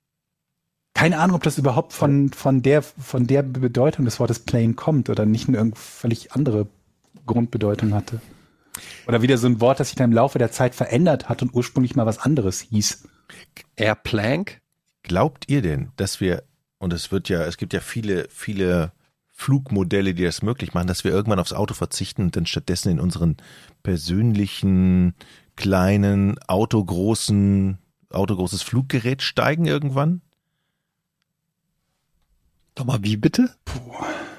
[0.97, 5.10] Keine Ahnung, ob das überhaupt von, von, der, von der Bedeutung des Wortes Plane kommt
[5.10, 6.68] oder nicht eine völlig andere
[7.27, 8.23] Grundbedeutung hatte.
[9.06, 11.52] Oder wieder so ein Wort, das sich dann im Laufe der Zeit verändert hat und
[11.55, 13.06] ursprünglich mal was anderes hieß.
[13.77, 14.62] Airplank?
[15.02, 16.44] Glaubt ihr denn, dass wir,
[16.78, 18.93] und es wird ja, es gibt ja viele, viele
[19.32, 23.01] Flugmodelle, die das möglich machen, dass wir irgendwann aufs Auto verzichten und dann stattdessen in
[23.01, 23.36] unseren
[23.82, 25.14] persönlichen,
[25.56, 27.77] kleinen, autogroßen,
[28.09, 30.23] autogroßes Fluggerät steigen irgendwann?
[32.77, 33.51] Doch mal wie bitte?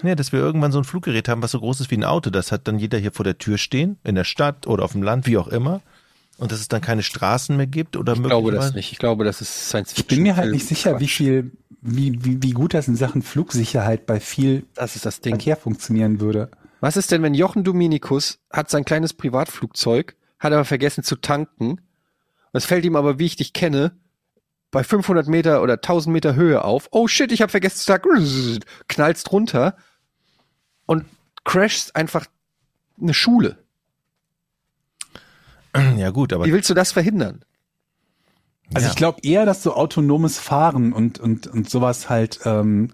[0.04, 2.30] Ja, dass wir irgendwann so ein Fluggerät haben, was so groß ist wie ein Auto.
[2.30, 5.02] Das hat dann jeder hier vor der Tür stehen, in der Stadt oder auf dem
[5.04, 5.82] Land, wie auch immer.
[6.38, 8.92] Und dass es dann keine Straßen mehr gibt oder Ich glaube das nicht.
[8.92, 10.18] Ich glaube, das ist Science Ich Fiction.
[10.18, 11.18] bin mir halt nicht sicher, wie Quatsch.
[11.18, 11.52] viel,
[11.82, 15.34] wie, wie, wie gut das in Sachen Flugsicherheit bei viel Das ist das Ding.
[15.34, 16.52] Verkehr funktionieren würde.
[16.80, 21.82] Was ist denn, wenn Jochen Dominikus hat sein kleines Privatflugzeug, hat aber vergessen zu tanken.
[22.54, 23.94] Es fällt ihm aber, wie ich dich kenne,
[24.72, 26.88] bei 500 Meter oder 1000 Meter Höhe auf.
[26.92, 28.60] Oh shit, ich habe vergessen zu tanken.
[28.88, 29.78] Knallst runter
[30.86, 31.06] und
[31.46, 32.26] crashst einfach
[33.02, 33.58] eine Schule.
[35.98, 37.44] Ja gut, aber Wie willst du das verhindern?
[38.74, 38.92] Also Ja.
[38.92, 42.94] ich glaube eher, dass so autonomes Fahren und, und, und sowas halt ähm,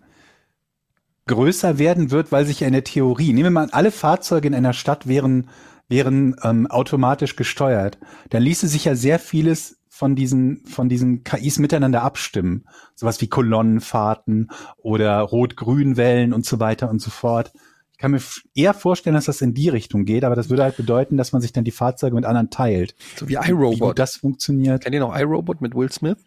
[1.28, 4.48] größer werden wird, weil sich ja in der Theorie, nehmen wir mal an, alle Fahrzeuge
[4.48, 5.50] in einer Stadt wären,
[5.88, 7.98] wären ähm, automatisch gesteuert.
[8.30, 12.65] Dann ließe sich ja sehr vieles von diesen, von diesen KIs miteinander abstimmen.
[12.93, 17.53] Sowas wie Kolonnenfahrten oder Rot-Grün-Wellen und so weiter und so fort.
[17.93, 18.19] Ich kann mir
[18.53, 21.41] eher vorstellen, dass das in die Richtung geht, aber das würde halt bedeuten, dass man
[21.41, 22.95] sich dann die Fahrzeuge mit anderen teilt.
[23.15, 23.97] So wie Wie iRobot.
[23.97, 24.84] das funktioniert.
[24.84, 26.17] Kennt ihr noch iRobot mit Will Smith?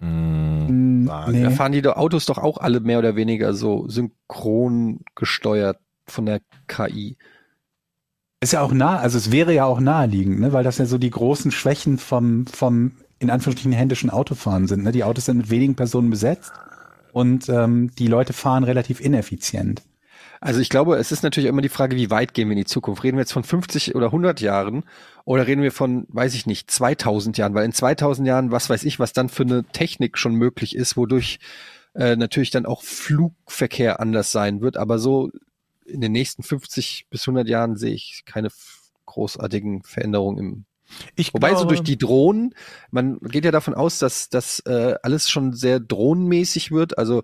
[0.00, 1.32] Hm, Frage.
[1.38, 1.54] Da nee.
[1.54, 5.76] fahren die Autos doch auch alle mehr oder weniger so synchron gesteuert
[6.06, 7.18] von der KI.
[8.42, 10.52] Ist ja auch nah, also es wäre ja auch naheliegend, ne?
[10.52, 12.90] weil das ja so die großen Schwächen vom, vom
[13.22, 14.82] in Anführungsstrichen händischen Autofahren sind.
[14.82, 14.90] Ne?
[14.90, 16.52] Die Autos sind mit wenigen Personen besetzt
[17.12, 19.82] und ähm, die Leute fahren relativ ineffizient.
[20.40, 22.64] Also ich glaube, es ist natürlich immer die Frage, wie weit gehen wir in die
[22.64, 23.04] Zukunft?
[23.04, 24.82] Reden wir jetzt von 50 oder 100 Jahren
[25.24, 27.54] oder reden wir von, weiß ich nicht, 2000 Jahren?
[27.54, 30.96] Weil in 2000 Jahren, was weiß ich, was dann für eine Technik schon möglich ist,
[30.96, 31.38] wodurch
[31.94, 34.76] äh, natürlich dann auch Flugverkehr anders sein wird.
[34.76, 35.30] Aber so
[35.86, 38.48] in den nächsten 50 bis 100 Jahren sehe ich keine
[39.06, 40.64] großartigen Veränderungen im
[41.16, 42.54] Ich Wobei so glaube- durch die Drohnen,
[42.90, 46.98] man geht ja davon aus, dass das äh, alles schon sehr drohnenmäßig wird.
[46.98, 47.22] Also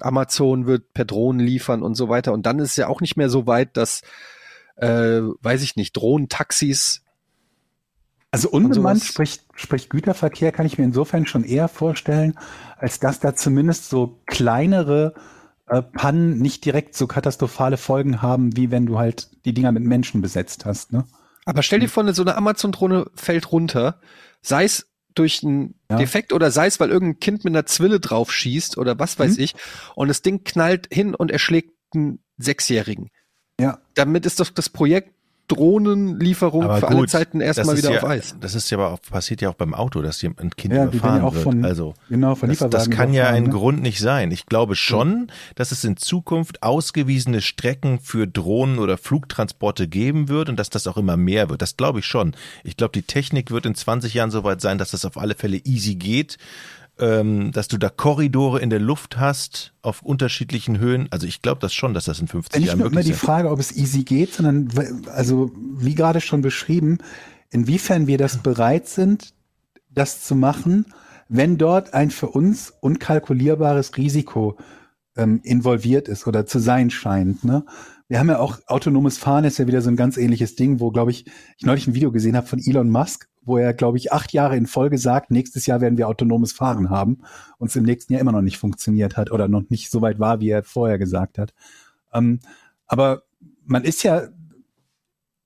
[0.00, 2.32] Amazon wird per Drohnen liefern und so weiter.
[2.32, 4.02] Und dann ist es ja auch nicht mehr so weit, dass,
[4.76, 7.02] äh, weiß ich nicht, Drohnentaxis.
[8.32, 12.38] Also unbemannt, sprich, sprich Güterverkehr, kann ich mir insofern schon eher vorstellen,
[12.76, 15.14] als dass da zumindest so kleinere
[15.66, 19.82] äh, Pannen nicht direkt so katastrophale Folgen haben, wie wenn du halt die Dinger mit
[19.82, 20.92] Menschen besetzt hast.
[20.92, 21.04] Ne?
[21.44, 24.00] Aber stell dir vor, so eine Amazon-Drohne fällt runter,
[24.42, 25.96] sei es durch einen Ja.
[25.96, 29.36] Defekt oder sei es, weil irgendein Kind mit einer Zwille drauf schießt oder was weiß
[29.38, 29.42] Mhm.
[29.44, 29.54] ich.
[29.96, 33.08] Und das Ding knallt hin und erschlägt einen Sechsjährigen.
[33.60, 33.80] Ja.
[33.94, 35.14] Damit ist doch das Projekt
[35.50, 38.36] Drohnenlieferung Aber für alle gut, Zeiten erstmal wieder ja, auf Eis.
[38.40, 40.84] Das ist ja aber auch, passiert ja auch beim Auto, dass hier ein Kind Ja,
[40.84, 41.42] überfahren ja auch wird.
[41.42, 43.50] von- also Genau, von das, das kann ja ein ne?
[43.50, 44.30] Grund nicht sein.
[44.30, 50.48] Ich glaube schon, dass es in Zukunft ausgewiesene Strecken für Drohnen oder Flugtransporte geben wird
[50.48, 51.62] und dass das auch immer mehr wird.
[51.62, 52.34] Das glaube ich schon.
[52.64, 55.34] Ich glaube, die Technik wird in 20 Jahren so weit sein, dass das auf alle
[55.34, 56.38] Fälle easy geht.
[57.00, 61.08] Ähm, dass du da Korridore in der Luft hast auf unterschiedlichen Höhen.
[61.10, 63.12] Also ich glaube das schon, dass das in 50 nicht Jahren nur immer möglich die
[63.12, 63.20] ist.
[63.20, 64.68] Frage, ob es easy geht, sondern
[65.06, 66.98] also wie gerade schon beschrieben,
[67.48, 69.32] inwiefern wir das bereit sind,
[69.88, 70.86] das zu machen,
[71.28, 74.58] wenn dort ein für uns unkalkulierbares Risiko
[75.16, 77.44] ähm, involviert ist oder zu sein scheint.
[77.44, 77.64] Ne?
[78.10, 80.90] Wir haben ja auch autonomes Fahren ist ja wieder so ein ganz ähnliches Ding, wo
[80.90, 81.26] glaube ich
[81.58, 84.56] ich neulich ein Video gesehen habe von Elon Musk, wo er glaube ich acht Jahre
[84.56, 87.18] in Folge sagt, nächstes Jahr werden wir autonomes Fahren haben
[87.58, 90.18] und es im nächsten Jahr immer noch nicht funktioniert hat oder noch nicht so weit
[90.18, 91.54] war, wie er vorher gesagt hat.
[92.12, 92.40] Ähm,
[92.88, 93.22] aber
[93.64, 94.26] man ist ja,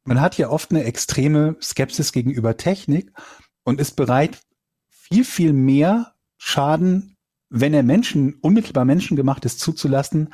[0.05, 3.13] man hat ja oft eine extreme Skepsis gegenüber Technik
[3.65, 4.41] und ist bereit,
[4.89, 7.19] viel, viel mehr Schaden,
[7.51, 10.33] wenn er Menschen, unmittelbar menschengemacht ist, zuzulassen,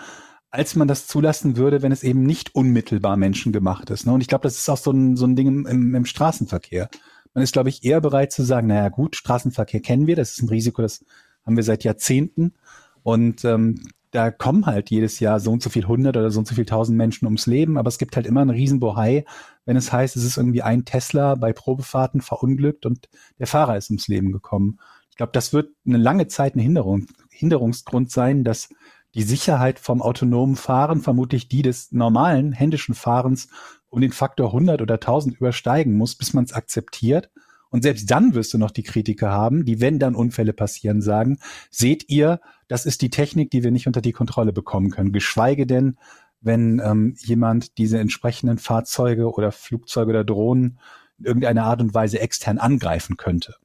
[0.50, 4.06] als man das zulassen würde, wenn es eben nicht unmittelbar menschengemacht ist.
[4.06, 4.12] Ne?
[4.12, 6.88] Und ich glaube, das ist auch so ein, so ein Ding im, im, im Straßenverkehr.
[7.34, 10.42] Man ist, glaube ich, eher bereit zu sagen, naja gut, Straßenverkehr kennen wir, das ist
[10.42, 11.04] ein Risiko, das
[11.46, 12.54] haben wir seit Jahrzehnten.
[13.02, 16.48] Und ähm, da kommen halt jedes Jahr so und so viel hundert oder so und
[16.48, 19.24] so viel tausend Menschen ums Leben, aber es gibt halt immer einen Riesenbohai,
[19.64, 23.08] wenn es heißt, es ist irgendwie ein Tesla bei Probefahrten verunglückt und
[23.38, 24.80] der Fahrer ist ums Leben gekommen.
[25.10, 28.70] Ich glaube, das wird eine lange Zeit ein Hinderung, Hinderungsgrund sein, dass
[29.14, 33.48] die Sicherheit vom autonomen Fahren vermutlich die des normalen händischen Fahrens
[33.88, 37.30] um den Faktor 100 oder 1000 übersteigen muss, bis man es akzeptiert.
[37.70, 41.38] Und selbst dann wirst du noch die Kritiker haben, die, wenn dann Unfälle passieren, sagen,
[41.70, 45.12] seht ihr, das ist die Technik, die wir nicht unter die Kontrolle bekommen können.
[45.12, 45.96] Geschweige denn,
[46.40, 50.78] wenn ähm, jemand diese entsprechenden Fahrzeuge oder Flugzeuge oder Drohnen
[51.18, 53.56] in irgendeiner Art und Weise extern angreifen könnte.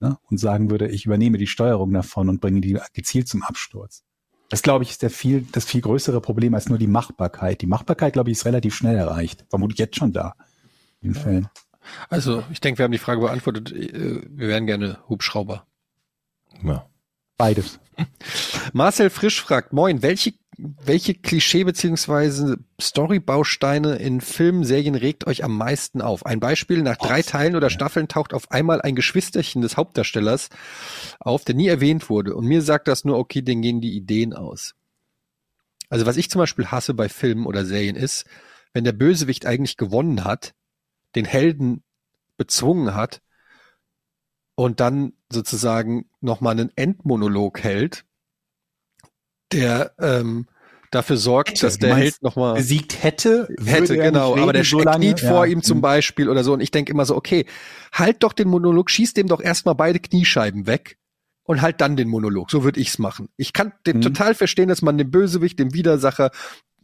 [0.00, 0.18] Ne?
[0.28, 4.04] Und sagen würde, ich übernehme die Steuerung davon und bringe die gezielt zum Absturz.
[4.50, 7.62] Das, glaube ich, ist der viel, das viel größere Problem als nur die Machbarkeit.
[7.62, 9.44] Die Machbarkeit, glaube ich, ist relativ schnell erreicht.
[9.48, 10.34] Vermutlich jetzt schon da.
[11.00, 11.48] In den Fällen.
[12.08, 13.72] Also, ich denke, wir haben die Frage beantwortet.
[13.72, 15.66] Äh, Wir wären gerne Hubschrauber.
[16.62, 16.84] Ja.
[17.38, 17.78] Beides.
[18.72, 20.34] Marcel Frisch fragt, moin, welche,
[20.84, 26.26] welche Klischee beziehungsweise Storybausteine in Filmen, Serien regt euch am meisten auf?
[26.26, 30.48] Ein Beispiel, nach drei Teilen oder Staffeln taucht auf einmal ein Geschwisterchen des Hauptdarstellers
[31.18, 32.34] auf, der nie erwähnt wurde.
[32.34, 34.74] Und mir sagt das nur, okay, denen gehen die Ideen aus.
[35.88, 38.24] Also was ich zum Beispiel hasse bei Filmen oder Serien ist,
[38.72, 40.54] wenn der Bösewicht eigentlich gewonnen hat,
[41.14, 41.82] den Helden
[42.36, 43.20] bezwungen hat
[44.54, 48.04] und dann sozusagen nochmal einen Endmonolog hält,
[49.52, 50.46] der ähm,
[50.90, 54.98] dafür sorgt, Hätte, dass der Held nochmal Besiegt hätte, hätte, genau, aber der so lange-
[54.98, 55.52] kniet vor ja.
[55.52, 55.80] ihm zum.
[55.80, 57.46] Beispiel oder so und ich denke immer so, okay,
[57.92, 60.98] halt doch den Monolog, schieß dem doch erstmal beide Kniescheiben weg
[61.44, 62.50] und halt dann den Monolog.
[62.50, 63.28] So würde ich's machen.
[63.36, 64.02] Ich kann den Mhm.
[64.02, 66.30] total verstehen, dass man dem Bösewicht, dem Widersacher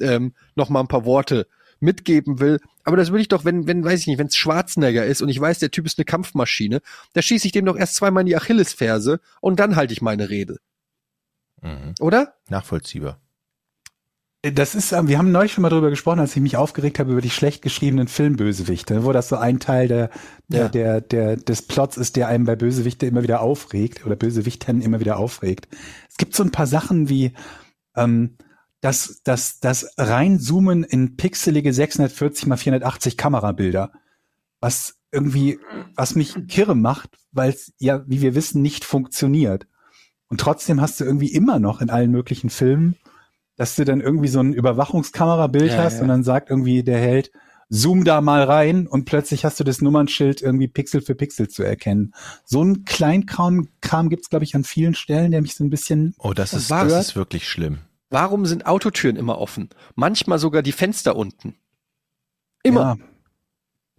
[0.00, 1.46] ähm, noch mal ein paar Worte
[1.80, 2.58] mitgeben will.
[2.84, 5.28] Aber das würde ich doch, wenn, wenn, weiß ich nicht, wenn es Schwarzenegger ist und
[5.28, 6.80] ich weiß, der Typ ist eine Kampfmaschine,
[7.12, 10.30] da schieße ich dem doch erst zweimal in die Achillesferse und dann halte ich meine
[10.30, 10.58] Rede.
[11.62, 11.94] Mhm.
[12.00, 12.34] Oder?
[12.48, 13.20] Nachvollziehbar.
[14.42, 17.10] Das ist, ähm, wir haben neulich schon mal drüber gesprochen, als ich mich aufgeregt habe
[17.10, 20.10] über die schlecht geschriebenen Filmbösewichte, wo das so ein Teil der,
[20.48, 20.68] der, Ja.
[20.68, 25.00] der, der, des Plots ist, der einem bei Bösewichte immer wieder aufregt oder Bösewichten immer
[25.00, 25.66] wieder aufregt.
[26.08, 27.32] Es gibt so ein paar Sachen wie,
[27.96, 28.36] ähm,
[28.80, 33.90] das, das, das Reinzoomen in pixelige 640 mal 480 Kamerabilder,
[34.60, 35.58] was irgendwie,
[35.96, 39.66] was mich kirre macht, weil es ja, wie wir wissen, nicht funktioniert.
[40.28, 42.96] Und trotzdem hast du irgendwie immer noch in allen möglichen Filmen,
[43.56, 46.02] dass du dann irgendwie so ein Überwachungskamerabild Ja, hast ja.
[46.02, 47.30] und dann sagt irgendwie der Held,
[47.68, 51.62] zoom da mal rein und plötzlich hast du das Nummernschild irgendwie Pixel für Pixel zu
[51.62, 52.12] erkennen.
[52.44, 56.14] So ein Kleinkram Kram gibt's glaube ich an vielen Stellen, der mich so ein bisschen
[56.18, 57.78] Oh, das ist, das ist wirklich schlimm.
[58.08, 59.70] Warum sind Autotüren immer offen?
[59.96, 61.56] Manchmal sogar die Fenster unten.
[62.62, 62.80] Immer.
[62.80, 63.06] Ja,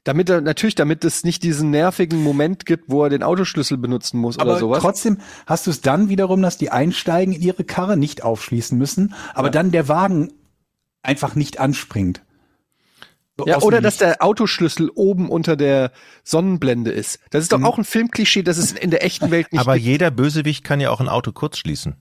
[0.07, 4.19] Damit er, natürlich, damit es nicht diesen nervigen Moment gibt, wo er den Autoschlüssel benutzen
[4.19, 4.79] muss aber oder sowas.
[4.81, 9.13] trotzdem hast du es dann wiederum, dass die einsteigen in ihre Karre, nicht aufschließen müssen,
[9.34, 9.51] aber Ja.
[9.51, 10.31] dann der Wagen
[11.03, 12.21] einfach nicht anspringt.
[13.38, 15.91] So Ja, oder dass der Autoschlüssel oben unter der
[16.23, 17.19] Sonnenblende ist.
[17.29, 17.65] Das ist doch Mhm.
[17.65, 19.85] auch ein Filmklischee, das es in der echten Welt nicht Aber gibt.
[19.85, 21.97] jeder Bösewicht kann ja auch ein Auto kurz schließen.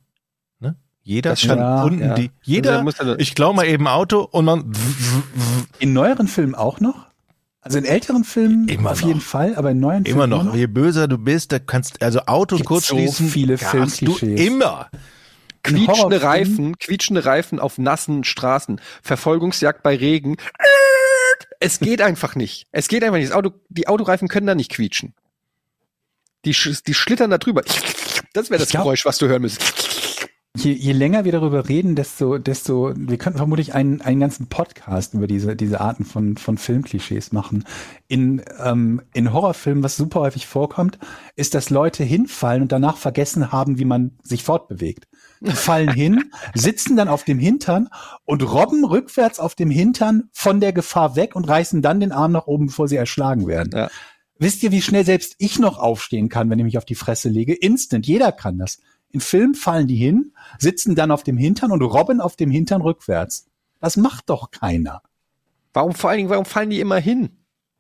[0.60, 0.76] Ne?
[1.02, 1.60] Jeder Das kann stimmt.
[1.60, 2.14] Ja, unten ja.
[2.14, 4.72] die, Also er jeder, muss dann- ich klau mal eben Auto und man,
[5.80, 7.06] in neueren Filmen auch noch?
[7.66, 9.08] Also in älteren Filmen Immer auf noch.
[9.08, 12.20] jeden Fall, aber in neuen immer Filmen noch, je böser du bist, da kannst, also
[12.26, 14.40] Auto Gibt kurz so schließen, viele darfst du Filmklischees.
[14.46, 14.88] immer.
[15.64, 20.36] Quietschende Reifen, quietschende Reifen auf nassen Straßen, Verfolgungsjagd bei Regen.
[21.58, 22.68] Es geht einfach nicht.
[22.70, 23.30] Es geht einfach nicht.
[23.30, 25.14] Das Auto, die Autoreifen können da nicht quietschen.
[26.44, 26.52] Die,
[26.86, 27.62] die schlittern da drüber.
[28.32, 30.05] Das wäre das glaub- Geräusch, was du hören müsstest.
[30.56, 35.12] Je, je länger wir darüber reden, desto, desto, wir könnten vermutlich einen, einen ganzen Podcast
[35.12, 37.64] über diese, diese Arten von, von Filmklischees machen.
[38.08, 40.98] In, ähm, in Horrorfilmen, was super häufig vorkommt,
[41.34, 45.06] ist, dass Leute hinfallen und danach vergessen haben, wie man sich fortbewegt.
[45.40, 46.24] Die fallen hin,
[46.54, 47.88] sitzen dann auf dem Hintern
[48.24, 52.32] und robben rückwärts auf dem Hintern von der Gefahr weg und reißen dann den Arm
[52.32, 53.72] nach oben, bevor sie erschlagen werden.
[53.74, 53.90] Ja.
[54.38, 57.28] Wisst ihr, wie schnell selbst ich noch aufstehen kann, wenn ich mich auf die Fresse
[57.28, 57.54] lege?
[57.54, 58.80] Instant, jeder kann das.
[59.10, 62.82] In Filmen fallen die hin, sitzen dann auf dem Hintern und robben auf dem Hintern
[62.82, 63.46] rückwärts.
[63.80, 65.02] Das macht doch keiner.
[65.72, 67.30] Warum vor allen Dingen, warum fallen die immer hin?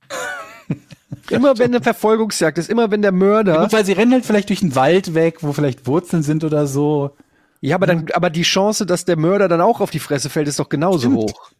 [1.30, 3.62] immer wenn eine Verfolgungsjagd ist, immer wenn der Mörder.
[3.62, 6.66] Gut, weil sie rennen halt vielleicht durch den Wald weg, wo vielleicht Wurzeln sind oder
[6.66, 7.16] so.
[7.60, 10.46] Ja, aber dann, aber die Chance, dass der Mörder dann auch auf die Fresse fällt,
[10.46, 11.16] ist doch genauso Stimmt.
[11.16, 11.50] hoch.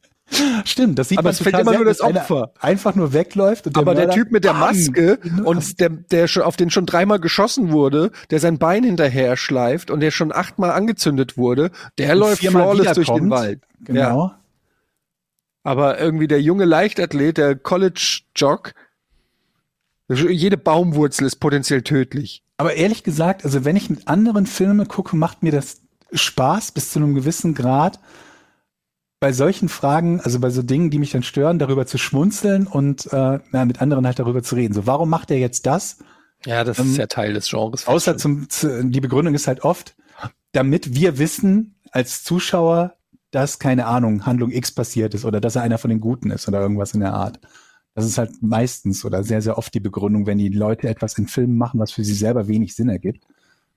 [0.65, 2.53] Stimmt, das sieht Aber man es fällt immer nur das Opfer.
[2.61, 3.69] Einfach nur wegläuft.
[3.69, 4.61] Und aber der Mörder- Typ mit der Bam!
[4.61, 9.36] Maske und der, der schon, auf den schon dreimal geschossen wurde, der sein Bein hinterher
[9.36, 13.31] schleift und der schon achtmal angezündet wurde, der Und läuft flawless durch den.
[13.31, 13.62] Wald.
[13.85, 14.01] Genau.
[14.01, 14.39] Ja.
[15.62, 18.73] Aber irgendwie der junge Leichtathlet, der College-Jock,
[20.09, 22.43] jede Baumwurzel ist potenziell tödlich.
[22.57, 25.82] Aber ehrlich gesagt, also wenn ich mit anderen Filmen gucke, macht mir das
[26.12, 27.98] Spaß bis zu einem gewissen Grad.
[29.18, 33.06] Bei solchen Fragen, also bei so Dingen, die mich dann stören, darüber zu schmunzeln und
[33.12, 34.74] äh, na, mit anderen halt darüber zu reden.
[34.74, 35.98] So, warum macht er jetzt das?
[36.44, 37.86] Ja, das Ähm, ist ja Teil des Genres.
[37.86, 39.97] Außer zum, zu, die Begründung ist halt oft,
[40.52, 42.94] damit wir wissen als Zuschauer,
[43.30, 46.47] dass keine Ahnung Handlung X passiert ist oder dass er einer von den Guten ist
[46.47, 47.40] oder irgendwas in der Art.
[47.94, 51.26] Das ist halt meistens oder sehr sehr oft die Begründung, wenn die Leute etwas in
[51.26, 53.24] Filmen machen, was für sie selber wenig Sinn ergibt,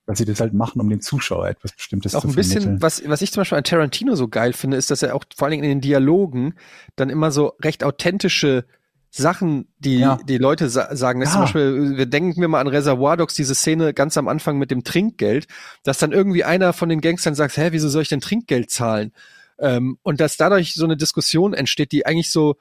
[0.06, 3.02] dass sie das halt machen, um dem Zuschauer etwas Bestimmtes auch zu ein bisschen, was,
[3.06, 5.52] was ich zum Beispiel an Tarantino so geil finde, ist, dass er auch vor allen
[5.52, 6.54] Dingen in den Dialogen
[6.96, 8.64] dann immer so recht authentische
[9.12, 10.18] Sachen, die Ja.
[10.24, 11.20] die Leute sa sagen.
[11.22, 11.30] Ja.
[11.30, 14.70] zum Beispiel, wir denken wir mal an Reservoir Dogs, diese Szene ganz am Anfang mit
[14.70, 15.46] dem Trinkgeld,
[15.82, 19.12] dass dann irgendwie einer von den Gangstern sagt, hä, wieso soll ich denn Trinkgeld zahlen?
[19.58, 22.56] Ähm, und dass dadurch so eine Diskussion entsteht, die eigentlich so,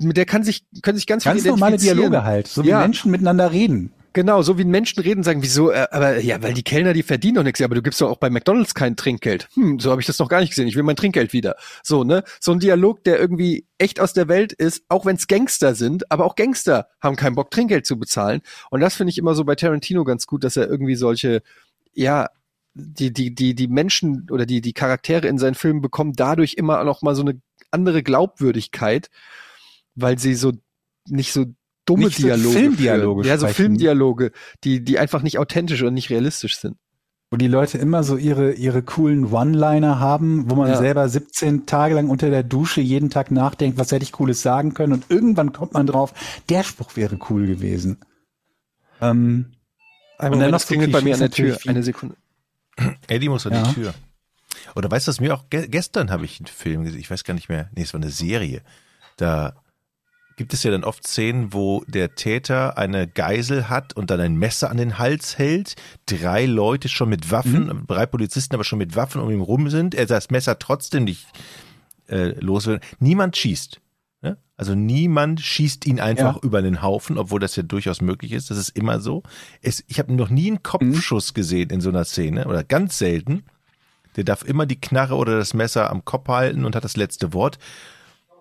[0.00, 1.76] mit der kann sich, können sich ganz, Ganz viele normale.
[1.78, 2.80] Dialoge halt, so wie Ja.
[2.80, 3.92] Menschen miteinander reden.
[4.18, 7.36] Genau, so wie Menschen reden, sagen, wieso, äh, aber ja, weil die Kellner, die verdienen
[7.36, 9.46] doch nichts, ja, aber du gibst doch auch bei McDonalds kein Trinkgeld.
[9.54, 10.66] Hm, so habe ich das noch gar nicht gesehen.
[10.66, 11.54] Ich will mein Trinkgeld wieder.
[11.84, 12.24] So, ne?
[12.40, 16.10] So ein Dialog, der irgendwie echt aus der Welt ist, auch wenn es Gangster sind,
[16.10, 18.40] aber auch Gangster haben keinen Bock, Trinkgeld zu bezahlen.
[18.72, 21.40] Und das finde ich immer so bei Tarantino ganz gut, dass er irgendwie solche,
[21.92, 22.28] ja,
[22.74, 26.82] die, die, die, die Menschen oder die, die Charaktere in seinen Filmen bekommen dadurch immer
[26.82, 27.40] noch mal so eine
[27.70, 29.10] andere Glaubwürdigkeit,
[29.94, 30.54] weil sie so
[31.06, 31.44] nicht so
[31.88, 33.28] dumme Nicht so Dialoge Filmdialoge.
[33.28, 33.46] Ja, so.
[33.48, 34.32] Filmdialoge,
[34.64, 36.76] die, die einfach nicht authentisch und nicht realistisch sind.
[37.30, 40.78] wo die Leute immer so ihre, ihre coolen One-Liner haben, wo man Ja.
[40.78, 44.72] selber 17 Tage lang unter der Dusche jeden Tag nachdenkt, was hätte ich Cooles sagen
[44.72, 46.14] können und irgendwann kommt man drauf,
[46.48, 47.98] der Spruch wäre cool gewesen.
[49.00, 49.52] Ähm,
[50.18, 51.58] Und dann Moment, so klingelt bei mir an der Tür.
[51.66, 52.16] Eine Sekunde.
[53.08, 53.62] Eddie muss an Ja.
[53.64, 53.94] die Tür.
[54.74, 57.24] Oder weißt du, was mir auch ge gestern habe ich einen Film gesehen, ich weiß
[57.24, 58.62] gar nicht mehr, nee, es war eine Serie.
[59.16, 59.54] Da
[60.38, 64.36] gibt es ja dann oft Szenen, wo der Täter eine Geisel hat und dann ein
[64.36, 65.74] Messer an den Hals hält,
[66.06, 69.94] drei Leute schon mit Waffen, drei Polizisten aber schon mit Waffen um ihn rum sind,
[69.94, 71.26] er das Messer trotzdem nicht
[72.08, 72.80] äh, los will.
[73.00, 73.80] Niemand schießt.
[74.22, 74.38] Ne?
[74.56, 76.40] Also niemand schießt ihn einfach Ja.
[76.42, 78.50] über den Haufen, obwohl das ja durchaus möglich ist.
[78.50, 79.22] Das ist immer so.
[79.60, 83.44] Es, ich habe noch nie einen Kopfschuss gesehen in so einer Szene oder ganz selten.
[84.16, 87.32] Der darf immer die Knarre oder das Messer am Kopf halten und hat das letzte
[87.34, 87.58] Wort.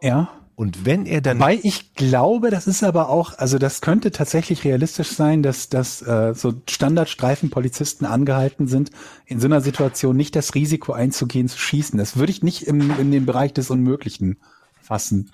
[0.02, 0.30] Ja.
[0.60, 4.64] Und wenn er dann Weil ich glaube, das ist aber auch, also das könnte tatsächlich
[4.64, 8.90] realistisch sein, dass, dass äh, so Standardstreifenpolizisten angehalten sind,
[9.28, 12.00] in so einer Situation nicht das Risiko einzugehen, zu schießen.
[12.00, 14.38] Das würde ich nicht im, in den Bereich des Unmöglichen
[14.82, 15.30] fassen.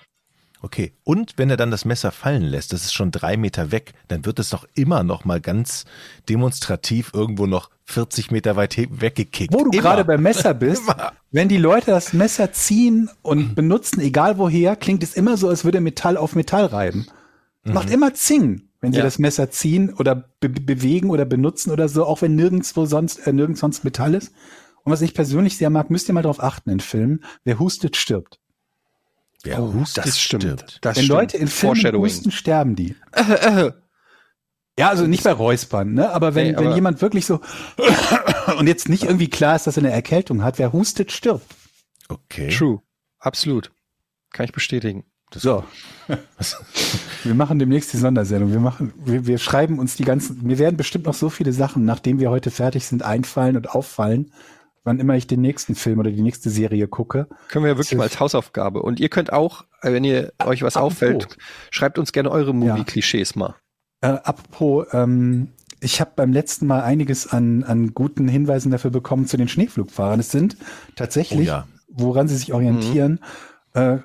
[0.64, 0.94] Okay.
[1.04, 4.24] Und wenn er dann das Messer fallen lässt, das ist schon drei Meter weg, dann
[4.24, 5.84] wird es doch immer noch mal ganz
[6.30, 9.52] demonstrativ irgendwo noch 40 Meter weit weggekickt.
[9.52, 11.12] Wo du gerade beim Messer bist, Immer.
[11.30, 15.66] wenn die Leute das Messer ziehen und benutzen, egal woher, klingt es immer so, als
[15.66, 17.08] würde Metall auf Metall reiben.
[17.62, 19.04] Es macht immer Zing, wenn sie Ja.
[19.04, 23.34] das Messer ziehen oder be bewegen oder benutzen oder so, auch wenn nirgendwo sonst, äh,
[23.34, 24.32] nirgends sonst Metall ist.
[24.82, 27.96] Und was ich persönlich sehr mag, müsst ihr mal darauf achten in Filmen, wer hustet,
[27.98, 28.40] stirbt.
[29.44, 30.42] Wer hustet, das stimmt.
[30.44, 30.78] stirbt.
[30.80, 31.18] Das wenn stimmt.
[31.20, 32.96] Leute in Filmen husten, sterben die.
[34.76, 36.10] Ja, also nicht bei Räuspern, ne?
[36.10, 37.40] Aber wenn, Nee, wenn aber- jemand wirklich so
[38.58, 41.46] und jetzt nicht irgendwie klar ist, dass er eine Erkältung hat, wer hustet, stirbt.
[42.08, 42.48] Okay.
[42.48, 42.80] True.
[43.20, 43.70] Absolut.
[44.32, 45.04] Kann ich bestätigen.
[45.32, 45.62] So.
[47.24, 48.50] Wir machen demnächst die Sondersendung.
[48.52, 51.84] Wir machen, wir, wir schreiben uns die ganzen, mir werden bestimmt noch so viele Sachen,
[51.84, 54.32] nachdem wir heute fertig sind, einfallen und auffallen,
[54.84, 57.26] wann immer ich den nächsten Film oder die nächste Serie gucke.
[57.48, 58.82] Können wir ja wirklich mal als Hausaufgabe.
[58.82, 60.92] Und ihr könnt auch, äh, wenn ihr euch was Apropos.
[60.92, 61.38] auffällt,
[61.70, 63.56] schreibt uns gerne eure Movie-Klischees mal.
[64.02, 65.48] Äh, apropos, ähm,
[65.80, 70.20] ich habe beim letzten Mal einiges an, an guten Hinweisen dafür bekommen zu den Schneeflugfahrern.
[70.20, 70.56] Es sind
[70.96, 71.68] tatsächlich, Oh ja.
[71.88, 73.20] woran sie sich orientieren,
[73.72, 73.98] äh,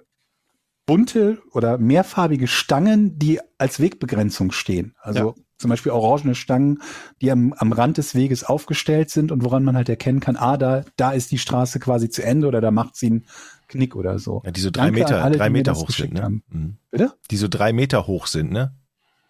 [0.85, 4.95] bunte oder mehrfarbige Stangen, die als Wegbegrenzung stehen.
[4.99, 6.81] Also zum Beispiel orangene Stangen,
[7.21, 10.57] die am, am Rand des Weges aufgestellt sind und woran man halt erkennen kann, ah,
[10.57, 13.25] da, da ist die Straße quasi zu Ende oder da macht sie einen
[13.67, 14.41] Knick oder so.
[14.45, 16.41] Ja, die so drei Danke an Meter, alle, drei Meter hoch sind, ne?
[16.49, 16.77] Mhm.
[16.89, 17.13] Bitte?
[17.29, 18.73] Die so drei Meter hoch sind, ne?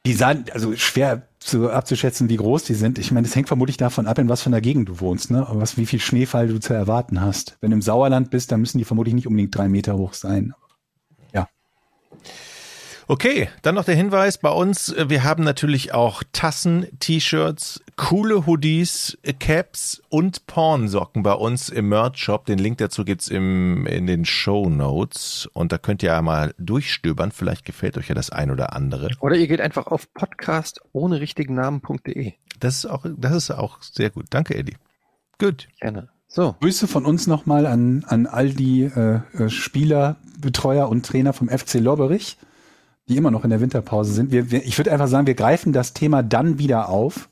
[0.06, 3.00] Die sahen, also schwer zu, abzuschätzen, wie groß die sind.
[3.00, 5.46] Ich meine, das hängt vermutlich davon ab, in was für einer Gegend du wohnst, ne?
[5.50, 7.58] Was, wie viel Schneefall du zu erwarten hast.
[7.60, 10.54] Wenn du im Sauerland bist, dann müssen die vermutlich nicht unbedingt drei Meter hoch sein.
[13.12, 14.94] Okay, dann noch der Hinweis bei uns.
[14.96, 22.46] Wir haben natürlich auch Tassen, T-Shirts, coole Hoodies, Caps und Pornsocken bei uns im Merch-Shop.
[22.46, 25.50] Den Link dazu gibt's im, in den Show Notes.
[25.54, 27.32] Und da könnt ihr ja mal durchstöbern.
[27.32, 29.10] Vielleicht gefällt euch ja das ein oder andere.
[29.22, 32.34] Oder ihr geht einfach auf podcast ohne richtigen Namen.de.
[32.60, 34.28] Das ist auch, das ist auch sehr gut.
[34.30, 34.78] Danke, Eddie.
[35.40, 35.68] Gut.
[35.80, 36.10] Gerne.
[36.28, 36.56] So.
[36.60, 41.50] Grüße von uns nochmal an, an all die äh, äh, Spieler, Betreuer und Trainer vom
[41.50, 42.38] FC Lobberich,
[43.10, 44.32] die immer noch in der Winterpause sind.
[44.32, 47.30] Wir, wir, ich würde einfach sagen, wir greifen das Thema dann wieder auf,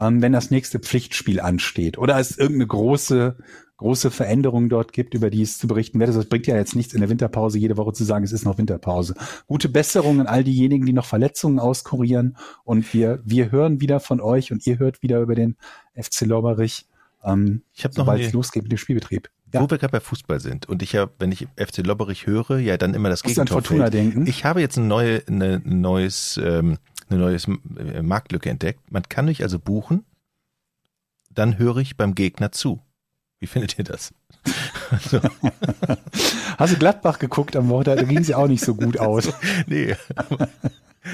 [0.00, 1.98] ähm, wenn das nächste Pflichtspiel ansteht.
[1.98, 3.36] Oder es irgendeine große,
[3.76, 6.12] große Veränderung dort gibt, über die es zu berichten werde.
[6.12, 8.56] Das bringt ja jetzt nichts in der Winterpause jede Woche zu sagen, es ist noch
[8.56, 9.14] Winterpause.
[9.48, 12.36] Gute Besserung an all diejenigen, die noch Verletzungen auskurieren.
[12.64, 15.56] Und wir, wir hören wieder von euch und ihr hört wieder über den
[15.94, 16.86] FC Lobberich.
[17.24, 19.28] Ähm, Ich habe noch sobald es losgeht mit dem Spielbetrieb.
[19.52, 19.60] Ja.
[19.60, 20.66] wo wir gerade bei Fußball sind.
[20.66, 23.58] Und ich habe, wenn ich FC Lobberich höre, ja dann immer das Gegentor?
[24.26, 26.78] Ich habe jetzt eine neue, eine, ein neues, ähm,
[27.08, 28.90] eine neues äh, Marktlücke entdeckt.
[28.90, 30.04] Man kann mich also buchen,
[31.30, 32.80] dann höre ich beim Gegner zu.
[33.38, 34.12] Wie findet ihr das?
[34.90, 35.20] Also,
[36.58, 38.02] Hast du Gladbach geguckt am Wochenende?
[38.02, 39.32] Da ging sie auch nicht so gut aus.
[39.66, 39.94] nee.
[40.14, 40.48] Aber,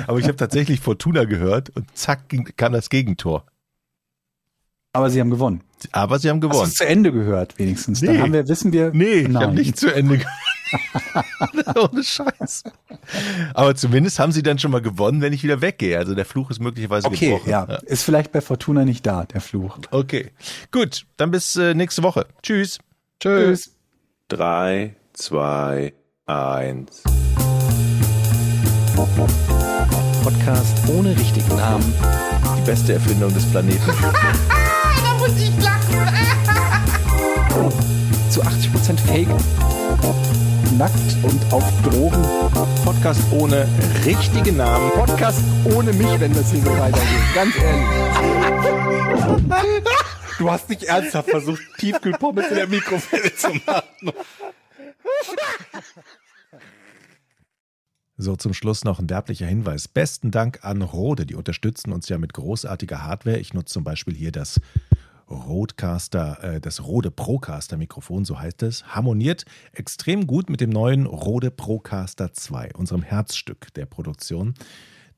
[0.06, 3.44] aber ich habe tatsächlich Fortuna gehört und zack ging, kam das Gegentor.
[4.94, 5.62] Aber sie haben gewonnen.
[5.90, 6.68] Aber sie haben Hast du gewonnen.
[6.68, 8.02] es zu Ende gehört, wenigstens?
[8.02, 8.08] Nee.
[8.08, 8.90] Dann haben wir, wissen wir.
[8.92, 9.54] Nee, ich habe Nein.
[9.54, 10.32] nicht zu Ende gehört.
[11.92, 12.64] Ohne Scheiß.
[13.54, 15.96] Aber zumindest haben sie dann schon mal gewonnen, wenn ich wieder weggehe.
[15.98, 17.50] Also der Fluch ist möglicherweise Okay, gebrochen.
[17.50, 17.64] ja.
[17.86, 19.78] Ist vielleicht bei Fortuna nicht da, der Fluch.
[19.90, 20.30] Okay.
[20.70, 22.26] Gut, dann bis äh, nächste Woche.
[22.42, 22.78] Tschüss.
[23.20, 23.74] Tschüss.
[24.28, 25.94] Drei, zwei,
[26.26, 27.02] eins.
[30.22, 31.94] Podcast ohne richtigen Namen.
[32.58, 33.80] Die beste Erfindung des Planeten.
[38.30, 39.28] Zu 80% Fake.
[40.78, 42.22] Nackt und auf Drogen.
[42.82, 43.68] Podcast ohne
[44.06, 44.90] richtigen Namen.
[44.92, 47.34] Podcast ohne mich, wenn das hier so weitergeht.
[47.34, 47.86] Ganz ehrlich.
[50.38, 54.12] Du hast nicht ernsthaft versucht, Tiefkühlpommes in der Mikrowelle zu machen.
[58.16, 59.88] So, zum Schluss noch ein werblicher Hinweis.
[59.88, 61.26] Besten Dank an Rode.
[61.26, 63.38] Die unterstützen uns ja mit großartiger Hardware.
[63.38, 64.58] Ich nutze zum Beispiel hier das
[65.32, 71.06] Rodecaster, äh, das Rode Procaster Mikrofon, so heißt es, harmoniert extrem gut mit dem neuen
[71.06, 74.54] Rode Procaster 2, unserem Herzstück der Produktion.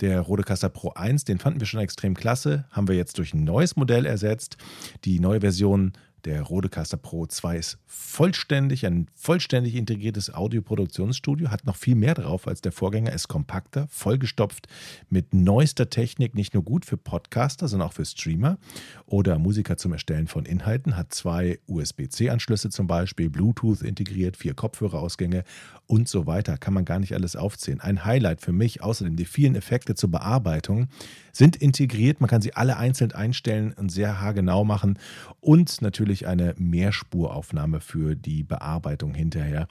[0.01, 3.45] Der Rodecaster Pro 1, den fanden wir schon extrem klasse, haben wir jetzt durch ein
[3.45, 4.57] neues Modell ersetzt.
[5.05, 5.93] Die neue Version
[6.25, 12.49] der Rodecaster Pro 2 ist vollständig, ein vollständig integriertes Audioproduktionsstudio, hat noch viel mehr drauf
[12.49, 14.67] als der Vorgänger, ist kompakter, vollgestopft
[15.11, 18.59] mit neuester Technik, nicht nur gut für Podcaster, sondern auch für Streamer
[19.07, 25.45] oder Musiker zum Erstellen von Inhalten, hat zwei USB-C-Anschlüsse zum Beispiel, Bluetooth integriert, vier Kopfhörerausgänge
[25.87, 26.57] und so weiter.
[26.57, 27.81] Kann man gar nicht alles aufzählen.
[27.81, 30.89] Ein Highlight für mich, außerdem die vielen Effekte zur Bearbeitung,
[31.35, 32.21] sind integriert.
[32.21, 34.99] Man kann sie alle einzeln einstellen und sehr haargenau machen
[35.41, 39.67] und natürlich eine Mehrspuraufnahme für die Bearbeitung hinterher.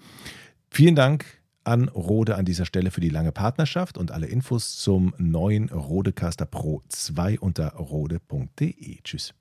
[0.70, 1.26] Vielen Dank
[1.64, 6.46] an Rode an dieser Stelle für die lange Partnerschaft und alle Infos zum neuen Rodecaster
[6.46, 9.02] Pro 2 unter rode.de.
[9.04, 9.34] Tschüss.